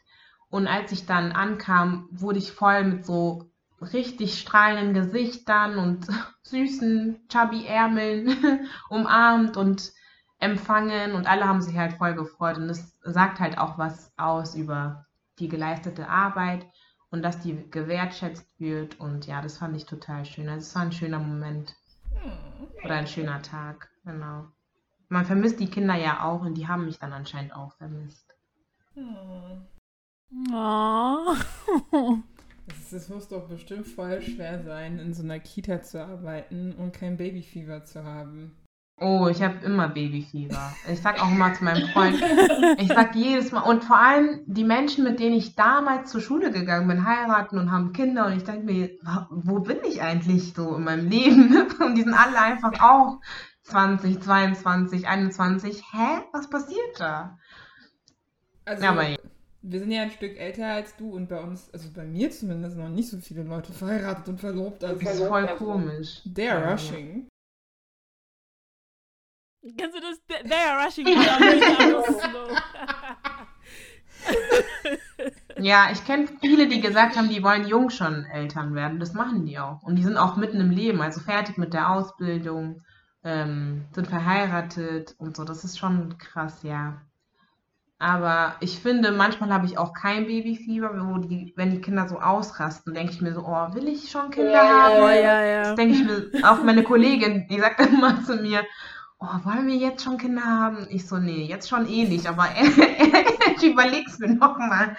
Und 0.51 0.67
als 0.67 0.93
ich 0.93 1.07
dann 1.07 1.33
ankam, 1.33 2.09
wurde 2.11 2.39
ich 2.39 2.53
voll 2.53 2.85
mit 2.85 3.05
so 3.05 3.51
richtig 3.81 4.39
strahlenden 4.39 4.95
Gesichtern 4.95 5.79
und 5.79 6.07
süßen 6.43 7.27
chubby 7.29 7.67
Ärmeln 7.67 8.37
umarmt 8.89 9.57
und 9.57 9.93
empfangen 10.45 11.13
und 11.13 11.27
alle 11.27 11.49
haben 11.49 11.63
sich 11.63 11.77
halt 11.77 11.95
voll 11.95 12.15
gefreut 12.15 12.59
und 12.59 12.69
das 12.69 12.97
sagt 13.03 13.41
halt 13.41 13.59
auch 13.59 13.79
was 13.79 14.13
aus 14.19 14.55
über 14.55 15.07
die 15.39 15.49
geleistete 15.49 16.09
Arbeit 16.09 16.67
und 17.11 17.23
dass 17.23 17.41
die 17.41 17.71
gewertschätzt 17.71 18.47
wird 18.61 19.01
und 19.01 19.27
ja, 19.27 19.41
das 19.41 19.59
fand 19.59 19.77
ich 19.77 19.87
total 19.87 20.25
schön. 20.25 20.49
Also 20.49 20.61
es 20.61 20.75
war 20.75 20.83
ein 20.83 20.93
schöner 20.93 21.19
Moment 21.19 21.75
oder 22.85 22.95
ein 22.95 23.07
schöner 23.07 23.41
Tag, 23.43 23.89
genau. 24.05 24.47
Man 25.09 25.25
vermisst 25.25 25.61
die 25.61 25.71
Kinder 25.71 25.95
ja 25.95 26.25
auch 26.25 26.43
und 26.43 26.55
die 26.55 26.69
haben 26.69 26.85
mich 26.85 26.99
dann 26.99 27.13
anscheinend 27.13 27.55
auch 27.55 27.73
vermisst. 27.75 28.35
Oh. 30.53 31.35
Das, 32.67 32.91
das 32.91 33.09
muss 33.09 33.29
doch 33.29 33.49
bestimmt 33.49 33.87
voll 33.87 34.23
schwer 34.23 34.63
sein, 34.63 34.99
in 34.99 35.15
so 35.15 35.23
einer 35.23 35.39
Kita 35.39 35.83
zu 35.83 36.03
arbeiten 36.03 36.73
und 36.73 36.93
kein 36.93 37.17
Babyfieber 37.17 37.85
zu 37.85 38.05
haben. 38.05 38.57
Oh, 39.01 39.27
ich 39.29 39.43
habe 39.43 39.65
immer 39.65 39.89
Babyfieber. 39.89 40.73
Ich 40.91 41.03
sag 41.03 41.21
auch 41.21 41.31
immer 41.31 41.53
zu 41.53 41.65
meinem 41.65 41.89
Freund, 41.89 42.23
ich 42.79 42.89
sag 42.89 43.17
jedes 43.17 43.51
Mal, 43.51 43.63
und 43.63 43.83
vor 43.83 43.99
allem 43.99 44.41
die 44.47 44.63
Menschen, 44.63 45.03
mit 45.03 45.19
denen 45.19 45.35
ich 45.35 45.57
damals 45.57 46.13
zur 46.13 46.21
Schule 46.21 46.53
gegangen 46.53 46.87
bin, 46.87 47.05
heiraten 47.05 47.59
und 47.59 47.73
haben 47.73 47.93
Kinder 47.93 48.27
und 48.27 48.37
ich 48.37 48.45
denke 48.45 48.65
mir, 48.65 48.91
wo 49.31 49.59
bin 49.59 49.79
ich 49.85 50.01
eigentlich 50.01 50.55
so 50.55 50.77
in 50.77 50.85
meinem 50.85 51.09
Leben? 51.09 51.67
Und 51.81 51.97
die 51.97 52.03
sind 52.03 52.15
alle 52.15 52.39
einfach 52.41 52.81
auch 52.81 53.21
20, 53.65 54.21
22, 54.23 55.09
21. 55.09 55.83
Hä? 55.93 56.23
Was 56.33 56.49
passiert 56.49 56.99
da? 56.99 57.39
Also, 58.65 58.85
Ja, 58.85 58.91
aber 58.93 59.07
wir 59.63 59.81
sind 59.81 59.91
ja 59.91 60.03
ein 60.03 60.11
Stück 60.11 60.39
älter 60.39 60.67
als 60.69 60.95
du 60.97 61.11
und 61.15 61.29
bei 61.29 61.41
uns, 61.41 61.71
also 61.73 61.89
bei 61.93 62.05
mir 62.05 62.31
zumindest, 62.31 62.77
noch 62.77 62.89
nicht 62.89 63.09
so 63.09 63.19
viele 63.19 63.43
Leute 63.43 63.73
verheiratet 63.73 64.29
und 64.29 64.39
verlobt. 64.39 64.85
Also 64.85 65.01
Das 65.01 65.15
ist 65.15 65.27
voll 65.27 65.47
komisch. 65.57 66.21
They're 66.27 66.71
rushing. 66.71 67.27
Kennst 69.77 69.97
du 69.97 70.01
das? 70.01 70.21
They 70.27 70.53
are 70.53 70.85
rushing. 70.85 71.07
Ja, 75.59 75.89
ich 75.93 76.05
kenne 76.05 76.27
viele, 76.41 76.67
die 76.67 76.81
gesagt 76.81 77.17
haben, 77.17 77.29
die 77.29 77.43
wollen 77.43 77.67
jung 77.67 77.91
schon 77.91 78.25
Eltern 78.25 78.75
werden. 78.75 78.99
Das 78.99 79.15
machen 79.15 79.47
die 79.47 79.59
auch. 79.59 79.83
Und 79.83 79.97
die 79.97 80.03
sind 80.03 80.17
auch 80.17 80.37
mitten 80.37 80.61
im 80.61 80.71
Leben, 80.71 81.01
also 81.01 81.21
fertig 81.21 81.59
mit 81.59 81.73
der 81.73 81.91
Ausbildung, 81.91 82.83
ähm, 83.23 83.85
sind 83.93 84.09
verheiratet 84.09 85.15
und 85.19 85.37
so. 85.37 85.45
Das 85.45 85.65
ist 85.65 85.79
schon 85.79 86.19
krass, 86.19 86.63
ja. 86.63 87.01
Aber 87.99 88.57
ich 88.61 88.81
finde, 88.81 89.13
manchmal 89.13 89.53
habe 89.53 89.67
ich 89.67 89.79
auch 89.79 89.95
kein 89.95 90.27
Babyfieber, 90.27 90.91
wo 91.09 91.19
die, 91.19 91.55
wenn 91.57 91.71
die 91.71 91.81
Kinder 91.81 92.09
so 92.09 92.19
ausrasten, 92.19 92.93
denke 92.93 93.13
ich 93.13 93.21
mir 93.23 93.33
so, 93.33 93.43
oh, 93.47 93.75
will 93.75 93.87
ich 93.87 94.11
schon 94.11 94.31
Kinder 94.31 94.61
haben? 94.61 95.03
Oh, 95.03 95.09
ja, 95.09 95.45
ja. 95.45 95.63
Das 95.63 95.77
denke 95.77 95.95
ich 95.95 96.05
mir, 96.05 96.51
auch 96.51 96.63
meine 96.65 96.83
Kollegin, 96.83 97.47
die 97.49 97.61
sagt 97.61 97.81
immer 97.93 98.23
zu 98.25 98.37
mir, 98.37 98.65
oh, 99.25 99.45
wollen 99.45 99.67
wir 99.67 99.77
jetzt 99.77 100.05
schon 100.05 100.19
Kinder 100.19 100.45
haben? 100.45 100.87
Ich 100.91 101.07
so, 101.07 101.19
nee, 101.19 101.45
jetzt 101.45 101.69
schon 101.69 101.89
eh 101.89 102.05
nicht, 102.05 102.27
aber 102.27 102.49
ich 103.57 103.63
überleg's 103.63 104.19
mir 104.19 104.35
nochmal. 104.35 104.97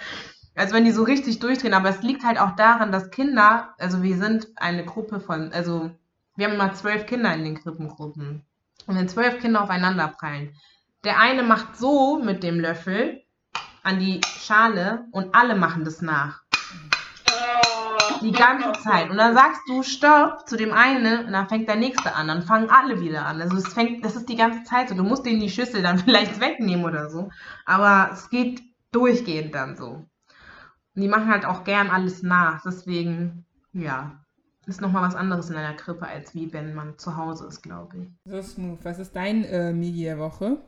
Also 0.54 0.74
wenn 0.74 0.84
die 0.84 0.92
so 0.92 1.02
richtig 1.02 1.38
durchdrehen, 1.38 1.74
aber 1.74 1.90
es 1.90 2.02
liegt 2.02 2.24
halt 2.24 2.40
auch 2.40 2.56
daran, 2.56 2.90
dass 2.90 3.10
Kinder, 3.10 3.74
also 3.78 4.02
wir 4.02 4.16
sind 4.16 4.48
eine 4.56 4.84
Gruppe 4.84 5.20
von, 5.20 5.52
also 5.52 5.90
wir 6.36 6.46
haben 6.46 6.54
immer 6.54 6.74
zwölf 6.74 7.06
Kinder 7.06 7.32
in 7.34 7.44
den 7.44 7.60
Krippengruppen. 7.60 8.42
Und 8.86 8.96
wenn 8.96 9.08
zwölf 9.08 9.38
Kinder 9.40 9.62
aufeinander 9.62 10.08
prallen, 10.08 10.54
der 11.04 11.20
eine 11.20 11.42
macht 11.42 11.76
so 11.76 12.18
mit 12.18 12.42
dem 12.42 12.58
Löffel 12.58 13.22
an 13.82 14.00
die 14.00 14.20
Schale 14.26 15.06
und 15.12 15.34
alle 15.34 15.54
machen 15.54 15.84
das 15.84 16.02
nach. 16.02 16.42
Die 18.26 18.32
ganze 18.32 18.72
Zeit. 18.82 19.10
Und 19.10 19.18
dann 19.18 19.34
sagst 19.34 19.60
du 19.68 19.82
Stopp 19.82 20.48
zu 20.48 20.56
dem 20.56 20.72
einen 20.72 21.26
und 21.26 21.32
dann 21.32 21.48
fängt 21.48 21.68
der 21.68 21.76
nächste 21.76 22.14
an. 22.14 22.28
Dann 22.28 22.42
fangen 22.42 22.70
alle 22.70 23.00
wieder 23.00 23.24
an. 23.24 23.40
Also 23.40 23.56
es 23.56 23.72
fängt, 23.72 24.04
das 24.04 24.16
ist 24.16 24.28
die 24.28 24.36
ganze 24.36 24.64
Zeit 24.64 24.88
so. 24.88 24.94
Du 24.94 25.04
musst 25.04 25.24
denen 25.24 25.40
die 25.40 25.50
Schüssel 25.50 25.82
dann 25.82 25.98
vielleicht 26.04 26.40
wegnehmen 26.40 26.84
oder 26.84 27.08
so. 27.08 27.30
Aber 27.64 28.10
es 28.12 28.28
geht 28.30 28.62
durchgehend 28.92 29.54
dann 29.54 29.76
so. 29.76 30.06
Und 30.96 31.02
die 31.02 31.08
machen 31.08 31.28
halt 31.28 31.44
auch 31.44 31.64
gern 31.64 31.88
alles 31.88 32.22
nach. 32.22 32.62
Deswegen, 32.62 33.44
ja, 33.72 34.24
ist 34.66 34.80
nochmal 34.80 35.02
was 35.02 35.14
anderes 35.14 35.48
in 35.50 35.56
einer 35.56 35.74
Krippe, 35.74 36.06
als 36.06 36.34
wie 36.34 36.52
wenn 36.52 36.74
man 36.74 36.98
zu 36.98 37.16
Hause 37.16 37.46
ist, 37.46 37.62
glaube 37.62 37.96
ich. 37.98 38.08
So 38.24 38.42
smooth. 38.42 38.78
Was 38.82 38.98
ist 38.98 39.14
dein 39.14 39.44
äh, 39.44 39.72
Medi 39.72 40.02
der 40.02 40.18
Woche? 40.18 40.58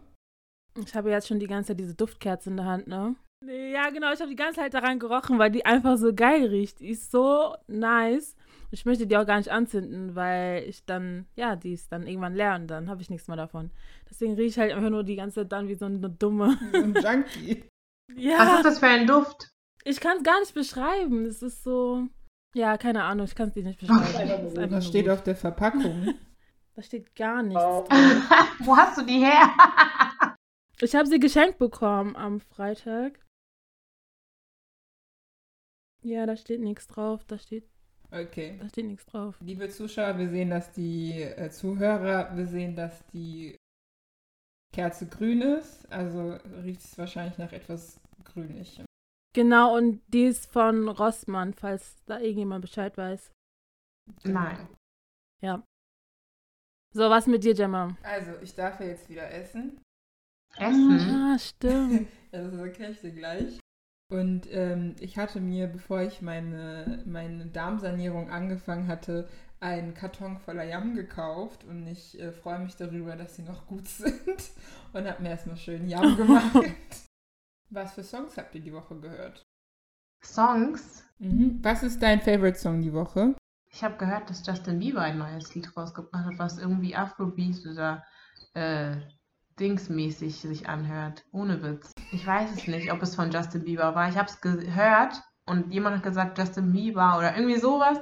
Ich 0.77 0.95
habe 0.95 1.11
jetzt 1.11 1.27
schon 1.27 1.41
die 1.41 1.49
ganze 1.49 1.69
Zeit 1.69 1.81
diese 1.81 1.95
Duftkerze 1.95 2.51
in 2.51 2.57
der 2.57 2.67
Hand, 2.67 2.87
ne? 2.87 3.17
Nee, 3.45 3.73
ja, 3.73 3.91
genau. 3.91 4.13
Ich 4.13 4.21
habe 4.21 4.31
die 4.31 4.37
ganze 4.37 4.61
Zeit 4.61 4.75
daran 4.75 4.99
gerochen, 4.99 5.39
weil 5.39 5.51
die 5.51 5.65
einfach 5.65 5.97
so 5.97 6.13
geil 6.13 6.47
riecht. 6.47 6.81
Die 6.81 6.89
ist 6.89 7.11
so 7.11 7.55
nice. 7.67 8.37
Ich 8.71 8.85
möchte 8.85 9.07
die 9.07 9.17
auch 9.17 9.27
gar 9.27 9.39
nicht 9.39 9.51
anzünden, 9.51 10.15
weil 10.15 10.65
ich 10.65 10.85
dann, 10.85 11.27
ja, 11.37 11.57
die 11.57 11.73
ist 11.73 11.91
dann 11.91 12.07
irgendwann 12.07 12.35
leer 12.35 12.57
und 12.57 12.67
dann 12.67 12.91
habe 12.91 13.01
ich 13.01 13.09
nichts 13.09 13.29
mehr 13.29 13.37
davon. 13.37 13.71
Deswegen 14.11 14.35
rieche 14.35 14.49
ich 14.49 14.59
halt 14.59 14.73
einfach 14.73 14.91
nur 14.91 15.05
die 15.05 15.17
ganze 15.17 15.41
Zeit 15.41 15.53
dann 15.53 15.69
wie 15.69 15.75
so 15.75 15.87
eine 15.87 16.11
dumme. 16.11 16.59
So 16.73 16.79
ein 16.79 16.95
Junkie. 16.95 17.65
ja. 18.15 18.39
Was 18.39 18.57
ist 18.57 18.65
das 18.65 18.79
für 18.81 18.89
ein 18.89 19.07
Duft? 19.07 19.51
Ich 19.85 20.01
kann 20.01 20.19
es 20.19 20.23
gar 20.25 20.39
nicht 20.41 20.53
beschreiben. 20.55 21.25
Es 21.25 21.41
ist 21.41 21.63
so. 21.65 22.09
Ja, 22.55 22.77
keine 22.77 23.05
Ahnung, 23.05 23.27
ich 23.27 23.35
kann 23.35 23.49
es 23.49 23.55
dir 23.55 23.63
nicht 23.63 23.81
beschreiben. 23.81 24.55
Was 24.55 24.71
nur 24.71 24.81
steht 24.83 25.05
gut. 25.05 25.15
auf 25.15 25.23
der 25.23 25.37
Verpackung? 25.37 26.15
Da 26.75 26.83
steht 26.83 27.17
gar 27.17 27.43
nichts. 27.43 27.61
Oh. 27.61 27.85
Wo 28.61 28.77
hast 28.77 28.99
du 28.99 29.03
die 29.05 29.19
her? 29.19 29.51
Ich 30.81 30.95
habe 30.95 31.09
sie 31.09 31.19
geschenkt 31.19 31.59
bekommen 31.59 32.15
am 32.15 32.39
Freitag. 32.39 33.19
Ja, 36.03 36.27
da 36.27 36.37
steht 36.37 36.61
nichts 36.61 36.87
drauf. 36.87 37.25
Da 37.25 37.39
steht, 37.39 37.69
Okay. 38.11 38.57
da 38.61 38.69
steht 38.69 38.87
nichts 38.87 39.05
drauf. 39.07 39.37
Liebe 39.41 39.69
Zuschauer, 39.69 40.19
wir 40.19 40.29
sehen, 40.29 40.51
dass 40.51 40.73
die 40.73 41.23
äh, 41.23 41.51
Zuhörer, 41.51 42.37
wir 42.37 42.47
sehen, 42.47 42.75
dass 42.77 43.05
die 43.09 43.57
Kerze 44.73 45.07
grün 45.09 45.43
ist. 45.43 45.91
Also 45.93 46.33
riecht 46.63 46.81
es 46.81 46.97
wahrscheinlich 46.99 47.39
nach 47.39 47.53
etwas 47.53 48.01
grünlichem. 48.25 48.85
Genau, 49.35 49.77
und 49.77 50.01
die 50.09 50.25
ist 50.25 50.47
von 50.51 50.89
Rossmann, 50.89 51.53
falls 51.55 52.03
da 52.07 52.19
irgendjemand 52.19 52.63
Bescheid 52.63 52.97
weiß. 52.97 53.31
Nein. 54.25 54.69
So, 56.95 57.11
was 57.11 57.27
mit 57.27 57.45
dir, 57.45 57.55
Gemma? 57.55 57.97
Also, 58.03 58.33
ich 58.41 58.55
darf 58.55 58.81
ja 58.81 58.87
jetzt 58.87 59.09
wieder 59.11 59.31
essen. 59.31 59.79
Essen. 60.57 60.99
Ah, 60.99 61.39
stimmt. 61.39 62.09
Also, 62.33 62.51
das 62.51 62.61
erkläre 62.61 62.93
ich 62.93 63.01
dir 63.01 63.13
gleich. 63.13 63.61
Und 64.11 64.51
ähm, 64.51 64.97
ich 65.01 65.19
hatte 65.19 65.41
mir, 65.41 65.67
bevor 65.67 66.01
ich 66.01 66.23
meine, 66.23 67.03
meine 67.05 67.47
Darmsanierung 67.47 68.31
angefangen 68.31 68.89
hatte, 68.89 69.29
einen 69.61 69.93
Karton 69.93 70.39
voller 70.39 70.65
Yam 70.65 70.95
gekauft 70.95 71.65
und 71.65 71.87
ich 71.87 72.19
äh, 72.19 72.33
freue 72.33 72.61
mich 72.61 72.77
darüber, 72.77 73.17
dass 73.17 73.37
sie 73.37 73.43
noch 73.43 73.67
gut 73.67 73.87
sind 73.89 74.51
und 74.93 75.07
habe 75.07 75.23
mir 75.23 75.31
erstmal 75.31 75.57
schön 75.57 75.87
Yam 75.89 76.17
gemacht. 76.17 76.57
Was 77.71 77.93
für 77.93 78.03
Songs 78.03 78.39
habt 78.39 78.55
ihr 78.55 78.63
die 78.63 78.73
Woche 78.73 78.99
gehört? 78.99 79.47
Songs. 80.25 81.05
Mhm. 81.19 81.59
Was 81.63 81.83
ist 81.83 82.03
dein 82.03 82.23
Favorite 82.23 82.59
Song 82.59 82.81
die 82.81 82.93
Woche? 82.93 83.35
Ich 83.71 83.85
habe 83.85 83.99
gehört, 83.99 84.31
dass 84.31 84.47
Justin 84.47 84.79
Bieber 84.79 85.03
ein 85.03 85.19
neues 85.19 85.55
Lied 85.55 85.77
rausgebracht 85.77 86.25
hat, 86.25 86.39
was 86.39 86.59
irgendwie 86.59 86.97
Afrobeat 86.97 87.67
oder 87.67 88.05
äh, 88.55 88.97
Dingsmäßig 89.61 90.41
sich 90.41 90.69
anhört. 90.69 91.25
Ohne 91.33 91.63
Witz. 91.63 91.93
Ich 92.11 92.27
weiß 92.27 92.53
es 92.53 92.67
nicht, 92.67 92.91
ob 92.93 93.03
es 93.03 93.15
von 93.15 93.31
Justin 93.31 93.65
Bieber 93.65 93.95
war. 93.95 94.09
Ich 94.09 94.17
habe 94.17 94.29
es 94.29 94.41
gehört 94.41 95.23
und 95.47 95.73
jemand 95.73 95.97
hat 95.97 96.03
gesagt 96.03 96.39
Justin 96.39 96.73
Bieber 96.73 97.19
oder 97.19 97.37
irgendwie 97.37 97.59
sowas. 97.59 97.99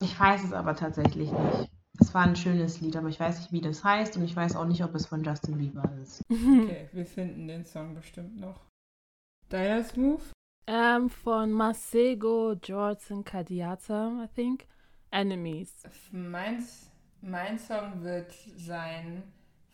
Ich 0.00 0.18
weiß 0.18 0.44
es 0.44 0.52
aber 0.52 0.76
tatsächlich 0.76 1.32
nicht. 1.32 1.70
Es 1.98 2.12
war 2.14 2.22
ein 2.22 2.36
schönes 2.36 2.80
Lied, 2.80 2.96
aber 2.96 3.08
ich 3.08 3.18
weiß 3.18 3.38
nicht, 3.38 3.52
wie 3.52 3.60
das 3.60 3.82
heißt 3.82 4.16
und 4.16 4.24
ich 4.24 4.36
weiß 4.36 4.54
auch 4.54 4.66
nicht, 4.66 4.84
ob 4.84 4.94
es 4.94 5.06
von 5.06 5.24
Justin 5.24 5.58
Bieber 5.58 5.90
ist. 6.02 6.22
Okay, 6.30 6.88
wir 6.92 7.06
finden 7.06 7.48
den 7.48 7.64
Song 7.64 7.94
bestimmt 7.94 8.38
noch. 8.38 8.60
Deiner 9.48 9.82
Smooth? 9.82 10.22
ähm, 10.66 11.08
von 11.08 11.52
Masego 11.52 12.52
Jordan 12.54 13.24
Kadiata, 13.24 14.24
I 14.24 14.28
think. 14.34 14.66
Enemies. 15.12 15.72
Mein, 16.10 16.62
mein 17.22 17.58
Song 17.58 18.02
wird 18.02 18.32
sein 18.56 19.22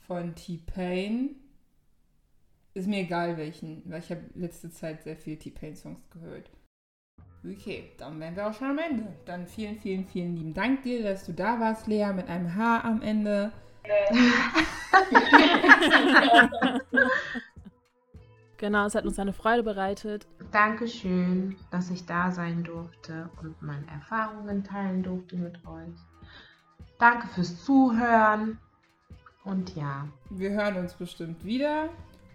von 0.06 0.34
T-Pain. 0.34 1.36
Ist 2.74 2.88
mir 2.88 3.00
egal 3.00 3.36
welchen, 3.36 3.82
weil 3.86 4.00
ich 4.00 4.10
habe 4.10 4.22
letzte 4.34 4.70
Zeit 4.70 5.02
sehr 5.02 5.16
viel 5.16 5.36
T-Pain-Songs 5.36 6.08
gehört. 6.10 6.50
Okay, 7.44 7.90
dann 7.98 8.18
wären 8.20 8.36
wir 8.36 8.48
auch 8.48 8.54
schon 8.54 8.70
am 8.70 8.78
Ende. 8.78 9.12
Dann 9.24 9.46
vielen, 9.46 9.78
vielen, 9.78 10.06
vielen 10.06 10.36
lieben 10.36 10.54
Dank 10.54 10.82
dir, 10.82 11.02
dass 11.02 11.26
du 11.26 11.32
da 11.32 11.60
warst, 11.60 11.86
Lea, 11.86 12.12
mit 12.14 12.28
einem 12.28 12.54
H 12.54 12.80
am 12.80 13.02
Ende. 13.02 13.52
Genau, 18.62 18.86
es 18.86 18.94
hat 18.94 19.04
uns 19.04 19.18
eine 19.18 19.32
Freude 19.32 19.64
bereitet. 19.64 20.28
Dankeschön, 20.52 21.56
dass 21.72 21.90
ich 21.90 22.06
da 22.06 22.30
sein 22.30 22.62
durfte 22.62 23.28
und 23.42 23.60
meine 23.60 23.84
Erfahrungen 23.88 24.62
teilen 24.62 25.02
durfte 25.02 25.34
mit 25.34 25.56
euch. 25.66 25.98
Danke 26.96 27.26
fürs 27.26 27.64
Zuhören. 27.64 28.58
Und 29.42 29.74
ja, 29.74 30.06
Wir 30.30 30.50
hören 30.50 30.76
uns 30.76 30.94
bestimmt 30.94 31.44
wieder. 31.44 31.88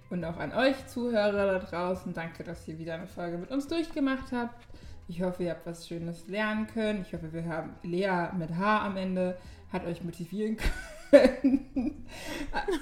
Und 0.10 0.24
auch 0.24 0.38
an 0.38 0.54
euch 0.54 0.88
Zuhörer 0.88 1.54
da 1.54 1.60
draußen. 1.60 2.14
Danke, 2.14 2.44
dass 2.44 2.68
ihr 2.68 2.80
wieder 2.80 2.94
eine 2.94 3.08
Folge 3.08 3.38
mit 3.38 3.52
uns 3.52 3.68
durchgemacht 3.68 4.32
habt. 4.32 4.68
Ich 5.10 5.22
hoffe, 5.22 5.44
ihr 5.44 5.52
habt 5.52 5.66
was 5.66 5.88
Schönes 5.88 6.28
lernen 6.28 6.68
können. 6.68 7.02
Ich 7.02 7.14
hoffe, 7.14 7.32
wir 7.34 7.46
haben 7.46 7.76
Lea 7.84 8.30
mit 8.38 8.56
H 8.56 8.86
am 8.86 8.98
Ende 8.98 9.38
hat 9.72 9.86
euch 9.86 10.04
motivieren 10.04 10.58
können, 11.12 12.06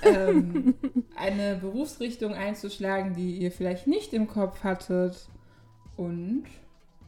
ähm, 0.04 0.76
eine 1.16 1.56
Berufsrichtung 1.56 2.34
einzuschlagen, 2.34 3.14
die 3.14 3.38
ihr 3.38 3.52
vielleicht 3.52 3.88
nicht 3.88 4.14
im 4.14 4.28
Kopf 4.28 4.64
hattet. 4.64 5.30
Und 5.96 6.46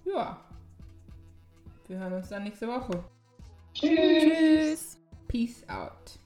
ja, 0.05 0.39
wir 1.87 1.97
hören 1.97 2.13
uns 2.13 2.29
dann 2.29 2.43
nächste 2.43 2.67
Woche. 2.67 3.03
Tschüss. 3.73 4.97
Peace 5.27 5.63
out. 5.67 6.19